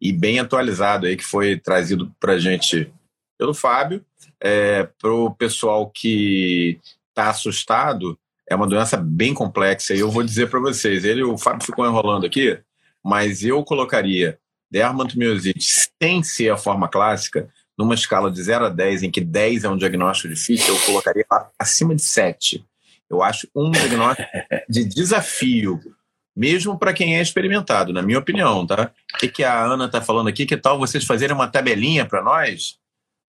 E 0.01 0.11
bem 0.11 0.39
atualizado 0.39 1.05
aí, 1.05 1.15
que 1.15 1.23
foi 1.23 1.59
trazido 1.59 2.11
pra 2.19 2.39
gente 2.39 2.91
pelo 3.37 3.53
Fábio. 3.53 4.03
É, 4.41 4.87
para 4.99 5.11
o 5.11 5.31
pessoal 5.31 5.91
que 5.93 6.79
está 7.09 7.29
assustado, 7.29 8.17
é 8.49 8.55
uma 8.55 8.67
doença 8.67 8.97
bem 8.97 9.33
complexa. 9.33 9.93
E 9.93 9.99
eu 9.99 10.09
vou 10.09 10.23
dizer 10.23 10.49
para 10.49 10.59
vocês, 10.59 11.05
ele, 11.05 11.23
o 11.23 11.37
Fábio 11.37 11.65
ficou 11.65 11.85
enrolando 11.85 12.25
aqui, 12.25 12.59
mas 13.03 13.43
eu 13.43 13.63
colocaria 13.63 14.39
dermatomiosite 14.69 15.65
sem 16.01 16.23
ser 16.23 16.49
a 16.49 16.57
forma 16.57 16.87
clássica, 16.87 17.49
numa 17.77 17.93
escala 17.93 18.29
de 18.29 18.41
0 18.41 18.65
a 18.65 18.69
10, 18.69 19.03
em 19.03 19.11
que 19.11 19.21
10 19.21 19.63
é 19.63 19.69
um 19.69 19.77
diagnóstico 19.77 20.33
difícil, 20.33 20.73
eu 20.73 20.81
colocaria 20.81 21.25
acima 21.57 21.95
de 21.95 22.01
7. 22.01 22.65
Eu 23.09 23.23
acho 23.23 23.47
um 23.55 23.71
diagnóstico 23.71 24.27
de 24.67 24.83
desafio, 24.83 25.79
mesmo 26.35 26.77
para 26.77 26.93
quem 26.93 27.17
é 27.17 27.21
experimentado, 27.21 27.93
na 27.93 28.01
minha 28.01 28.19
opinião, 28.19 28.67
tá? 28.67 28.91
O 29.15 29.17
que, 29.17 29.29
que 29.29 29.43
a 29.43 29.63
Ana 29.63 29.85
está 29.85 30.01
falando 30.01 30.27
aqui? 30.27 30.45
Que 30.45 30.57
tal 30.57 30.77
vocês 30.77 31.05
fazerem 31.05 31.35
uma 31.35 31.47
tabelinha 31.47 32.05
para 32.05 32.21
nós? 32.21 32.77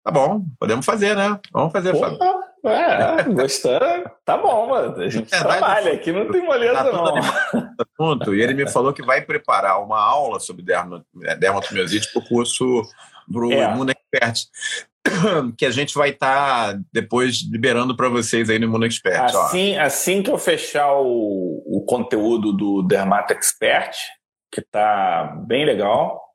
Tá 0.04 0.10
bom, 0.10 0.44
podemos 0.58 0.84
fazer, 0.84 1.14
né? 1.14 1.38
Vamos 1.52 1.72
fazer, 1.72 1.96
Fábio. 1.98 2.18
É, 2.64 3.22
gostando. 3.24 4.10
Tá 4.24 4.36
bom, 4.36 4.68
mano. 4.68 5.00
A 5.00 5.08
gente 5.08 5.34
é, 5.34 5.38
trabalha 5.38 5.92
aqui, 5.92 6.12
não 6.12 6.30
tem 6.30 6.44
moleza, 6.44 6.84
tá 6.84 6.92
não. 6.92 7.14
Assunto, 7.78 8.34
e 8.34 8.42
ele 8.42 8.54
me 8.54 8.70
falou 8.70 8.92
que 8.92 9.02
vai 9.02 9.22
preparar 9.22 9.82
uma 9.82 9.98
aula 9.98 10.38
sobre 10.38 10.64
é, 11.22 11.36
dermatomiosite 11.36 12.12
para 12.12 12.22
o 12.22 12.26
curso 12.26 12.82
do 13.26 13.52
é. 13.52 13.64
Imuno 13.64 13.92
Expert, 13.92 14.46
que 15.56 15.64
a 15.64 15.70
gente 15.70 15.94
vai 15.94 16.10
estar 16.10 16.74
tá 16.74 16.80
depois 16.92 17.42
liberando 17.50 17.96
para 17.96 18.08
vocês 18.08 18.50
aí 18.50 18.58
no 18.58 18.66
Imuno 18.66 18.86
Expert. 18.86 19.34
Assim, 19.34 19.76
assim 19.78 20.22
que 20.22 20.30
eu 20.30 20.38
fechar 20.38 20.92
o, 20.94 21.62
o 21.66 21.84
conteúdo 21.86 22.52
do 22.52 22.82
Dermato 22.82 23.32
Expert, 23.32 23.96
que 24.52 24.60
tá 24.60 25.34
bem 25.46 25.64
legal, 25.64 26.29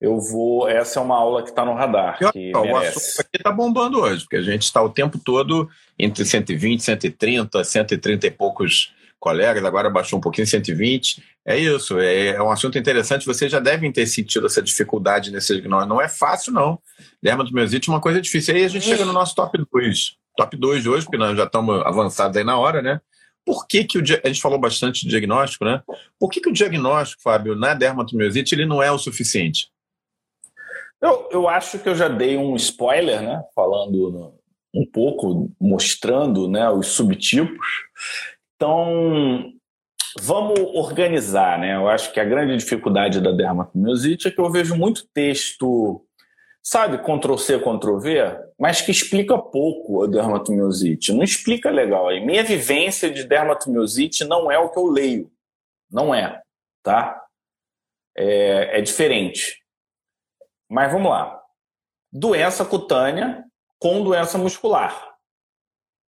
eu 0.00 0.18
vou. 0.18 0.68
Essa 0.68 0.98
é 0.98 1.02
uma 1.02 1.16
aula 1.16 1.42
que 1.42 1.50
está 1.50 1.64
no 1.64 1.74
radar. 1.74 2.18
Que 2.32 2.52
o 2.54 2.76
assunto 2.76 3.20
aqui 3.20 3.36
está 3.36 3.52
bombando 3.52 4.00
hoje, 4.00 4.22
porque 4.22 4.36
a 4.36 4.42
gente 4.42 4.62
está 4.62 4.82
o 4.82 4.88
tempo 4.88 5.18
todo 5.18 5.68
entre 5.98 6.24
120, 6.24 6.82
130, 6.82 7.62
130 7.62 8.26
e 8.26 8.30
poucos 8.30 8.94
colegas, 9.18 9.62
agora 9.62 9.90
baixou 9.90 10.18
um 10.18 10.22
pouquinho, 10.22 10.46
120. 10.46 11.22
É 11.44 11.58
isso, 11.58 11.98
é, 11.98 12.28
é 12.28 12.42
um 12.42 12.50
assunto 12.50 12.78
interessante. 12.78 13.26
Vocês 13.26 13.52
já 13.52 13.60
devem 13.60 13.92
ter 13.92 14.06
sentido 14.06 14.46
essa 14.46 14.62
dificuldade 14.62 15.30
nesse 15.30 15.52
diagnóstico. 15.52 15.94
Não 15.94 16.00
é 16.00 16.08
fácil, 16.08 16.52
não. 16.52 16.78
Dermatomiosite 17.22 17.90
é 17.90 17.92
uma 17.92 18.00
coisa 18.00 18.20
difícil. 18.20 18.54
Aí 18.54 18.64
a 18.64 18.68
gente 18.68 18.86
chega 18.86 19.04
no 19.04 19.12
nosso 19.12 19.34
top 19.34 19.58
2. 19.70 20.16
Top 20.36 20.56
2 20.56 20.82
de 20.82 20.88
hoje, 20.88 21.04
porque 21.04 21.18
nós 21.18 21.36
já 21.36 21.44
estamos 21.44 21.84
avançados 21.84 22.36
aí 22.36 22.44
na 22.44 22.58
hora, 22.58 22.80
né? 22.80 23.00
Por 23.44 23.66
que, 23.66 23.84
que 23.84 23.98
o, 23.98 24.02
a 24.02 24.28
gente 24.28 24.40
falou 24.40 24.58
bastante 24.58 25.02
de 25.02 25.10
diagnóstico, 25.10 25.64
né? 25.64 25.82
Por 26.18 26.30
que, 26.30 26.40
que 26.40 26.48
o 26.48 26.52
diagnóstico, 26.52 27.22
Fábio, 27.22 27.54
na 27.54 27.74
dermatomiosite, 27.74 28.54
ele 28.54 28.64
não 28.64 28.82
é 28.82 28.90
o 28.90 28.98
suficiente? 28.98 29.68
Eu, 31.00 31.28
eu 31.30 31.48
acho 31.48 31.78
que 31.78 31.88
eu 31.88 31.94
já 31.94 32.08
dei 32.08 32.36
um 32.36 32.54
spoiler, 32.56 33.22
né? 33.22 33.42
Falando 33.54 34.34
um 34.74 34.86
pouco 34.86 35.50
mostrando 35.60 36.48
né, 36.48 36.68
os 36.70 36.88
subtipos. 36.88 37.66
Então, 38.54 39.52
vamos 40.20 40.60
organizar, 40.74 41.58
né? 41.58 41.76
Eu 41.76 41.88
acho 41.88 42.12
que 42.12 42.20
a 42.20 42.24
grande 42.24 42.56
dificuldade 42.56 43.20
da 43.20 43.32
dermatomiosite 43.32 44.28
é 44.28 44.30
que 44.30 44.40
eu 44.40 44.50
vejo 44.50 44.76
muito 44.76 45.08
texto, 45.12 46.04
sabe, 46.62 46.98
Ctrl-C, 46.98 47.58
Ctrl-V, 47.58 48.38
mas 48.58 48.80
que 48.80 48.90
explica 48.90 49.38
pouco 49.38 50.04
a 50.04 50.06
dermatomiosite. 50.06 51.12
Não 51.12 51.22
explica 51.22 51.70
legal. 51.70 52.12
E 52.12 52.24
minha 52.24 52.44
vivência 52.44 53.10
de 53.10 53.24
dermatomiosite 53.24 54.24
não 54.24 54.50
é 54.50 54.58
o 54.58 54.68
que 54.68 54.78
eu 54.78 54.86
leio. 54.86 55.30
Não 55.90 56.14
é, 56.14 56.40
tá? 56.82 57.20
É, 58.16 58.78
é 58.78 58.82
diferente. 58.82 59.59
Mas 60.70 60.92
vamos 60.92 61.10
lá. 61.10 61.42
Doença 62.12 62.64
cutânea 62.64 63.44
com 63.76 64.04
doença 64.04 64.38
muscular. 64.38 65.10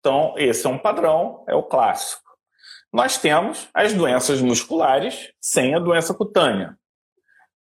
Então, 0.00 0.34
esse 0.38 0.66
é 0.66 0.70
um 0.70 0.78
padrão, 0.78 1.44
é 1.46 1.54
o 1.54 1.62
clássico. 1.62 2.22
Nós 2.90 3.18
temos 3.18 3.68
as 3.74 3.92
doenças 3.92 4.40
musculares 4.40 5.30
sem 5.38 5.74
a 5.74 5.78
doença 5.78 6.14
cutânea. 6.14 6.78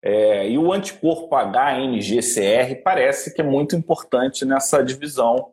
É, 0.02 0.48
e 0.48 0.58
o 0.58 0.72
anticorpo 0.72 1.36
HNGCR 1.36 2.82
parece 2.82 3.34
que 3.34 3.42
é 3.42 3.44
muito 3.44 3.76
importante 3.76 4.46
nessa 4.46 4.82
divisão. 4.82 5.52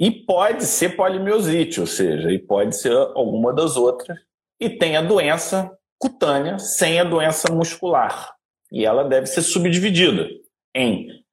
E 0.00 0.10
pode 0.10 0.64
ser 0.64 0.96
polimiosite, 0.96 1.78
ou 1.78 1.86
seja, 1.86 2.30
e 2.32 2.38
pode 2.38 2.74
ser 2.76 2.96
alguma 3.14 3.52
das 3.52 3.76
outras. 3.76 4.18
E 4.58 4.70
tem 4.70 4.96
a 4.96 5.02
doença 5.02 5.70
cutânea 5.98 6.58
sem 6.58 6.98
a 6.98 7.04
doença 7.04 7.52
muscular. 7.52 8.34
E 8.72 8.86
ela 8.86 9.04
deve 9.04 9.26
ser 9.26 9.42
subdividida 9.42 10.26
em 10.74 11.24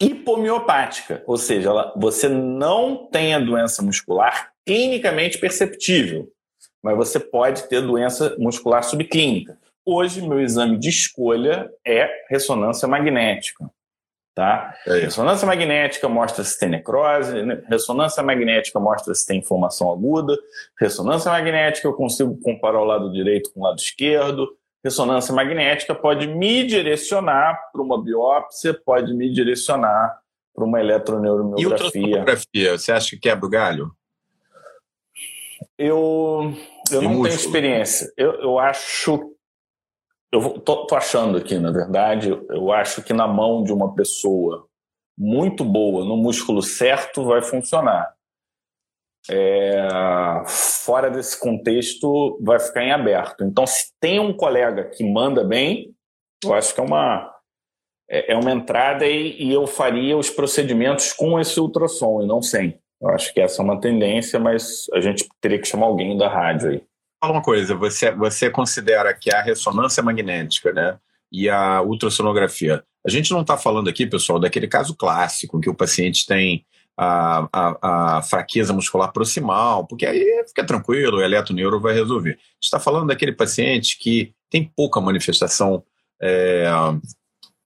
hipomiopática, 0.00 1.22
ou 1.26 1.36
seja, 1.36 1.68
ela, 1.68 1.94
você 1.96 2.28
não 2.28 3.06
tem 3.06 3.34
a 3.34 3.38
doença 3.38 3.82
muscular 3.82 4.52
clinicamente 4.66 5.38
perceptível, 5.38 6.28
mas 6.82 6.96
você 6.96 7.20
pode 7.20 7.68
ter 7.68 7.80
doença 7.80 8.36
muscular 8.38 8.82
subclínica. 8.82 9.56
Hoje, 9.84 10.20
meu 10.20 10.40
exame 10.40 10.78
de 10.78 10.88
escolha 10.88 11.70
é 11.86 12.08
ressonância 12.28 12.86
magnética. 12.88 13.70
Tá? 14.34 14.74
É 14.86 15.00
ressonância 15.00 15.46
magnética 15.46 16.08
mostra 16.08 16.42
se 16.42 16.58
tem 16.58 16.70
necrose, 16.70 17.42
né? 17.42 17.62
ressonância 17.68 18.22
magnética 18.22 18.80
mostra 18.80 19.14
se 19.14 19.26
tem 19.26 19.40
inflamação 19.40 19.92
aguda, 19.92 20.34
ressonância 20.80 21.30
magnética 21.30 21.86
eu 21.86 21.92
consigo 21.92 22.40
comparar 22.40 22.80
o 22.80 22.84
lado 22.84 23.12
direito 23.12 23.52
com 23.52 23.60
o 23.60 23.64
lado 23.64 23.78
esquerdo, 23.78 24.48
ressonância 24.84 25.34
magnética 25.34 25.94
pode 25.94 26.26
me 26.26 26.64
direcionar 26.64 27.70
para 27.72 27.82
uma 27.82 28.02
biópsia, 28.02 28.74
pode 28.74 29.14
me 29.14 29.30
direcionar 29.32 30.18
para 30.54 30.64
uma 30.64 30.80
eletroneuromiografia. 30.80 31.62
E 31.62 32.04
ultrassonografia, 32.04 32.78
você 32.78 32.92
acha 32.92 33.10
que 33.10 33.18
quebra 33.18 33.46
o 33.46 33.50
galho? 33.50 33.92
Eu, 35.78 36.52
eu 36.90 37.02
não 37.02 37.10
músculo. 37.10 37.28
tenho 37.28 37.34
experiência. 37.34 38.12
Eu, 38.16 38.32
eu 38.34 38.58
acho. 38.58 39.32
Eu 40.32 40.58
tô, 40.60 40.86
tô 40.86 40.94
achando 40.94 41.38
aqui, 41.38 41.58
na 41.58 41.70
verdade, 41.70 42.30
eu 42.30 42.72
acho 42.72 43.02
que 43.02 43.12
na 43.12 43.28
mão 43.28 43.62
de 43.62 43.72
uma 43.72 43.94
pessoa 43.94 44.66
muito 45.16 45.62
boa, 45.62 46.04
no 46.04 46.16
músculo 46.16 46.62
certo, 46.62 47.24
vai 47.24 47.42
funcionar. 47.42 48.14
É, 49.30 49.86
fora 50.46 51.08
desse 51.08 51.38
contexto, 51.38 52.38
vai 52.42 52.58
ficar 52.58 52.82
em 52.82 52.90
aberto. 52.90 53.44
Então, 53.44 53.66
se 53.66 53.92
tem 54.00 54.18
um 54.18 54.32
colega 54.32 54.84
que 54.84 55.04
manda 55.04 55.44
bem, 55.44 55.94
eu 56.44 56.52
acho 56.54 56.74
que 56.74 56.80
é 56.80 56.82
uma, 56.82 57.32
é, 58.10 58.32
é 58.32 58.36
uma 58.36 58.50
entrada 58.50 59.06
e, 59.06 59.42
e 59.42 59.52
eu 59.52 59.66
faria 59.66 60.16
os 60.18 60.28
procedimentos 60.28 61.12
com 61.12 61.38
esse 61.38 61.58
ultrassom 61.60 62.22
e 62.22 62.26
não 62.26 62.42
sem. 62.42 62.78
Eu 63.00 63.08
acho 63.10 63.32
que 63.32 63.40
essa 63.40 63.60
é 63.60 63.64
uma 63.64 63.80
tendência, 63.80 64.38
mas 64.38 64.86
a 64.92 65.00
gente 65.00 65.28
teria 65.40 65.58
que 65.60 65.66
chamar 65.66 65.86
alguém 65.86 66.16
da 66.16 66.28
rádio 66.28 66.70
aí. 66.70 66.82
Fala 67.20 67.34
uma 67.34 67.42
coisa, 67.42 67.74
você, 67.74 68.10
você 68.12 68.50
considera 68.50 69.14
que 69.14 69.32
a 69.32 69.40
ressonância 69.40 70.02
magnética 70.02 70.72
né, 70.72 70.98
e 71.30 71.48
a 71.48 71.80
ultrassonografia, 71.80 72.84
a 73.04 73.10
gente 73.10 73.30
não 73.32 73.42
está 73.42 73.56
falando 73.56 73.88
aqui, 73.88 74.06
pessoal, 74.06 74.38
daquele 74.38 74.68
caso 74.68 74.96
clássico 74.96 75.60
que 75.60 75.70
o 75.70 75.74
paciente 75.74 76.26
tem 76.26 76.64
a, 76.96 77.48
a, 77.52 78.16
a, 78.18 78.22
fraqueza 78.22 78.72
muscular 78.72 79.12
proximal, 79.12 79.86
porque 79.86 80.06
aí 80.06 80.44
fica 80.46 80.64
tranquilo, 80.64 81.18
o 81.18 81.22
eletroneuro 81.22 81.80
vai 81.80 81.94
resolver. 81.94 82.30
A 82.30 82.32
gente 82.32 82.64
está 82.64 82.78
falando 82.78 83.08
daquele 83.08 83.32
paciente 83.32 83.98
que 83.98 84.34
tem 84.50 84.70
pouca 84.76 85.00
manifestação 85.00 85.82
é, 86.20 86.66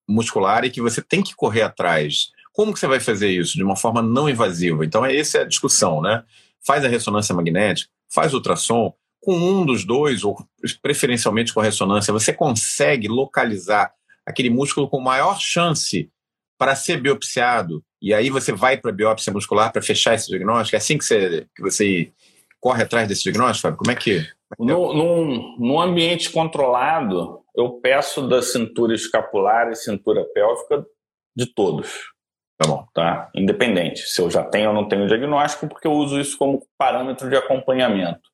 muscular 0.08 0.64
e 0.64 0.70
que 0.70 0.80
você 0.80 1.02
tem 1.02 1.22
que 1.22 1.34
correr 1.34 1.62
atrás 1.62 2.30
como 2.56 2.72
que 2.72 2.80
você 2.80 2.86
vai 2.86 2.98
fazer 2.98 3.28
isso 3.28 3.54
de 3.54 3.62
uma 3.62 3.76
forma 3.76 4.00
não 4.00 4.30
invasiva? 4.30 4.82
Então, 4.82 5.04
é 5.04 5.14
essa 5.14 5.36
é 5.36 5.40
a 5.42 5.46
discussão, 5.46 6.00
né? 6.00 6.24
Faz 6.66 6.82
a 6.86 6.88
ressonância 6.88 7.34
magnética, 7.34 7.90
faz 8.08 8.32
ultrassom, 8.32 8.94
com 9.20 9.36
um 9.36 9.66
dos 9.66 9.84
dois, 9.84 10.24
ou 10.24 10.38
preferencialmente 10.80 11.52
com 11.52 11.60
a 11.60 11.64
ressonância, 11.64 12.14
você 12.14 12.32
consegue 12.32 13.08
localizar 13.08 13.92
aquele 14.24 14.48
músculo 14.48 14.88
com 14.88 15.00
maior 15.00 15.38
chance 15.38 16.10
para 16.56 16.74
ser 16.74 16.98
biopsiado, 16.98 17.84
e 18.00 18.12
aí 18.12 18.30
você 18.30 18.52
vai 18.52 18.76
para 18.76 18.90
a 18.90 18.94
biópsia 18.94 19.32
muscular 19.32 19.72
para 19.72 19.82
fechar 19.82 20.14
esse 20.14 20.28
diagnóstico? 20.28 20.76
É 20.76 20.78
assim 20.78 20.98
que 20.98 21.04
você, 21.04 21.46
que 21.54 21.62
você 21.62 22.12
corre 22.60 22.82
atrás 22.82 23.08
desse 23.08 23.22
diagnóstico, 23.22 23.62
Fábio? 23.62 23.78
Como 23.78 23.90
é 23.90 23.94
que. 23.94 24.18
É? 24.18 24.26
No, 24.58 24.92
num, 24.92 25.56
num 25.58 25.80
ambiente 25.80 26.30
controlado, 26.30 27.40
eu 27.54 27.72
peço 27.80 28.28
da 28.28 28.42
cintura 28.42 28.94
escapular 28.94 29.70
e 29.70 29.74
cintura 29.74 30.24
pélvica 30.24 30.86
de 31.34 31.46
todos. 31.46 32.12
Tá 32.58 32.66
bom, 32.66 32.86
tá? 32.94 33.30
Independente 33.34 34.00
se 34.00 34.20
eu 34.20 34.30
já 34.30 34.42
tenho 34.42 34.68
ou 34.68 34.74
não 34.74 34.88
tenho 34.88 35.06
diagnóstico, 35.06 35.68
porque 35.68 35.86
eu 35.86 35.92
uso 35.92 36.18
isso 36.18 36.38
como 36.38 36.66
parâmetro 36.78 37.28
de 37.28 37.36
acompanhamento. 37.36 38.30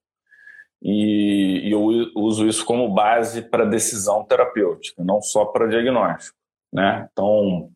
E, 0.81 1.69
e 1.69 1.73
eu 1.73 1.83
uso 2.17 2.47
isso 2.47 2.65
como 2.65 2.93
base 2.93 3.43
para 3.43 3.65
decisão 3.65 4.25
terapêutica, 4.25 5.03
não 5.03 5.21
só 5.21 5.45
para 5.45 5.69
diagnóstico, 5.69 6.37
né? 6.73 7.09
Então, 7.13 7.71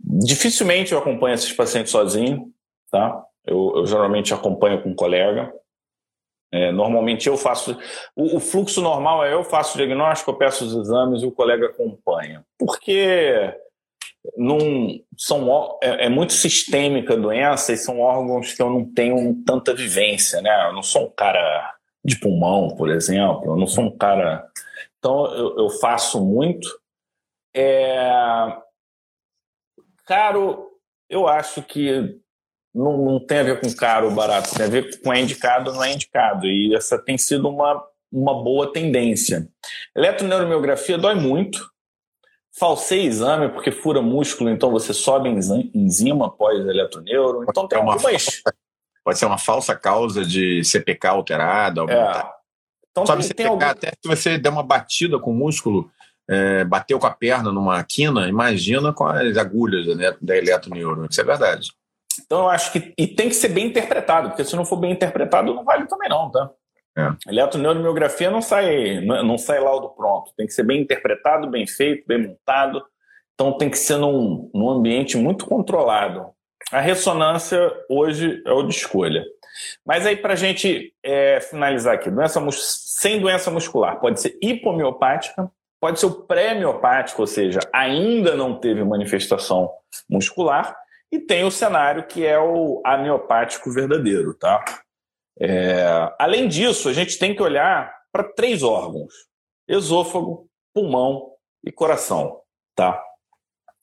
dificilmente 0.00 0.92
eu 0.92 0.98
acompanho 0.98 1.34
esses 1.34 1.52
pacientes 1.52 1.92
sozinho, 1.92 2.52
tá? 2.90 3.24
Eu, 3.44 3.72
eu 3.76 3.86
geralmente 3.86 4.32
acompanho 4.32 4.82
com 4.82 4.90
um 4.90 4.94
colega. 4.94 5.52
É, 6.52 6.72
normalmente 6.72 7.28
eu 7.28 7.36
faço. 7.36 7.78
O, 8.16 8.36
o, 8.36 8.40
fluxo 8.40 8.80
normal 8.80 9.24
é 9.24 9.34
eu 9.34 9.44
faço 9.44 9.74
o 9.74 9.76
diagnóstico, 9.76 10.30
eu 10.30 10.36
peço 10.36 10.64
os 10.64 10.74
exames 10.74 11.22
e 11.22 11.26
o 11.26 11.32
colega 11.32 11.66
acompanha. 11.66 12.44
Porque 12.58 13.54
num, 14.36 15.02
são, 15.16 15.78
é, 15.82 16.06
é, 16.06 16.08
muito 16.08 16.32
sistêmica 16.32 17.14
a 17.14 17.18
doença 17.18 17.72
e 17.72 17.76
são 17.76 18.00
órgãos 18.00 18.52
que 18.52 18.62
eu 18.62 18.70
não 18.70 18.84
tenho 18.84 19.42
tanta 19.46 19.74
vivência, 19.74 20.40
né? 20.40 20.68
Eu 20.68 20.72
não 20.72 20.82
sou 20.82 21.06
um 21.06 21.10
cara 21.10 21.74
de 22.04 22.18
pulmão, 22.18 22.74
por 22.74 22.90
exemplo, 22.90 23.52
eu 23.52 23.56
não 23.56 23.66
sou 23.66 23.84
um 23.84 23.96
cara. 23.96 24.46
Então 24.98 25.26
eu, 25.34 25.58
eu 25.58 25.70
faço 25.70 26.24
muito. 26.24 26.68
É... 27.54 28.56
Caro, 30.08 30.70
eu 31.10 31.28
acho 31.28 31.62
que 31.62 32.18
não, 32.74 32.96
não, 32.96 33.26
tem 33.26 33.40
a 33.40 33.42
ver 33.42 33.60
com 33.60 33.70
caro 33.74 34.06
ou 34.06 34.14
barato, 34.14 34.54
tem 34.54 34.64
a 34.64 34.68
ver 34.68 35.02
com 35.02 35.12
é 35.12 35.20
indicado 35.20 35.70
ou 35.70 35.76
não 35.76 35.84
é 35.84 35.92
indicado. 35.92 36.46
E 36.46 36.74
essa 36.74 36.98
tem 36.98 37.18
sido 37.18 37.46
uma, 37.46 37.84
uma 38.10 38.42
boa 38.42 38.72
tendência. 38.72 39.46
Eletroneuromiografia 39.94 40.96
dói 40.96 41.14
muito, 41.14 41.70
falsei 42.58 43.04
exame 43.04 43.50
porque 43.50 43.70
fura 43.70 44.00
músculo, 44.00 44.48
então 44.48 44.70
você 44.70 44.94
sobe 44.94 45.28
enzima 45.74 46.28
após 46.28 46.58
eletroneuro. 46.66 47.44
Então 47.46 47.68
tem 47.68 47.78
é 47.78 47.82
uma 47.82 47.92
algumas... 47.92 48.42
Pode 49.04 49.18
ser 49.18 49.26
uma 49.26 49.38
falsa 49.38 49.74
causa 49.74 50.24
de 50.24 50.64
CPK 50.64 51.08
alterada. 51.08 51.82
É. 51.82 52.26
Então 52.90 53.04
sobe 53.04 53.20
tem, 53.20 53.28
CPK 53.28 53.42
tem 53.42 53.46
algum... 53.46 53.64
até 53.64 53.88
se 53.88 54.08
você 54.08 54.38
der 54.38 54.48
uma 54.48 54.62
batida 54.62 55.18
com 55.18 55.32
o 55.32 55.34
músculo, 55.34 55.90
é, 56.28 56.64
bateu 56.64 56.98
com 56.98 57.06
a 57.06 57.10
perna 57.10 57.50
numa 57.50 57.82
quina, 57.84 58.28
imagina 58.28 58.92
com 58.92 59.06
as 59.06 59.36
agulhas 59.36 59.86
né, 59.96 60.14
da 60.20 60.36
eletroneuro. 60.36 61.06
Isso 61.10 61.20
é 61.20 61.24
verdade. 61.24 61.72
Então 62.20 62.40
eu 62.40 62.48
acho 62.48 62.72
que... 62.72 62.92
E 62.98 63.06
tem 63.06 63.28
que 63.28 63.34
ser 63.34 63.48
bem 63.48 63.66
interpretado, 63.66 64.28
porque 64.28 64.44
se 64.44 64.56
não 64.56 64.64
for 64.64 64.76
bem 64.76 64.92
interpretado, 64.92 65.54
não 65.54 65.64
vale 65.64 65.86
também 65.86 66.08
não, 66.08 66.30
tá? 66.30 66.50
É. 66.96 67.30
Eletroneuromiografia 67.30 68.30
não 68.30 68.42
sai, 68.42 69.00
não 69.00 69.38
sai 69.38 69.60
laudo 69.60 69.90
pronto. 69.90 70.32
Tem 70.36 70.46
que 70.46 70.52
ser 70.52 70.64
bem 70.64 70.80
interpretado, 70.80 71.48
bem 71.48 71.66
feito, 71.66 72.04
bem 72.06 72.26
montado. 72.26 72.82
Então 73.34 73.56
tem 73.56 73.70
que 73.70 73.78
ser 73.78 73.96
num, 73.98 74.50
num 74.52 74.68
ambiente 74.68 75.16
muito 75.16 75.46
controlado. 75.46 76.26
A 76.72 76.80
ressonância 76.80 77.72
hoje 77.88 78.42
é 78.44 78.50
o 78.50 78.64
de 78.64 78.74
escolha. 78.74 79.24
Mas 79.86 80.06
aí, 80.06 80.16
para 80.16 80.32
a 80.32 80.36
gente 80.36 80.92
é, 81.02 81.40
finalizar 81.40 81.94
aqui, 81.94 82.10
doença 82.10 82.44
sem 82.52 83.20
doença 83.20 83.50
muscular, 83.50 84.00
pode 84.00 84.20
ser 84.20 84.36
hipomiopática, 84.42 85.50
pode 85.80 86.00
ser 86.00 86.06
o 86.06 86.22
pré-miopático, 86.22 87.20
ou 87.20 87.26
seja, 87.26 87.60
ainda 87.72 88.36
não 88.36 88.58
teve 88.58 88.82
manifestação 88.84 89.70
muscular, 90.08 90.76
e 91.10 91.18
tem 91.18 91.44
o 91.44 91.50
cenário 91.50 92.06
que 92.06 92.26
é 92.26 92.38
o 92.38 92.82
amiopático 92.84 93.70
verdadeiro, 93.70 94.34
tá? 94.34 94.62
É, 95.40 96.12
além 96.18 96.48
disso, 96.48 96.88
a 96.88 96.92
gente 96.92 97.18
tem 97.18 97.34
que 97.34 97.42
olhar 97.42 97.94
para 98.12 98.24
três 98.24 98.62
órgãos: 98.62 99.12
esôfago, 99.66 100.48
pulmão 100.74 101.32
e 101.64 101.72
coração. 101.72 102.40
Tá? 102.74 103.02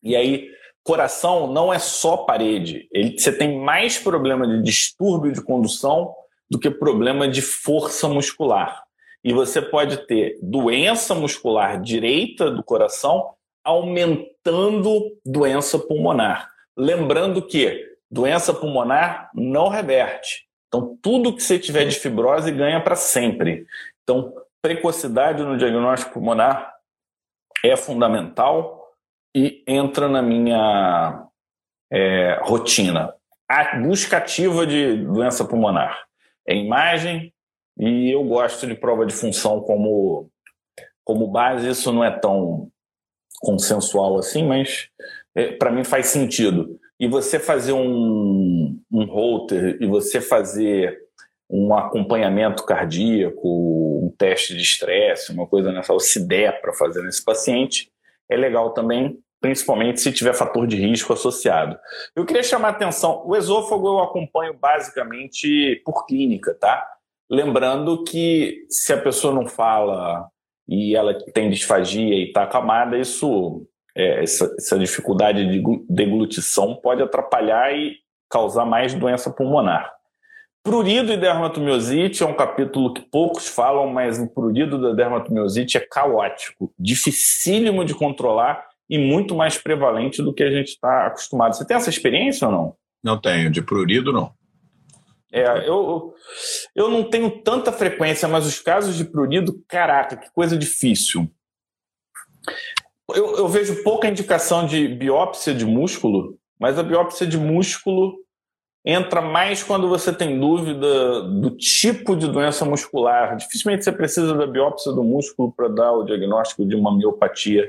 E 0.03 0.15
aí, 0.15 0.49
coração 0.83 1.51
não 1.51 1.73
é 1.73 1.79
só 1.79 2.17
parede. 2.17 2.87
Ele, 2.91 3.17
você 3.17 3.35
tem 3.35 3.59
mais 3.59 3.97
problema 3.97 4.47
de 4.47 4.61
distúrbio 4.61 5.31
de 5.31 5.41
condução 5.41 6.13
do 6.49 6.59
que 6.59 6.69
problema 6.69 7.27
de 7.27 7.41
força 7.41 8.07
muscular. 8.07 8.84
E 9.25 9.33
você 9.33 9.59
pode 9.59 10.05
ter 10.05 10.37
doença 10.39 11.15
muscular 11.15 11.81
direita 11.81 12.51
do 12.51 12.63
coração 12.63 13.33
aumentando 13.63 15.17
doença 15.25 15.79
pulmonar. 15.79 16.47
Lembrando 16.77 17.41
que 17.41 17.97
doença 18.09 18.53
pulmonar 18.53 19.31
não 19.33 19.67
reverte. 19.67 20.45
Então, 20.67 20.95
tudo 21.01 21.35
que 21.35 21.41
você 21.41 21.57
tiver 21.57 21.85
de 21.85 21.95
fibrose 21.95 22.51
ganha 22.51 22.79
para 22.79 22.95
sempre. 22.95 23.65
Então, 24.03 24.31
precocidade 24.61 25.41
no 25.41 25.57
diagnóstico 25.57 26.13
pulmonar 26.13 26.75
é 27.63 27.75
fundamental 27.75 28.93
e 29.35 29.63
entra 29.67 30.07
na 30.07 30.21
minha 30.21 31.27
é, 31.91 32.39
rotina. 32.43 33.11
A 33.49 33.77
busca 33.77 34.17
ativa 34.17 34.67
de 34.67 34.97
doença 34.97 35.43
pulmonar 35.43 36.05
é 36.47 36.55
imagem 36.55 37.33
e 37.77 38.11
eu 38.13 38.23
gosto 38.23 38.65
de 38.65 38.75
prova 38.75 39.05
de 39.05 39.13
função 39.13 39.61
como, 39.61 40.29
como 41.03 41.27
base. 41.27 41.69
Isso 41.69 41.91
não 41.91 42.03
é 42.03 42.11
tão 42.11 42.69
consensual 43.41 44.17
assim, 44.17 44.45
mas 44.45 44.89
é, 45.35 45.51
para 45.51 45.71
mim 45.71 45.83
faz 45.83 46.07
sentido. 46.07 46.79
E 46.99 47.07
você 47.07 47.39
fazer 47.39 47.73
um, 47.73 48.79
um 48.91 49.05
holter 49.05 49.77
e 49.81 49.85
você 49.85 50.21
fazer 50.21 50.97
um 51.49 51.75
acompanhamento 51.75 52.65
cardíaco, 52.65 54.01
um 54.03 54.13
teste 54.17 54.55
de 54.55 54.61
estresse, 54.61 55.31
uma 55.31 55.45
coisa 55.45 55.71
nessa, 55.71 55.93
ou 55.93 55.99
se 55.99 56.25
der 56.25 56.59
para 56.61 56.73
fazer 56.73 57.03
nesse 57.03 57.23
paciente, 57.23 57.91
é 58.29 58.35
legal 58.35 58.73
também, 58.73 59.19
principalmente 59.39 60.01
se 60.01 60.11
tiver 60.11 60.33
fator 60.33 60.65
de 60.65 60.75
risco 60.75 61.13
associado. 61.13 61.77
Eu 62.15 62.25
queria 62.25 62.41
chamar 62.41 62.69
a 62.69 62.71
atenção, 62.71 63.21
o 63.27 63.35
esôfago 63.35 63.87
eu 63.87 63.99
acompanho 63.99 64.55
basicamente 64.55 65.81
por 65.85 66.05
clínica, 66.05 66.55
tá? 66.55 66.94
Lembrando 67.29 68.03
que 68.03 68.65
se 68.69 68.93
a 68.93 69.01
pessoa 69.01 69.33
não 69.33 69.47
fala 69.47 70.27
e 70.67 70.95
ela 70.95 71.13
tem 71.33 71.49
disfagia 71.49 72.15
e 72.15 72.27
está 72.27 72.43
acamada, 72.43 72.97
isso, 72.97 73.65
é, 73.95 74.23
essa, 74.23 74.53
essa 74.57 74.77
dificuldade 74.77 75.45
de 75.47 75.63
deglutição 75.89 76.75
pode 76.75 77.01
atrapalhar 77.01 77.75
e 77.75 77.97
causar 78.29 78.65
mais 78.65 78.93
doença 78.93 79.31
pulmonar. 79.31 79.95
Prurido 80.63 81.13
e 81.13 81.17
dermatomiosite 81.17 82.23
é 82.23 82.25
um 82.25 82.33
capítulo 82.33 82.91
que 82.91 83.01
poucos 83.01 83.47
falam, 83.47 83.87
mas 83.87 84.17
o 84.17 84.27
prurido 84.27 84.81
da 84.81 84.93
dermatomiosite 84.93 85.77
é 85.77 85.79
caótico, 85.79 86.73
dificílimo 86.77 87.85
de 87.85 87.93
controlar 87.93 88.65
e 88.89 88.97
muito 88.97 89.35
mais 89.35 89.59
prevalente 89.59 90.23
do 90.23 90.33
que 90.33 90.41
a 90.41 90.49
gente 90.49 90.69
está 90.69 91.05
acostumado. 91.05 91.55
Você 91.55 91.65
tem 91.65 91.77
essa 91.77 91.89
experiência 91.89 92.47
ou 92.47 92.51
não? 92.51 92.75
Não 93.03 93.21
tenho, 93.21 93.51
de 93.51 93.61
prurido 93.61 94.11
não. 94.11 94.33
É, 95.31 95.67
eu, 95.67 96.13
eu 96.75 96.89
não 96.89 97.03
tenho 97.09 97.41
tanta 97.41 97.71
frequência, 97.71 98.27
mas 98.27 98.45
os 98.45 98.59
casos 98.59 98.95
de 98.95 99.03
prurido, 99.03 99.61
caraca, 99.67 100.15
que 100.15 100.31
coisa 100.31 100.57
difícil. 100.57 101.29
Eu, 103.13 103.37
eu 103.37 103.47
vejo 103.47 103.83
pouca 103.83 104.07
indicação 104.07 104.65
de 104.65 104.87
biópsia 104.87 105.53
de 105.53 105.65
músculo, 105.65 106.37
mas 106.59 106.77
a 106.77 106.83
biópsia 106.83 107.25
de 107.25 107.37
músculo 107.37 108.15
entra 108.85 109.19
mais 109.19 109.63
quando 109.63 109.89
você 109.89 110.13
tem 110.13 110.39
dúvida 110.39 111.23
do 111.23 111.49
tipo 111.51 112.15
de 112.15 112.27
doença 112.27 112.63
muscular. 112.63 113.35
Dificilmente 113.35 113.83
você 113.83 113.91
precisa 113.91 114.33
da 114.35 114.45
biópsia 114.45 114.91
do 114.91 115.03
músculo 115.03 115.51
para 115.51 115.67
dar 115.67 115.91
o 115.91 116.03
diagnóstico 116.03 116.65
de 116.65 116.75
uma 116.75 116.95
miopatia 116.95 117.67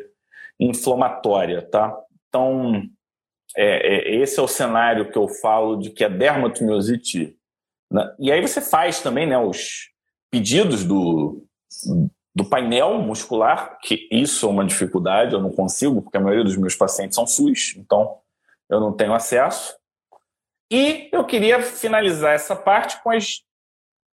inflamatória, 0.61 1.62
tá? 1.62 1.98
Então, 2.28 2.82
é, 3.57 3.94
é, 3.94 4.16
esse 4.16 4.38
é 4.38 4.42
o 4.42 4.48
cenário 4.48 5.11
que 5.11 5.16
eu 5.16 5.26
falo 5.26 5.76
de 5.76 5.90
que 5.90 6.04
a 6.04 6.09
dermatomiosite 6.09 7.36
né? 7.36 7.36
E 8.18 8.32
aí 8.32 8.41
você 8.41 8.61
faz 8.61 9.01
também 9.01 9.26
né, 9.26 9.39
os 9.39 9.91
pedidos 10.30 10.84
do, 10.84 11.47
do 12.34 12.45
painel 12.45 12.99
muscular, 12.99 13.78
que 13.80 14.09
isso 14.11 14.47
é 14.47 14.51
uma 14.51 14.66
dificuldade, 14.66 15.34
eu 15.34 15.41
não 15.41 15.51
consigo, 15.51 16.03
porque 16.03 16.16
a 16.18 16.20
maioria 16.20 16.45
dos 16.45 16.57
meus 16.57 16.74
pacientes 16.74 17.14
são 17.14 17.26
SUS, 17.26 17.74
então 17.76 18.18
eu 18.68 18.80
não 18.80 18.93
tenho 18.93 19.14
acesso. 19.14 19.74
E 20.70 21.09
eu 21.12 21.24
queria 21.24 21.62
finalizar 21.62 22.34
essa 22.34 22.57
parte 22.57 23.01
com 23.03 23.11
as 23.11 23.43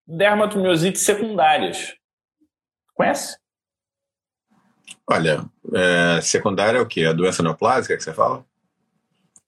dermatomiosites 0.07 1.03
secundárias. 1.03 1.97
Conhece? 2.95 3.39
Olha, 5.11 5.45
é, 5.75 6.20
secundária 6.20 6.79
é 6.79 6.81
o 6.81 6.87
quê? 6.87 7.05
A 7.05 7.12
doença 7.12 7.43
neoplásica 7.43 7.97
que 7.97 8.05
você 8.05 8.12
fala? 8.12 8.45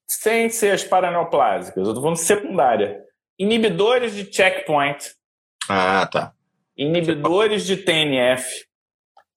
Sem 0.09 0.49
ser 0.49 0.72
as 0.72 0.83
paraneoplásicas, 0.83 1.77
eu 1.77 1.91
estou 1.91 2.03
falando 2.03 2.16
secundária. 2.16 3.03
Inibidores 3.39 4.14
de 4.14 4.32
checkpoint. 4.32 5.12
Ah, 5.68 6.07
tá. 6.07 6.32
Inibidores 6.76 7.66
de 7.66 7.76
TNF. 7.76 8.45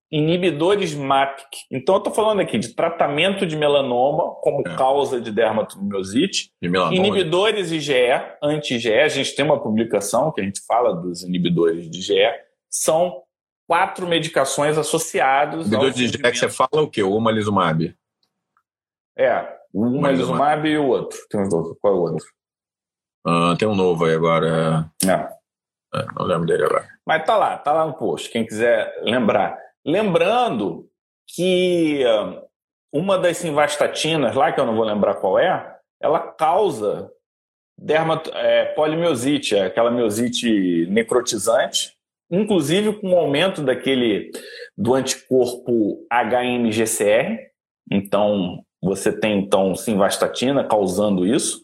Inibidores 0.10 0.94
MAPK. 0.94 1.58
Então, 1.70 1.96
eu 1.96 2.00
estou 2.00 2.14
falando 2.14 2.40
aqui 2.40 2.58
de 2.58 2.74
tratamento 2.74 3.46
de 3.46 3.58
melanoma 3.58 4.36
como 4.42 4.66
é. 4.66 4.76
causa 4.76 5.20
de 5.20 5.32
dermatomiosite. 5.32 6.52
De. 6.62 6.70
Inibidores 6.96 7.72
IgE, 7.72 8.14
anti-IgE. 8.42 8.94
A 8.94 9.10
gente 9.10 9.36
tem 9.36 9.44
uma 9.44 9.62
publicação 9.62 10.32
que 10.32 10.40
a 10.40 10.44
gente 10.44 10.62
fala 10.66 10.96
dos 10.96 11.24
inibidores 11.24 11.90
de 11.90 12.00
IgE. 12.00 12.32
São 12.70 13.24
quatro 13.68 14.08
medicações 14.08 14.78
associadas. 14.78 15.68
Inibidores 15.68 15.96
de 15.96 16.06
IgE 16.06 16.18
que 16.18 16.38
você 16.38 16.50
fala 16.50 16.84
o 16.84 16.90
quê? 16.90 17.04
O 17.04 17.12
omalizumab. 17.12 17.94
É, 19.18 19.58
o 19.74 19.82
omalizumab 19.88 20.68
e 20.70 20.78
o 20.78 20.88
outro. 20.88 21.18
Tem 21.30 21.42
outros. 21.42 21.78
Qual 21.82 21.94
é 21.94 21.98
o 21.98 22.02
outro? 22.02 22.37
Uh, 23.26 23.56
tem 23.58 23.68
um 23.68 23.76
novo 23.76 24.06
aí 24.06 24.14
agora. 24.14 24.90
É. 25.06 25.38
É, 25.96 26.06
não 26.18 26.26
lembro 26.26 26.46
dele 26.46 26.66
agora. 26.66 26.88
Mas 27.06 27.26
tá 27.26 27.38
lá, 27.38 27.58
tá 27.58 27.72
lá 27.72 27.86
no 27.86 27.94
post, 27.94 28.30
quem 28.30 28.46
quiser 28.46 28.94
lembrar. 29.02 29.58
Lembrando 29.86 30.88
que 31.34 32.04
ah, 32.06 32.44
uma 32.92 33.18
das 33.18 33.38
simvastatinas 33.38 34.36
lá, 34.36 34.52
que 34.52 34.60
eu 34.60 34.66
não 34.66 34.76
vou 34.76 34.86
lembrar 34.86 35.16
qual 35.16 35.40
é, 35.40 35.76
ela 36.02 36.20
causa 36.20 37.10
dermat 37.78 38.28
é, 38.34 38.66
polimiosite, 38.74 39.56
é 39.56 39.66
aquela 39.66 39.92
miosite 39.92 40.88
necrotizante, 40.90 41.94
inclusive 42.30 43.00
com 43.00 43.12
o 43.12 43.18
aumento 43.18 43.62
daquele 43.62 44.32
do 44.78 44.94
anticorpo 44.94 46.06
HMGCR. 46.12 47.48
Então, 47.90 48.64
você 48.82 49.18
tem 49.18 49.40
então 49.40 49.76
simvastatina 49.76 50.64
causando 50.64 51.26
isso. 51.26 51.62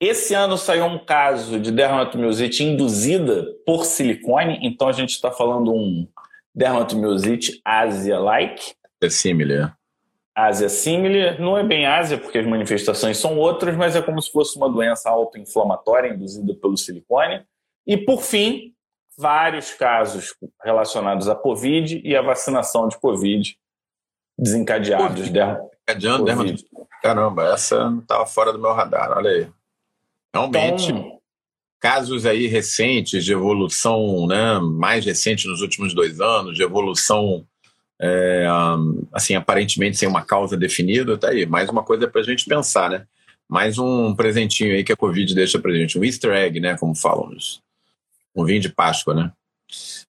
Esse 0.00 0.32
ano 0.32 0.56
saiu 0.56 0.84
um 0.84 0.98
caso 0.98 1.58
de 1.58 1.72
dermatomiosite 1.72 2.62
induzida 2.62 3.46
por 3.66 3.84
silicone, 3.84 4.58
então 4.62 4.88
a 4.88 4.92
gente 4.92 5.10
está 5.10 5.30
falando 5.30 5.72
um 5.72 6.06
dermatomiosite 6.54 7.60
Ásia-like. 7.64 8.74
É 9.00 9.10
similar. 9.10 9.76
Ásia 10.34 10.68
similar, 10.68 11.40
não 11.40 11.58
é 11.58 11.64
bem 11.64 11.84
Ásia 11.84 12.16
porque 12.16 12.38
as 12.38 12.46
manifestações 12.46 13.18
são 13.18 13.36
outras, 13.36 13.76
mas 13.76 13.96
é 13.96 14.02
como 14.02 14.22
se 14.22 14.30
fosse 14.30 14.56
uma 14.56 14.70
doença 14.70 15.10
autoinflamatória 15.10 16.10
induzida 16.10 16.54
pelo 16.54 16.76
silicone. 16.76 17.44
E 17.84 17.96
por 17.96 18.22
fim, 18.22 18.72
vários 19.16 19.72
casos 19.72 20.32
relacionados 20.62 21.28
à 21.28 21.34
Covid 21.34 22.00
e 22.04 22.14
à 22.14 22.22
vacinação 22.22 22.86
de 22.86 22.96
Covid 22.96 23.58
desencadeados. 24.38 25.28
Desencadeando, 25.28 26.24
dermat... 26.24 26.60
Caramba, 27.02 27.52
essa 27.52 27.90
não 27.90 27.98
estava 27.98 28.24
fora 28.24 28.52
do 28.52 28.60
meu 28.60 28.72
radar, 28.72 29.10
olha 29.16 29.30
aí. 29.30 29.57
Realmente, 30.34 30.90
então, 30.90 31.18
casos 31.80 32.26
aí 32.26 32.46
recentes 32.46 33.24
de 33.24 33.32
evolução, 33.32 34.26
né, 34.26 34.58
mais 34.58 35.04
recente 35.04 35.46
nos 35.46 35.60
últimos 35.60 35.94
dois 35.94 36.20
anos, 36.20 36.56
de 36.56 36.62
evolução, 36.62 37.46
é, 38.00 38.46
assim, 39.12 39.34
aparentemente 39.34 39.96
sem 39.96 40.08
uma 40.08 40.22
causa 40.22 40.56
definida, 40.56 41.16
tá 41.16 41.28
aí. 41.28 41.46
Mais 41.46 41.68
uma 41.68 41.82
coisa 41.82 42.06
para 42.06 42.20
a 42.20 42.24
gente 42.24 42.44
pensar, 42.44 42.90
né? 42.90 43.06
Mais 43.48 43.78
um 43.78 44.14
presentinho 44.14 44.74
aí 44.74 44.84
que 44.84 44.92
a 44.92 44.96
Covid 44.96 45.34
deixa 45.34 45.58
para 45.58 45.72
gente, 45.72 45.98
um 45.98 46.04
easter 46.04 46.32
egg, 46.32 46.60
né, 46.60 46.76
como 46.76 46.94
falam, 46.94 47.30
um 48.34 48.44
vinho 48.44 48.60
de 48.60 48.68
Páscoa, 48.68 49.14
né? 49.14 49.32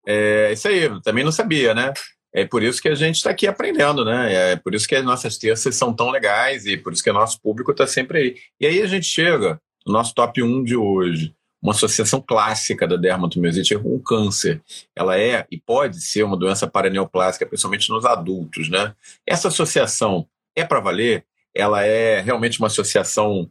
É 0.05 0.51
isso 0.53 0.67
aí, 0.67 1.01
também 1.01 1.23
não 1.23 1.31
sabia, 1.31 1.73
né? 1.73 1.93
É 2.31 2.45
por 2.45 2.61
isso 2.61 2.81
que 2.81 2.87
a 2.87 2.95
gente 2.95 3.15
está 3.15 3.31
aqui 3.31 3.47
aprendendo, 3.47 4.05
né? 4.05 4.51
É 4.51 4.55
por 4.55 4.75
isso 4.75 4.87
que 4.87 4.95
as 4.95 5.03
nossas 5.03 5.37
terças 5.37 5.75
são 5.75 5.93
tão 5.93 6.11
legais 6.11 6.65
e 6.65 6.77
por 6.77 6.93
isso 6.93 7.03
que 7.03 7.09
o 7.09 7.13
nosso 7.13 7.41
público 7.41 7.71
está 7.71 7.87
sempre 7.87 8.19
aí. 8.19 8.35
E 8.59 8.67
aí 8.67 8.81
a 8.81 8.85
gente 8.85 9.05
chega 9.05 9.59
no 9.85 9.93
nosso 9.93 10.13
top 10.13 10.41
1 10.41 10.63
de 10.63 10.75
hoje, 10.75 11.35
uma 11.61 11.73
associação 11.73 12.21
clássica 12.21 12.87
da 12.87 12.95
dermatomiosite 12.95 13.77
com 13.77 13.95
o 13.95 14.01
câncer. 14.01 14.61
Ela 14.95 15.19
é 15.19 15.45
e 15.51 15.59
pode 15.59 16.01
ser 16.01 16.23
uma 16.23 16.37
doença 16.37 16.67
paraneoplásica, 16.67 17.45
principalmente 17.45 17.89
nos 17.89 18.05
adultos, 18.05 18.69
né? 18.69 18.95
Essa 19.25 19.49
associação 19.49 20.27
é 20.55 20.63
para 20.63 20.79
valer? 20.79 21.25
Ela 21.53 21.83
é 21.83 22.21
realmente 22.21 22.59
uma 22.59 22.67
associação 22.67 23.49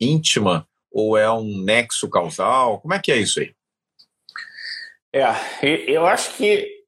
íntima 0.00 0.68
ou 0.90 1.16
é 1.16 1.30
um 1.30 1.62
nexo 1.62 2.08
causal? 2.08 2.80
Como 2.80 2.94
é 2.94 2.98
que 2.98 3.10
é 3.10 3.16
isso 3.16 3.40
aí? 3.40 3.54
É, 5.12 5.24
eu 5.62 6.06
acho 6.06 6.36
que 6.36 6.78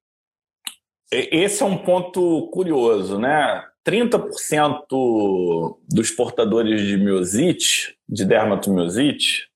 esse 1.10 1.62
é 1.62 1.66
um 1.66 1.78
ponto 1.78 2.48
curioso, 2.52 3.18
né? 3.18 3.66
30% 3.86 5.78
dos 5.88 6.10
portadores 6.10 6.82
de 6.82 6.96
miosite, 6.96 7.96
de 8.08 8.24
dermatomiosite, 8.24 9.48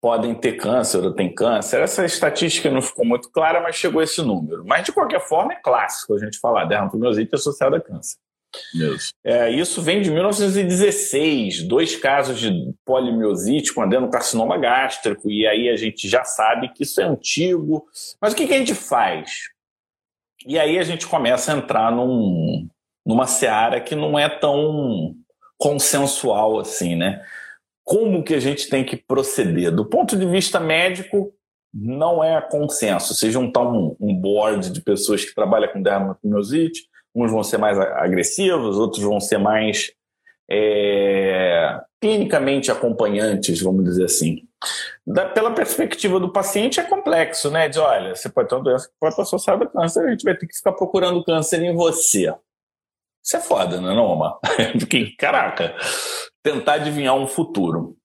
podem 0.00 0.34
ter 0.34 0.54
câncer 0.54 1.04
ou 1.04 1.14
têm 1.14 1.32
câncer. 1.32 1.80
Essa 1.80 2.04
estatística 2.04 2.68
não 2.68 2.82
ficou 2.82 3.04
muito 3.04 3.30
clara, 3.30 3.60
mas 3.60 3.76
chegou 3.76 4.02
esse 4.02 4.20
número. 4.20 4.64
Mas, 4.66 4.84
de 4.84 4.92
qualquer 4.92 5.20
forma, 5.20 5.52
é 5.52 5.56
clássico 5.56 6.14
a 6.14 6.18
gente 6.18 6.40
falar 6.40 6.64
dermatomiosite 6.64 7.34
associada 7.34 7.76
a 7.76 7.80
câncer. 7.80 8.16
Isso. 8.74 9.12
É, 9.24 9.50
isso 9.50 9.80
vem 9.80 10.02
de 10.02 10.10
1916, 10.10 11.62
dois 11.62 11.96
casos 11.96 12.38
de 12.38 12.74
polimiosite 12.84 13.72
com 13.72 13.80
adenocarcinoma 13.80 14.58
gástrico, 14.58 15.30
e 15.30 15.46
aí 15.46 15.70
a 15.70 15.76
gente 15.76 16.08
já 16.08 16.24
sabe 16.24 16.68
que 16.70 16.82
isso 16.82 17.00
é 17.00 17.04
antigo. 17.04 17.86
Mas 18.20 18.32
o 18.32 18.36
que, 18.36 18.46
que 18.46 18.54
a 18.54 18.58
gente 18.58 18.74
faz? 18.74 19.30
E 20.46 20.58
aí 20.58 20.78
a 20.78 20.82
gente 20.82 21.06
começa 21.06 21.52
a 21.52 21.56
entrar 21.56 21.92
num, 21.92 22.68
numa 23.04 23.26
seara 23.26 23.80
que 23.80 23.94
não 23.94 24.18
é 24.18 24.28
tão 24.28 25.14
consensual 25.58 26.58
assim, 26.58 26.96
né? 26.96 27.24
Como 27.84 28.22
que 28.22 28.34
a 28.34 28.40
gente 28.40 28.68
tem 28.68 28.84
que 28.84 28.96
proceder? 28.96 29.72
Do 29.72 29.84
ponto 29.84 30.16
de 30.16 30.26
vista 30.26 30.60
médico, 30.60 31.32
não 31.74 32.22
é 32.22 32.40
consenso. 32.40 33.14
Se 33.14 33.30
juntar 33.30 33.62
um, 33.62 33.96
um 34.00 34.14
board 34.14 34.70
de 34.70 34.80
pessoas 34.80 35.24
que 35.24 35.34
trabalham 35.34 35.72
com 35.72 35.82
dermatomiosite, 35.82 36.82
uns 37.14 37.30
vão 37.30 37.42
ser 37.42 37.58
mais 37.58 37.78
agressivos, 37.78 38.78
outros 38.78 39.02
vão 39.02 39.20
ser 39.20 39.38
mais 39.38 39.92
é, 40.50 41.80
clinicamente 42.00 42.70
acompanhantes, 42.70 43.60
vamos 43.60 43.84
dizer 43.84 44.04
assim. 44.04 44.42
Da, 45.06 45.28
pela 45.28 45.50
perspectiva 45.52 46.20
do 46.20 46.32
paciente 46.32 46.78
é 46.78 46.84
complexo, 46.84 47.50
né? 47.50 47.68
De 47.68 47.78
olha, 47.78 48.14
você 48.14 48.28
pode 48.28 48.48
ter 48.48 48.54
uma 48.54 48.64
doença 48.64 48.86
que 48.86 48.94
pode 49.00 49.12
estar 49.12 49.22
associada 49.22 49.64
a 49.64 49.68
câncer, 49.68 50.04
a 50.04 50.10
gente 50.10 50.24
vai 50.24 50.36
ter 50.36 50.46
que 50.46 50.56
ficar 50.56 50.72
procurando 50.72 51.24
câncer 51.24 51.62
em 51.62 51.74
você. 51.74 52.32
Isso 53.22 53.36
é 53.36 53.40
foda, 53.40 53.80
não 53.80 53.90
é 53.90 53.94
não, 53.94 54.04
Omar? 54.04 54.38
Porque, 54.78 55.14
caraca, 55.16 55.76
tentar 56.42 56.74
adivinhar 56.74 57.14
um 57.14 57.26
futuro. 57.26 57.96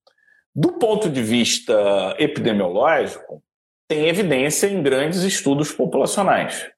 Do 0.55 0.73
ponto 0.73 1.09
de 1.09 1.21
vista 1.21 2.15
epidemiológico, 2.19 3.43
tem 3.87 4.07
evidência 4.07 4.67
em 4.67 4.81
grandes 4.81 5.23
estudos 5.23 5.71
populacionais. 5.71 6.69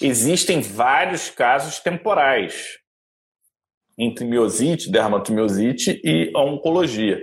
Existem 0.00 0.60
vários 0.60 1.30
casos 1.30 1.78
temporais 1.80 2.78
entre 3.96 4.24
miosite, 4.24 4.90
dermatomiosite 4.90 6.00
e 6.02 6.32
oncologia, 6.36 7.22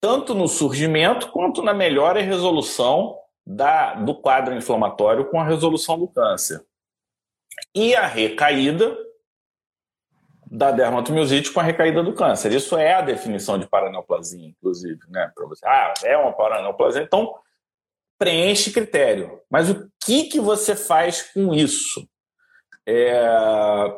tanto 0.00 0.34
no 0.34 0.48
surgimento 0.48 1.30
quanto 1.30 1.62
na 1.62 1.72
melhora 1.72 2.20
e 2.20 2.24
resolução 2.24 3.16
da, 3.46 3.94
do 3.94 4.14
quadro 4.14 4.54
inflamatório 4.54 5.30
com 5.30 5.40
a 5.40 5.46
resolução 5.46 5.98
do 5.98 6.08
câncer. 6.08 6.60
E 7.74 7.94
a 7.94 8.06
recaída 8.06 8.96
da 10.50 10.70
dermatomiosite 10.70 11.52
com 11.52 11.60
a 11.60 11.62
recaída 11.62 12.02
do 12.02 12.14
câncer. 12.14 12.52
Isso 12.52 12.76
é 12.76 12.94
a 12.94 13.00
definição 13.00 13.58
de 13.58 13.68
paraneoplasia, 13.68 14.46
inclusive, 14.46 15.00
né? 15.08 15.30
Para 15.34 15.46
você, 15.46 15.66
ah, 15.66 15.94
é 16.04 16.16
uma 16.16 16.32
paraneoplasia, 16.32 17.02
então 17.02 17.34
preenche 18.18 18.72
critério. 18.72 19.40
Mas 19.50 19.70
o 19.70 19.88
que 20.04 20.24
que 20.24 20.40
você 20.40 20.74
faz 20.74 21.30
com 21.32 21.54
isso? 21.54 22.06
É, 22.86 23.18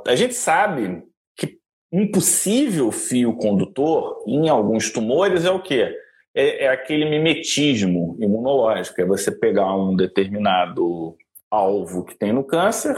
a 0.06 0.16
gente 0.16 0.34
sabe 0.34 1.02
que 1.36 1.58
um 1.92 2.10
possível 2.10 2.90
fio 2.92 3.36
condutor 3.36 4.22
em 4.26 4.48
alguns 4.48 4.90
tumores 4.90 5.44
é 5.44 5.50
o 5.50 5.62
quê? 5.62 5.96
É, 6.34 6.64
é 6.64 6.68
aquele 6.68 7.08
mimetismo 7.08 8.16
imunológico, 8.20 9.00
é 9.00 9.04
você 9.04 9.32
pegar 9.32 9.74
um 9.74 9.96
determinado 9.96 11.16
alvo 11.50 12.04
que 12.04 12.16
tem 12.16 12.32
no 12.32 12.44
câncer 12.44 12.94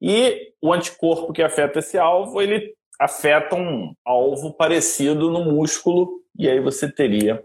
e 0.00 0.52
o 0.62 0.72
anticorpo 0.72 1.32
que 1.32 1.42
afeta 1.42 1.80
esse 1.80 1.98
alvo, 1.98 2.40
ele 2.40 2.75
afeta 2.98 3.54
um 3.54 3.94
alvo 4.04 4.52
parecido 4.54 5.30
no 5.30 5.44
músculo 5.44 6.20
e 6.38 6.48
aí 6.48 6.60
você 6.60 6.90
teria 6.90 7.44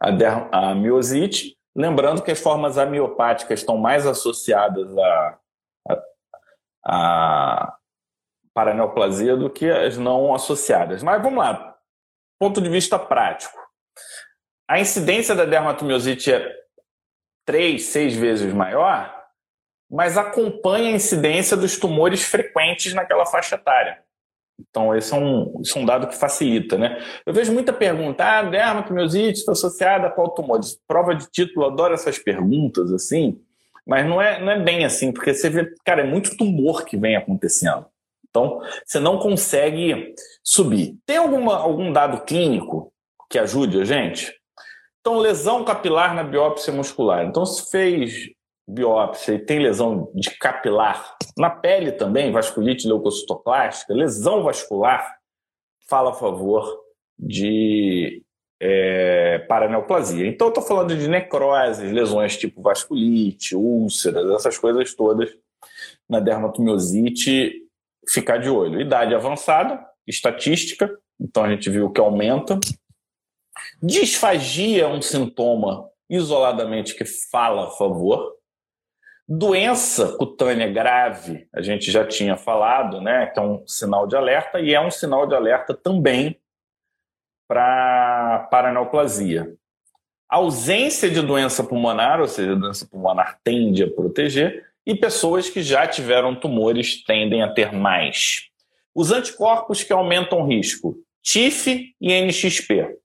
a, 0.00 0.70
a 0.70 0.74
miosite. 0.74 1.56
Lembrando 1.74 2.22
que 2.22 2.30
as 2.30 2.40
formas 2.40 2.78
amiopáticas 2.78 3.60
estão 3.60 3.76
mais 3.76 4.06
associadas 4.06 4.96
a, 4.96 5.38
a, 5.88 6.02
a 6.86 7.76
paraneoplasia 8.52 9.36
do 9.36 9.48
que 9.48 9.70
as 9.70 9.96
não 9.96 10.34
associadas. 10.34 11.02
Mas 11.02 11.22
vamos 11.22 11.38
lá, 11.38 11.76
ponto 12.38 12.60
de 12.60 12.68
vista 12.68 12.98
prático. 12.98 13.56
A 14.68 14.80
incidência 14.80 15.34
da 15.34 15.44
dermatomiosite 15.44 16.32
é 16.32 16.54
três, 17.46 17.84
seis 17.86 18.14
vezes 18.14 18.52
maior, 18.52 19.18
mas 19.90 20.18
acompanha 20.18 20.90
a 20.90 20.96
incidência 20.96 21.56
dos 21.56 21.78
tumores 21.78 22.22
frequentes 22.22 22.92
naquela 22.92 23.24
faixa 23.24 23.54
etária. 23.54 24.02
Então, 24.58 24.94
esse 24.94 25.14
é 25.14 25.16
um, 25.16 25.60
esse 25.60 25.76
é 25.76 25.80
um 25.80 25.86
dado 25.86 26.08
que 26.08 26.16
facilita, 26.16 26.76
né? 26.76 27.00
Eu 27.24 27.32
vejo 27.32 27.52
muita 27.52 27.72
pergunta, 27.72 28.24
ah, 28.24 28.42
dermatomiosite 28.42 29.38
está 29.38 29.52
associada 29.52 30.08
a 30.08 30.10
qual 30.10 30.30
tumor? 30.30 30.60
Prova 30.86 31.14
de 31.14 31.30
título, 31.30 31.66
adoro 31.66 31.94
essas 31.94 32.18
perguntas, 32.18 32.92
assim, 32.92 33.40
mas 33.86 34.06
não 34.06 34.20
é, 34.20 34.40
não 34.40 34.50
é 34.50 34.58
bem 34.58 34.84
assim, 34.84 35.12
porque 35.12 35.32
você 35.32 35.48
vê, 35.48 35.72
cara, 35.84 36.02
é 36.02 36.06
muito 36.06 36.36
tumor 36.36 36.84
que 36.84 36.96
vem 36.96 37.16
acontecendo. 37.16 37.86
Então, 38.28 38.60
você 38.84 38.98
não 38.98 39.18
consegue 39.18 40.14
subir. 40.42 40.96
Tem 41.06 41.16
alguma, 41.16 41.56
algum 41.56 41.92
dado 41.92 42.24
clínico 42.24 42.92
que 43.30 43.38
ajude 43.38 43.80
a 43.80 43.84
gente? 43.84 44.34
Então, 45.00 45.18
lesão 45.18 45.64
capilar 45.64 46.14
na 46.14 46.22
biópsia 46.22 46.72
muscular. 46.72 47.24
Então, 47.24 47.46
se 47.46 47.70
fez 47.70 48.28
biópsia 48.68 49.32
e 49.32 49.38
tem 49.38 49.58
lesão 49.58 50.10
de 50.14 50.30
capilar, 50.38 51.16
na 51.38 51.48
pele 51.48 51.92
também, 51.92 52.30
vasculite 52.30 52.86
leucocitoclástica, 52.86 53.94
lesão 53.94 54.42
vascular, 54.42 55.16
fala 55.88 56.10
a 56.10 56.14
favor 56.14 56.84
de 57.18 58.22
é, 58.60 59.38
paraneoplasia. 59.48 60.26
Então, 60.26 60.48
estou 60.48 60.62
falando 60.62 60.94
de 60.94 61.08
necroses, 61.08 61.90
lesões 61.90 62.36
tipo 62.36 62.60
vasculite, 62.60 63.56
úlceras, 63.56 64.30
essas 64.30 64.58
coisas 64.58 64.94
todas 64.94 65.30
na 66.08 66.20
dermatomiosite, 66.20 67.62
ficar 68.08 68.38
de 68.38 68.50
olho. 68.50 68.80
Idade 68.80 69.14
avançada, 69.14 69.82
estatística, 70.06 70.90
então 71.20 71.44
a 71.44 71.50
gente 71.50 71.70
viu 71.70 71.90
que 71.90 72.00
aumenta. 72.00 72.58
Disfagia 73.82 74.84
é 74.84 74.86
um 74.86 75.00
sintoma 75.00 75.88
isoladamente 76.08 76.94
que 76.94 77.04
fala 77.04 77.68
a 77.68 77.70
favor. 77.70 78.37
Doença 79.30 80.16
cutânea 80.16 80.68
grave, 80.72 81.46
a 81.52 81.60
gente 81.60 81.90
já 81.90 82.02
tinha 82.06 82.34
falado, 82.34 82.98
né, 82.98 83.26
que 83.26 83.38
é 83.38 83.42
um 83.42 83.66
sinal 83.66 84.06
de 84.06 84.16
alerta, 84.16 84.58
e 84.58 84.72
é 84.72 84.80
um 84.80 84.90
sinal 84.90 85.26
de 85.26 85.34
alerta 85.34 85.74
também 85.74 86.40
para 87.46 88.48
paraneoplasia. 88.50 89.54
Ausência 90.30 91.10
de 91.10 91.20
doença 91.20 91.62
pulmonar, 91.62 92.20
ou 92.20 92.26
seja, 92.26 92.52
a 92.52 92.54
doença 92.54 92.86
pulmonar 92.86 93.38
tende 93.44 93.82
a 93.82 93.90
proteger, 93.90 94.66
e 94.86 94.94
pessoas 94.94 95.50
que 95.50 95.62
já 95.62 95.86
tiveram 95.86 96.34
tumores 96.34 97.04
tendem 97.04 97.42
a 97.42 97.52
ter 97.52 97.70
mais. 97.70 98.48
Os 98.94 99.12
anticorpos 99.12 99.82
que 99.82 99.92
aumentam 99.92 100.40
o 100.40 100.46
risco, 100.46 100.96
TIF 101.22 101.94
e 102.00 102.12
NXP. 102.22 102.96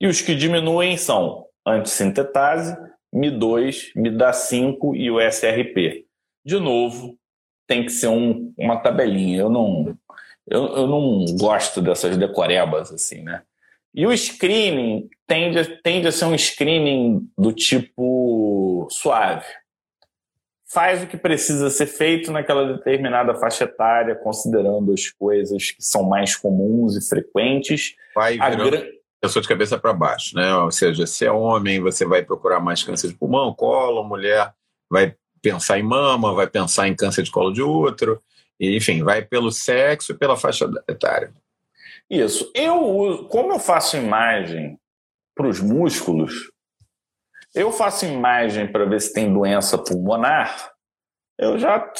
E 0.00 0.06
os 0.06 0.20
que 0.20 0.36
diminuem 0.36 0.96
são 0.96 1.46
antissintetase, 1.66 2.76
Mi2, 3.14 3.92
MIDA5 3.96 4.94
e 4.94 5.10
o 5.10 5.20
SRP. 5.20 6.06
De 6.44 6.58
novo, 6.58 7.18
tem 7.66 7.84
que 7.84 7.90
ser 7.90 8.08
um, 8.08 8.52
uma 8.56 8.78
tabelinha. 8.78 9.40
Eu 9.40 9.50
não, 9.50 9.96
eu, 10.46 10.66
eu 10.76 10.86
não 10.86 11.24
gosto 11.38 11.80
dessas 11.80 12.16
decorebas 12.16 12.92
assim, 12.92 13.22
né? 13.22 13.42
E 13.94 14.06
o 14.06 14.16
screening 14.16 15.08
tende, 15.26 15.80
tende 15.82 16.08
a 16.08 16.12
ser 16.12 16.26
um 16.26 16.36
screening 16.36 17.28
do 17.36 17.52
tipo 17.52 18.86
suave. 18.90 19.46
Faz 20.70 21.02
o 21.02 21.06
que 21.06 21.16
precisa 21.16 21.70
ser 21.70 21.86
feito 21.86 22.30
naquela 22.30 22.74
determinada 22.74 23.34
faixa 23.34 23.64
etária, 23.64 24.14
considerando 24.14 24.92
as 24.92 25.08
coisas 25.08 25.70
que 25.70 25.82
são 25.82 26.02
mais 26.02 26.36
comuns 26.36 26.94
e 26.96 27.08
frequentes. 27.08 27.94
Vai 28.14 28.34
virando, 28.34 28.86
pessoa 29.20 29.42
de 29.42 29.48
cabeça 29.48 29.78
para 29.78 29.92
baixo, 29.92 30.34
né? 30.36 30.54
Ou 30.54 30.70
seja, 30.70 31.06
se 31.06 31.24
é 31.24 31.30
homem, 31.30 31.80
você 31.80 32.04
vai 32.04 32.22
procurar 32.22 32.60
mais 32.60 32.82
câncer 32.82 33.08
de 33.08 33.14
pulmão, 33.14 33.54
colo, 33.54 34.04
mulher 34.04 34.52
vai 34.90 35.14
pensar 35.42 35.78
em 35.78 35.82
mama, 35.82 36.34
vai 36.34 36.46
pensar 36.46 36.88
em 36.88 36.96
câncer 36.96 37.22
de 37.22 37.30
colo 37.30 37.52
de 37.52 37.62
útero, 37.62 38.22
e, 38.58 38.76
enfim, 38.76 39.02
vai 39.02 39.22
pelo 39.22 39.50
sexo 39.50 40.12
e 40.12 40.18
pela 40.18 40.36
faixa 40.36 40.68
etária. 40.88 41.32
Isso. 42.10 42.50
Eu, 42.54 43.26
como 43.30 43.52
eu 43.52 43.58
faço 43.58 43.96
imagem 43.96 44.78
para 45.34 45.46
os 45.46 45.60
músculos, 45.60 46.50
eu 47.54 47.70
faço 47.70 48.04
imagem 48.06 48.70
para 48.70 48.84
ver 48.84 49.00
se 49.00 49.12
tem 49.12 49.32
doença 49.32 49.78
pulmonar, 49.78 50.72
eu 51.38 51.58
já. 51.58 51.92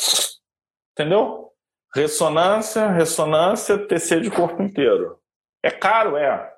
Entendeu? 0.93 1.53
Ressonância, 1.95 2.91
ressonância, 2.91 3.79
TC 3.87 4.21
de 4.21 4.31
corpo 4.31 4.63
inteiro. 4.63 5.19
É 5.63 5.71
caro, 5.71 6.17
é. 6.17 6.58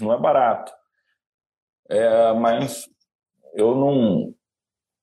Não 0.00 0.12
é 0.12 0.18
barato. 0.18 0.72
É, 1.88 2.32
mas 2.34 2.88
eu 3.54 3.74
não. 3.74 4.34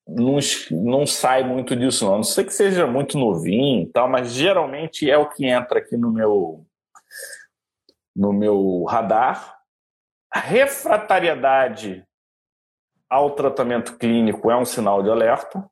não, 0.07 0.39
não 0.71 1.05
sai 1.05 1.43
muito 1.43 1.75
disso, 1.75 2.05
não. 2.05 2.17
Não 2.17 2.23
sei 2.23 2.45
que 2.45 2.53
seja 2.53 2.87
muito 2.87 3.17
novinho 3.17 3.89
tal, 3.91 4.07
mas 4.07 4.33
geralmente 4.33 5.09
é 5.09 5.17
o 5.17 5.29
que 5.29 5.45
entra 5.45 5.79
aqui 5.79 5.97
no 5.97 6.11
meu, 6.11 6.65
no 8.15 8.31
meu 8.31 8.83
radar. 8.83 9.57
A 10.31 10.39
refratariedade 10.39 12.05
ao 13.09 13.31
tratamento 13.31 13.97
clínico 13.97 14.51
é 14.51 14.57
um 14.57 14.65
sinal 14.65 15.01
de 15.01 15.09
alerta. 15.09 15.69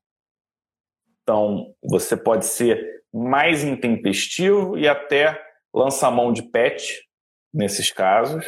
Então, 1.22 1.74
você 1.84 2.18
pode 2.18 2.46
ser 2.46 3.04
mais 3.14 3.64
intempestivo 3.64 4.78
e 4.78 4.88
até 4.88 5.42
lançar 5.74 6.12
mão 6.12 6.34
de 6.34 6.44
PET 6.44 7.08
nesses 7.54 7.92
casos. 7.92 8.46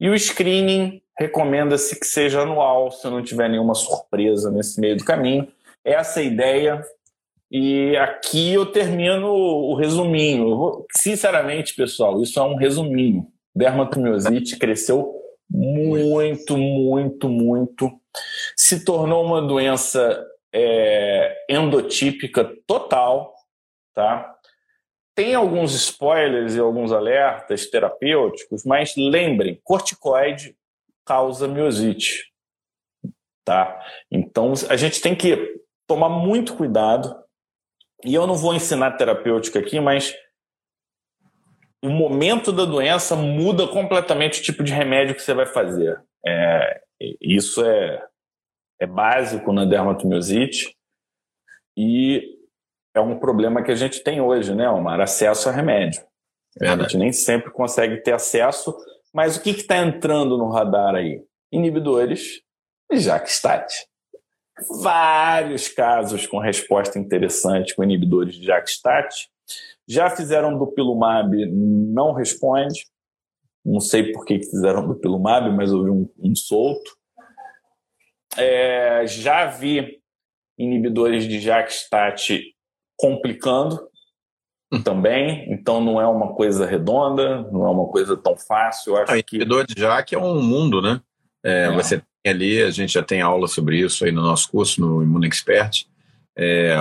E 0.00 0.08
o 0.08 0.18
screening 0.18 1.02
recomenda-se 1.18 1.98
que 2.00 2.06
seja 2.06 2.40
anual, 2.40 2.90
se 2.90 3.06
não 3.08 3.22
tiver 3.22 3.50
nenhuma 3.50 3.74
surpresa 3.74 4.50
nesse 4.50 4.80
meio 4.80 4.96
do 4.96 5.04
caminho. 5.04 5.46
Essa 5.84 6.20
é 6.20 6.22
a 6.22 6.26
ideia. 6.26 6.82
E 7.50 7.96
aqui 7.96 8.54
eu 8.54 8.64
termino 8.64 9.28
o 9.28 9.74
resuminho. 9.74 10.86
Sinceramente, 10.96 11.74
pessoal, 11.74 12.22
isso 12.22 12.38
é 12.38 12.42
um 12.42 12.56
resuminho. 12.56 13.26
Dermatomiosite 13.54 14.56
cresceu 14.56 15.12
muito, 15.50 16.56
muito, 16.56 17.28
muito. 17.28 17.90
Se 18.56 18.84
tornou 18.84 19.24
uma 19.24 19.42
doença 19.42 20.24
é, 20.52 21.44
endotípica 21.48 22.48
total, 22.66 23.34
tá? 23.94 24.36
Tem 25.20 25.34
alguns 25.34 25.74
spoilers 25.74 26.54
e 26.54 26.58
alguns 26.58 26.92
alertas 26.92 27.68
terapêuticos, 27.68 28.64
mas 28.64 28.94
lembrem, 28.96 29.60
corticoide 29.62 30.56
causa 31.04 31.46
miosite, 31.46 32.32
tá? 33.44 33.84
Então 34.10 34.54
a 34.70 34.76
gente 34.76 34.98
tem 34.98 35.14
que 35.14 35.60
tomar 35.86 36.08
muito 36.08 36.56
cuidado. 36.56 37.14
E 38.02 38.14
eu 38.14 38.26
não 38.26 38.34
vou 38.34 38.54
ensinar 38.54 38.92
terapêutica 38.92 39.58
aqui, 39.58 39.78
mas 39.78 40.16
o 41.84 41.90
momento 41.90 42.50
da 42.50 42.64
doença 42.64 43.14
muda 43.14 43.68
completamente 43.68 44.40
o 44.40 44.42
tipo 44.42 44.64
de 44.64 44.72
remédio 44.72 45.14
que 45.14 45.20
você 45.20 45.34
vai 45.34 45.44
fazer. 45.44 46.02
É, 46.26 46.82
isso 47.20 47.62
é, 47.62 48.08
é 48.80 48.86
básico 48.86 49.52
na 49.52 49.66
dermatomiosite 49.66 50.74
e 51.76 52.39
é 52.94 53.00
um 53.00 53.18
problema 53.18 53.62
que 53.62 53.70
a 53.70 53.76
gente 53.76 54.02
tem 54.02 54.20
hoje, 54.20 54.54
né, 54.54 54.68
Omar? 54.68 55.00
Acesso 55.00 55.48
a 55.48 55.52
remédio. 55.52 56.02
A 56.60 56.76
gente 56.76 56.96
nem 56.96 57.12
sempre 57.12 57.50
consegue 57.50 57.98
ter 57.98 58.12
acesso, 58.12 58.76
mas 59.12 59.36
o 59.36 59.42
que 59.42 59.50
está 59.50 59.78
entrando 59.78 60.36
no 60.36 60.50
radar 60.50 60.94
aí? 60.94 61.22
Inibidores 61.52 62.42
JAK-STAT. 62.92 63.86
Vários 64.82 65.68
casos 65.68 66.26
com 66.26 66.38
resposta 66.38 66.98
interessante 66.98 67.74
com 67.74 67.84
inibidores 67.84 68.34
de 68.34 68.46
JAK-STAT. 68.46 69.30
Já 69.88 70.10
fizeram 70.10 70.58
do 70.58 70.66
Pilumab, 70.66 71.46
não 71.46 72.12
responde. 72.12 72.86
Não 73.64 73.80
sei 73.80 74.12
por 74.12 74.24
que 74.24 74.38
fizeram 74.38 74.86
do 74.86 74.96
Pilumab, 74.96 75.50
mas 75.50 75.72
houve 75.72 75.90
um, 75.90 76.08
um 76.18 76.34
solto. 76.34 76.96
É, 78.36 79.06
já 79.06 79.46
vi 79.46 80.00
inibidores 80.58 81.26
de 81.26 81.38
JAK-STAT 81.40 82.54
complicando 83.00 83.80
hum. 84.72 84.82
também, 84.82 85.50
então 85.52 85.80
não 85.82 86.00
é 86.00 86.06
uma 86.06 86.34
coisa 86.34 86.66
redonda, 86.66 87.42
não 87.50 87.66
é 87.66 87.70
uma 87.70 87.86
coisa 87.88 88.16
tão 88.16 88.36
fácil. 88.36 88.96
acho 88.96 89.12
ah, 89.12 89.22
que... 89.22 89.36
inibidor 89.36 89.66
de 89.66 89.80
JAK 89.80 90.14
é 90.14 90.18
um 90.18 90.42
mundo, 90.42 90.80
né? 90.82 91.00
É, 91.44 91.64
é. 91.64 91.72
Você 91.72 92.02
tem 92.22 92.32
ali, 92.32 92.62
a 92.62 92.70
gente 92.70 92.92
já 92.92 93.02
tem 93.02 93.20
aula 93.20 93.48
sobre 93.48 93.78
isso 93.78 94.04
aí 94.04 94.12
no 94.12 94.22
nosso 94.22 94.50
curso, 94.50 94.80
no 94.80 95.02
Imuno 95.02 95.26
Expert. 95.26 95.86
É, 96.36 96.76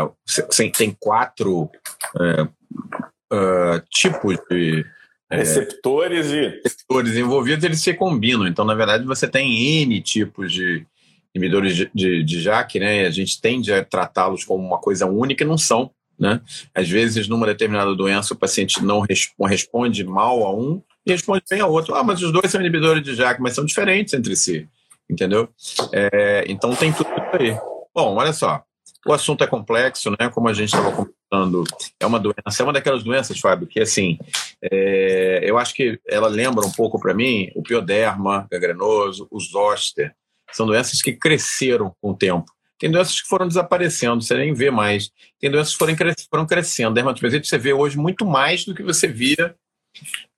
tem 0.78 0.96
quatro 1.00 1.70
uh, 2.16 3.82
tipos 3.90 4.38
de 4.50 4.86
é, 5.30 5.38
receptores 5.38 6.28
e 6.28 6.62
receptores 6.64 7.16
envolvidos, 7.16 7.64
eles 7.64 7.82
se 7.82 7.94
combinam. 7.94 8.48
Então, 8.48 8.66
na 8.66 8.74
verdade, 8.74 9.06
você 9.06 9.28
tem 9.28 9.82
N 9.82 10.02
tipos 10.02 10.52
de 10.52 10.86
inibidores 11.34 11.76
de, 11.76 11.92
de, 11.94 12.24
de 12.24 12.42
JAK, 12.42 12.80
né? 12.80 13.06
A 13.06 13.12
gente 13.12 13.40
tende 13.40 13.72
a 13.72 13.84
tratá-los 13.84 14.44
como 14.44 14.66
uma 14.66 14.80
coisa 14.80 15.06
única 15.06 15.44
e 15.44 15.48
não 15.48 15.58
são. 15.58 15.92
Né? 16.20 16.42
Às 16.76 16.90
vezes, 16.90 17.28
numa 17.28 17.46
determinada 17.46 17.96
doença, 17.96 18.34
o 18.34 18.38
paciente 18.38 18.84
não 18.84 19.06
responde 19.48 20.04
mal 20.04 20.44
a 20.44 20.54
um 20.54 20.82
e 21.06 21.12
responde 21.12 21.44
bem 21.50 21.62
ao 21.62 21.72
outro. 21.72 21.96
Ah, 21.96 22.04
mas 22.04 22.22
os 22.22 22.32
dois 22.32 22.52
são 22.52 22.60
inibidores 22.60 23.02
de 23.04 23.16
JAK, 23.16 23.42
mas 23.42 23.56
são 23.56 23.64
diferentes 23.64 24.14
entre 24.14 24.36
si, 24.36 24.68
entendeu? 25.10 25.48
É, 25.94 26.44
então 26.48 26.76
tem 26.76 26.92
tudo 26.92 27.10
aí. 27.40 27.58
Bom, 27.96 28.16
olha 28.16 28.34
só, 28.34 28.62
o 29.06 29.14
assunto 29.14 29.44
é 29.44 29.48
complexo, 29.48 30.12
né? 30.12 30.30
Como 30.30 30.50
a 30.50 30.54
gente 30.54 30.74
estava 30.74 30.92
comentando, 30.92 31.64
é 32.00 32.06
uma 32.06 32.20
doença, 32.20 32.62
é 32.62 32.64
uma 32.64 32.74
daquelas 32.74 33.04
doenças, 33.04 33.40
Fábio, 33.40 33.68
que 33.68 33.80
assim, 33.80 34.20
é, 34.62 35.40
eu 35.44 35.58
acho 35.58 35.74
que 35.74 36.00
ela 36.06 36.28
lembra 36.28 36.66
um 36.66 36.72
pouco 36.72 37.00
para 37.00 37.14
mim 37.14 37.50
o 37.56 37.64
pioderma 37.64 38.46
gangrenoso, 38.52 39.28
o 39.32 39.40
zoster, 39.40 40.14
são 40.52 40.66
doenças 40.66 41.02
que 41.02 41.14
cresceram 41.14 41.96
com 42.02 42.12
o 42.12 42.18
tempo. 42.18 42.52
Tem 42.80 42.90
doenças 42.90 43.22
que 43.22 43.28
foram 43.28 43.48
desaparecendo, 43.48 44.22
você 44.22 44.36
nem 44.36 44.54
vê 44.54 44.72
mais. 44.72 45.12
Tem 45.40 45.52
doenças 45.52 45.74
que 45.74 45.78
foram, 45.78 45.96
foram 46.30 46.46
crescendo. 46.46 46.94
Dermatomiosite 46.94 47.48
você 47.48 47.58
vê 47.58 47.74
hoje 47.74 47.98
muito 47.98 48.26
mais 48.26 48.64
do 48.64 48.74
que 48.74 48.82
você 48.82 49.06
via 49.06 49.54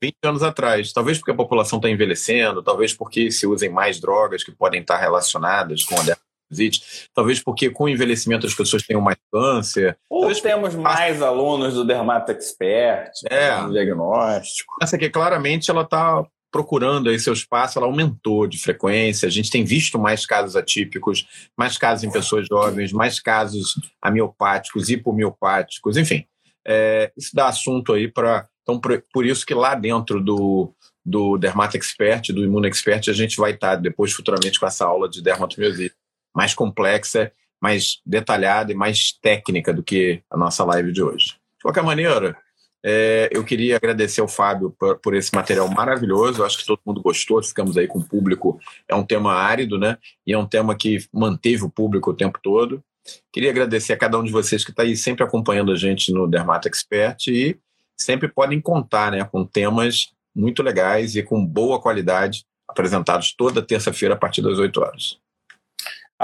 20 0.02 0.16
anos 0.24 0.44
atrás. 0.44 0.92
Talvez 0.92 1.20
porque 1.20 1.32
a 1.32 1.36
população 1.36 1.78
está 1.78 1.90
envelhecendo, 1.90 2.64
talvez 2.64 2.94
porque 2.94 3.32
se 3.32 3.46
usem 3.46 3.70
mais 3.70 4.00
drogas 4.00 4.44
que 4.44 4.52
podem 4.52 4.82
estar 4.82 4.98
relacionadas 4.98 5.84
com 5.84 5.96
a 5.96 6.04
dermatite, 6.04 7.08
talvez 7.14 7.42
porque 7.42 7.70
com 7.70 7.84
o 7.84 7.90
envelhecimento 7.90 8.48
as 8.48 8.56
pessoas 8.56 8.84
tenham 8.84 9.02
mais 9.02 9.18
câncer. 9.32 9.98
Ou 10.10 10.22
talvez 10.22 10.42
temos 10.42 10.74
mais 10.74 11.22
alunos 11.22 11.76
do 11.76 11.86
Dermato 11.86 12.32
Expert, 12.32 13.12
é. 13.30 13.68
diagnóstico. 13.68 14.76
Essa 14.82 14.96
aqui, 14.96 15.10
claramente, 15.10 15.70
ela 15.70 15.84
está 15.84 16.26
procurando 16.52 17.10
aí 17.10 17.20
seu 17.20 17.34
espaço, 17.34 17.80
ela 17.80 17.88
aumentou 17.88 18.46
de 18.46 18.58
frequência. 18.58 19.28
A 19.28 19.32
gente 19.32 19.50
tem 19.50 19.64
visto 19.64 19.98
mais 19.98 20.26
casos 20.26 20.56
atípicos, 20.56 21.26
mais 21.58 21.78
casos 21.78 22.04
em 22.04 22.12
pessoas 22.12 22.48
jovens, 22.48 22.92
mais 22.92 23.20
casos 23.20 23.80
amiopáticos, 24.02 24.90
hipomiopáticos, 24.90 25.98
enfim. 25.98 26.26
É, 26.68 27.12
isso 27.18 27.32
dá 27.34 27.48
assunto 27.48 27.94
aí 27.94 28.08
para. 28.08 28.48
Então, 28.62 28.80
por, 28.80 29.26
isso 29.26 29.46
que 29.46 29.54
lá 29.54 29.74
dentro 29.74 30.22
do, 30.22 30.72
do 31.04 31.38
Dermato 31.38 31.78
Expert, 31.78 32.32
do 32.32 32.44
Imuno 32.44 32.68
Expert, 32.68 33.10
a 33.10 33.14
gente 33.14 33.38
vai 33.38 33.52
estar 33.52 33.76
depois, 33.76 34.12
futuramente, 34.12 34.60
com 34.60 34.68
essa 34.68 34.86
aula 34.86 35.10
de 35.10 35.22
dermatomiosite 35.22 35.96
mais 36.34 36.54
complexa, 36.54 37.32
mais 37.62 38.02
detalhada 38.06 38.72
e 38.72 38.76
mais 38.76 39.12
técnica 39.22 39.74
do 39.74 39.84
que 39.84 40.22
a 40.30 40.38
nossa 40.38 40.64
live 40.64 40.92
de 40.92 41.04
hoje. 41.04 41.36
De 41.58 41.64
qualquer 41.64 41.84
maneira, 41.84 42.38
é, 42.84 43.30
eu 43.32 43.44
queria 43.44 43.76
agradecer 43.76 44.22
ao 44.22 44.28
Fábio 44.28 44.76
por, 44.78 44.98
por, 44.98 45.14
esse 45.14 45.34
material 45.36 45.70
maravilhoso. 45.70 46.44
Acho 46.44 46.58
que 46.58 46.66
todo 46.66 46.82
mundo 46.86 47.02
gostou. 47.02 47.42
Ficamos 47.44 47.78
aí 47.78 47.88
com 47.88 48.00
o 48.00 48.04
público. 48.04 48.60
É 48.88 48.96
um 48.96 49.04
tema 49.04 49.34
árido, 49.34 49.78
né? 49.78 49.98
E 50.26 50.34
é 50.34 50.38
um 50.38 50.48
tema 50.48 50.76
que 50.76 51.06
manteve 51.14 51.64
o 51.64 51.70
público 51.70 52.12
o 52.12 52.16
tempo 52.16 52.40
todo. 52.42 52.84
Queria 53.32 53.50
agradecer 53.50 53.94
a 53.94 53.98
cada 53.98 54.18
um 54.18 54.24
de 54.24 54.32
vocês 54.32 54.64
que 54.64 54.72
está 54.72 54.84
aí 54.84 54.96
sempre 54.96 55.24
acompanhando 55.24 55.72
a 55.72 55.76
gente 55.76 56.12
no 56.12 56.28
Dermato 56.28 56.68
Expert 56.68 57.28
e 57.28 57.58
sempre 57.98 58.28
podem 58.28 58.60
contar 58.60 59.12
né, 59.12 59.24
com 59.24 59.46
temas 59.46 60.12
muito 60.36 60.64
legais 60.64 61.16
e 61.16 61.24
com 61.24 61.46
boa 61.46 61.80
qualidade 61.80 62.46
apresentados 62.68 63.34
toda 63.36 63.62
terça-feira 63.62 64.16
a 64.16 64.18
partir 64.18 64.42
das 64.42 64.58
8 64.58 64.82
horas. 64.82 65.20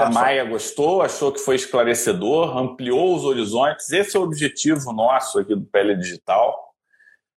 A 0.04 0.10
Maia 0.10 0.44
gostou, 0.44 1.02
achou 1.02 1.32
que 1.32 1.40
foi 1.40 1.56
esclarecedor, 1.56 2.56
ampliou 2.56 3.14
os 3.14 3.24
horizontes. 3.24 3.90
Esse 3.90 4.16
é 4.16 4.20
o 4.20 4.22
objetivo 4.22 4.92
nosso 4.92 5.38
aqui 5.38 5.54
do 5.54 5.64
Pele 5.64 5.96
Digital, 5.96 6.74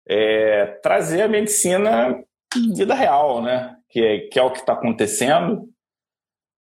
é 0.08 0.66
trazer 0.82 1.22
a 1.22 1.28
medicina 1.28 2.22
vida 2.74 2.94
real, 2.94 3.42
né? 3.42 3.76
Que 3.88 4.04
é, 4.04 4.18
que 4.20 4.38
é 4.38 4.42
o 4.42 4.50
que 4.50 4.60
está 4.60 4.72
acontecendo. 4.72 5.68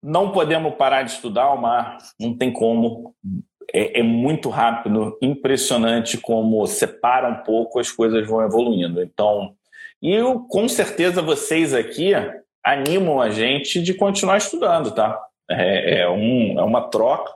Não 0.03 0.33
podemos 0.33 0.75
parar 0.75 1.03
de 1.03 1.13
estudar, 1.13 1.53
Omar, 1.53 1.99
não 2.19 2.37
tem 2.37 2.53
como. 2.53 3.15
É, 3.75 3.99
é, 3.99 4.03
muito 4.03 4.49
rápido, 4.49 5.19
impressionante 5.21 6.17
como 6.19 6.65
separa 6.69 7.29
um 7.29 7.43
pouco, 7.43 7.81
as 7.81 7.91
coisas 7.91 8.25
vão 8.25 8.41
evoluindo. 8.41 9.03
Então, 9.03 9.57
e 10.01 10.13
eu, 10.13 10.41
com 10.41 10.69
certeza 10.69 11.21
vocês 11.21 11.75
aqui 11.75 12.13
animam 12.65 13.21
a 13.21 13.29
gente 13.29 13.83
de 13.83 13.93
continuar 13.93 14.37
estudando, 14.37 14.93
tá? 14.93 15.21
É, 15.51 16.01
é, 16.01 16.09
um, 16.09 16.59
é 16.59 16.63
uma 16.63 16.89
troca. 16.89 17.33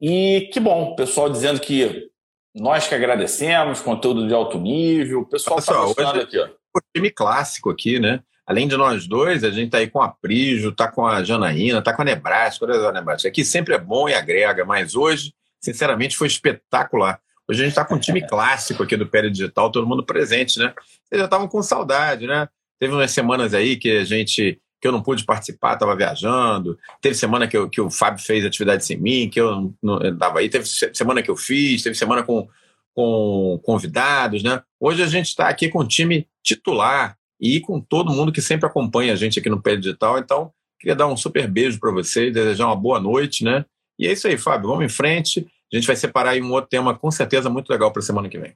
E 0.00 0.50
que 0.52 0.60
bom, 0.60 0.92
o 0.92 0.96
pessoal 0.96 1.30
dizendo 1.30 1.60
que 1.60 2.10
nós 2.54 2.86
que 2.86 2.94
agradecemos, 2.94 3.80
conteúdo 3.80 4.26
de 4.26 4.34
alto 4.34 4.58
nível, 4.58 5.20
o 5.20 5.26
pessoal 5.26 5.58
está 5.58 5.74
gostando 5.74 6.20
aqui. 6.20 6.38
Ó. 6.38 6.48
O 6.76 6.80
time 6.94 7.10
clássico 7.10 7.70
aqui, 7.70 7.98
né? 7.98 8.20
Além 8.46 8.68
de 8.68 8.76
nós 8.76 9.06
dois, 9.06 9.42
a 9.42 9.50
gente 9.50 9.70
tá 9.70 9.78
aí 9.78 9.88
com 9.88 10.02
a 10.02 10.08
Prijo, 10.08 10.72
tá 10.72 10.90
com 10.90 11.06
a 11.06 11.24
Janaína, 11.24 11.80
tá 11.80 11.94
com 11.94 12.02
a 12.02 12.04
Nebraska, 12.04 12.64
olha 12.64 12.88
a 12.88 12.92
Nebraska. 12.92 13.28
Aqui 13.28 13.44
sempre 13.44 13.74
é 13.74 13.78
bom 13.78 14.08
e 14.08 14.14
agrega, 14.14 14.64
mas 14.64 14.94
hoje, 14.94 15.32
sinceramente, 15.60 16.16
foi 16.16 16.26
espetacular. 16.26 17.20
Hoje 17.48 17.60
a 17.60 17.64
gente 17.64 17.72
está 17.72 17.84
com 17.84 17.94
um 17.94 18.00
time 18.00 18.20
clássico 18.28 18.82
aqui 18.82 18.96
do 18.96 19.06
Pé 19.06 19.22
Digital, 19.28 19.70
todo 19.70 19.86
mundo 19.86 20.04
presente, 20.04 20.58
né? 20.58 20.74
Vocês 21.04 21.20
já 21.20 21.24
estavam 21.24 21.48
com 21.48 21.62
saudade, 21.62 22.26
né? 22.26 22.48
Teve 22.78 22.92
umas 22.92 23.10
semanas 23.10 23.54
aí 23.54 23.76
que 23.76 23.98
a 23.98 24.04
gente 24.04 24.60
que 24.84 24.88
eu 24.88 24.92
não 24.92 25.02
pude 25.02 25.24
participar, 25.24 25.72
estava 25.72 25.96
viajando. 25.96 26.78
Teve 27.00 27.14
semana 27.14 27.48
que, 27.48 27.56
eu, 27.56 27.70
que 27.70 27.80
o 27.80 27.88
Fábio 27.88 28.22
fez 28.22 28.44
atividade 28.44 28.84
sem 28.84 28.98
mim, 28.98 29.30
que 29.30 29.40
eu 29.40 29.74
não 29.82 29.98
estava 29.98 30.40
aí. 30.40 30.50
Teve 30.50 30.66
semana 30.66 31.22
que 31.22 31.30
eu 31.30 31.36
fiz, 31.36 31.82
teve 31.82 31.96
semana 31.96 32.22
com, 32.22 32.46
com 32.94 33.58
convidados, 33.62 34.42
né? 34.42 34.60
Hoje 34.78 35.02
a 35.02 35.06
gente 35.06 35.28
está 35.28 35.48
aqui 35.48 35.70
com 35.70 35.78
o 35.78 35.88
time 35.88 36.28
titular 36.42 37.16
e 37.40 37.60
com 37.60 37.80
todo 37.80 38.12
mundo 38.12 38.30
que 38.30 38.42
sempre 38.42 38.66
acompanha 38.66 39.14
a 39.14 39.16
gente 39.16 39.38
aqui 39.38 39.48
no 39.48 39.62
Pé 39.62 39.74
Digital. 39.74 40.18
Então, 40.18 40.52
queria 40.78 40.94
dar 40.94 41.06
um 41.06 41.16
super 41.16 41.48
beijo 41.48 41.80
para 41.80 41.90
vocês, 41.90 42.30
desejar 42.30 42.66
uma 42.66 42.76
boa 42.76 43.00
noite, 43.00 43.42
né? 43.42 43.64
E 43.98 44.06
é 44.06 44.12
isso 44.12 44.28
aí, 44.28 44.36
Fábio. 44.36 44.68
Vamos 44.68 44.84
em 44.84 44.90
frente. 44.90 45.46
A 45.72 45.76
gente 45.76 45.86
vai 45.86 45.96
separar 45.96 46.32
aí 46.32 46.42
um 46.42 46.52
outro 46.52 46.68
tema 46.68 46.94
com 46.94 47.10
certeza 47.10 47.48
muito 47.48 47.70
legal 47.70 47.90
para 47.90 48.00
a 48.00 48.04
semana 48.04 48.28
que 48.28 48.38
vem. 48.38 48.54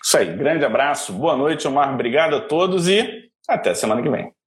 Isso 0.00 0.16
aí. 0.18 0.36
Grande 0.36 0.64
abraço. 0.64 1.12
Boa 1.12 1.36
noite, 1.36 1.66
Omar. 1.66 1.92
Obrigado 1.92 2.36
a 2.36 2.40
todos 2.40 2.86
e 2.86 3.28
até 3.48 3.74
semana 3.74 4.00
que 4.00 4.08
vem. 4.08 4.37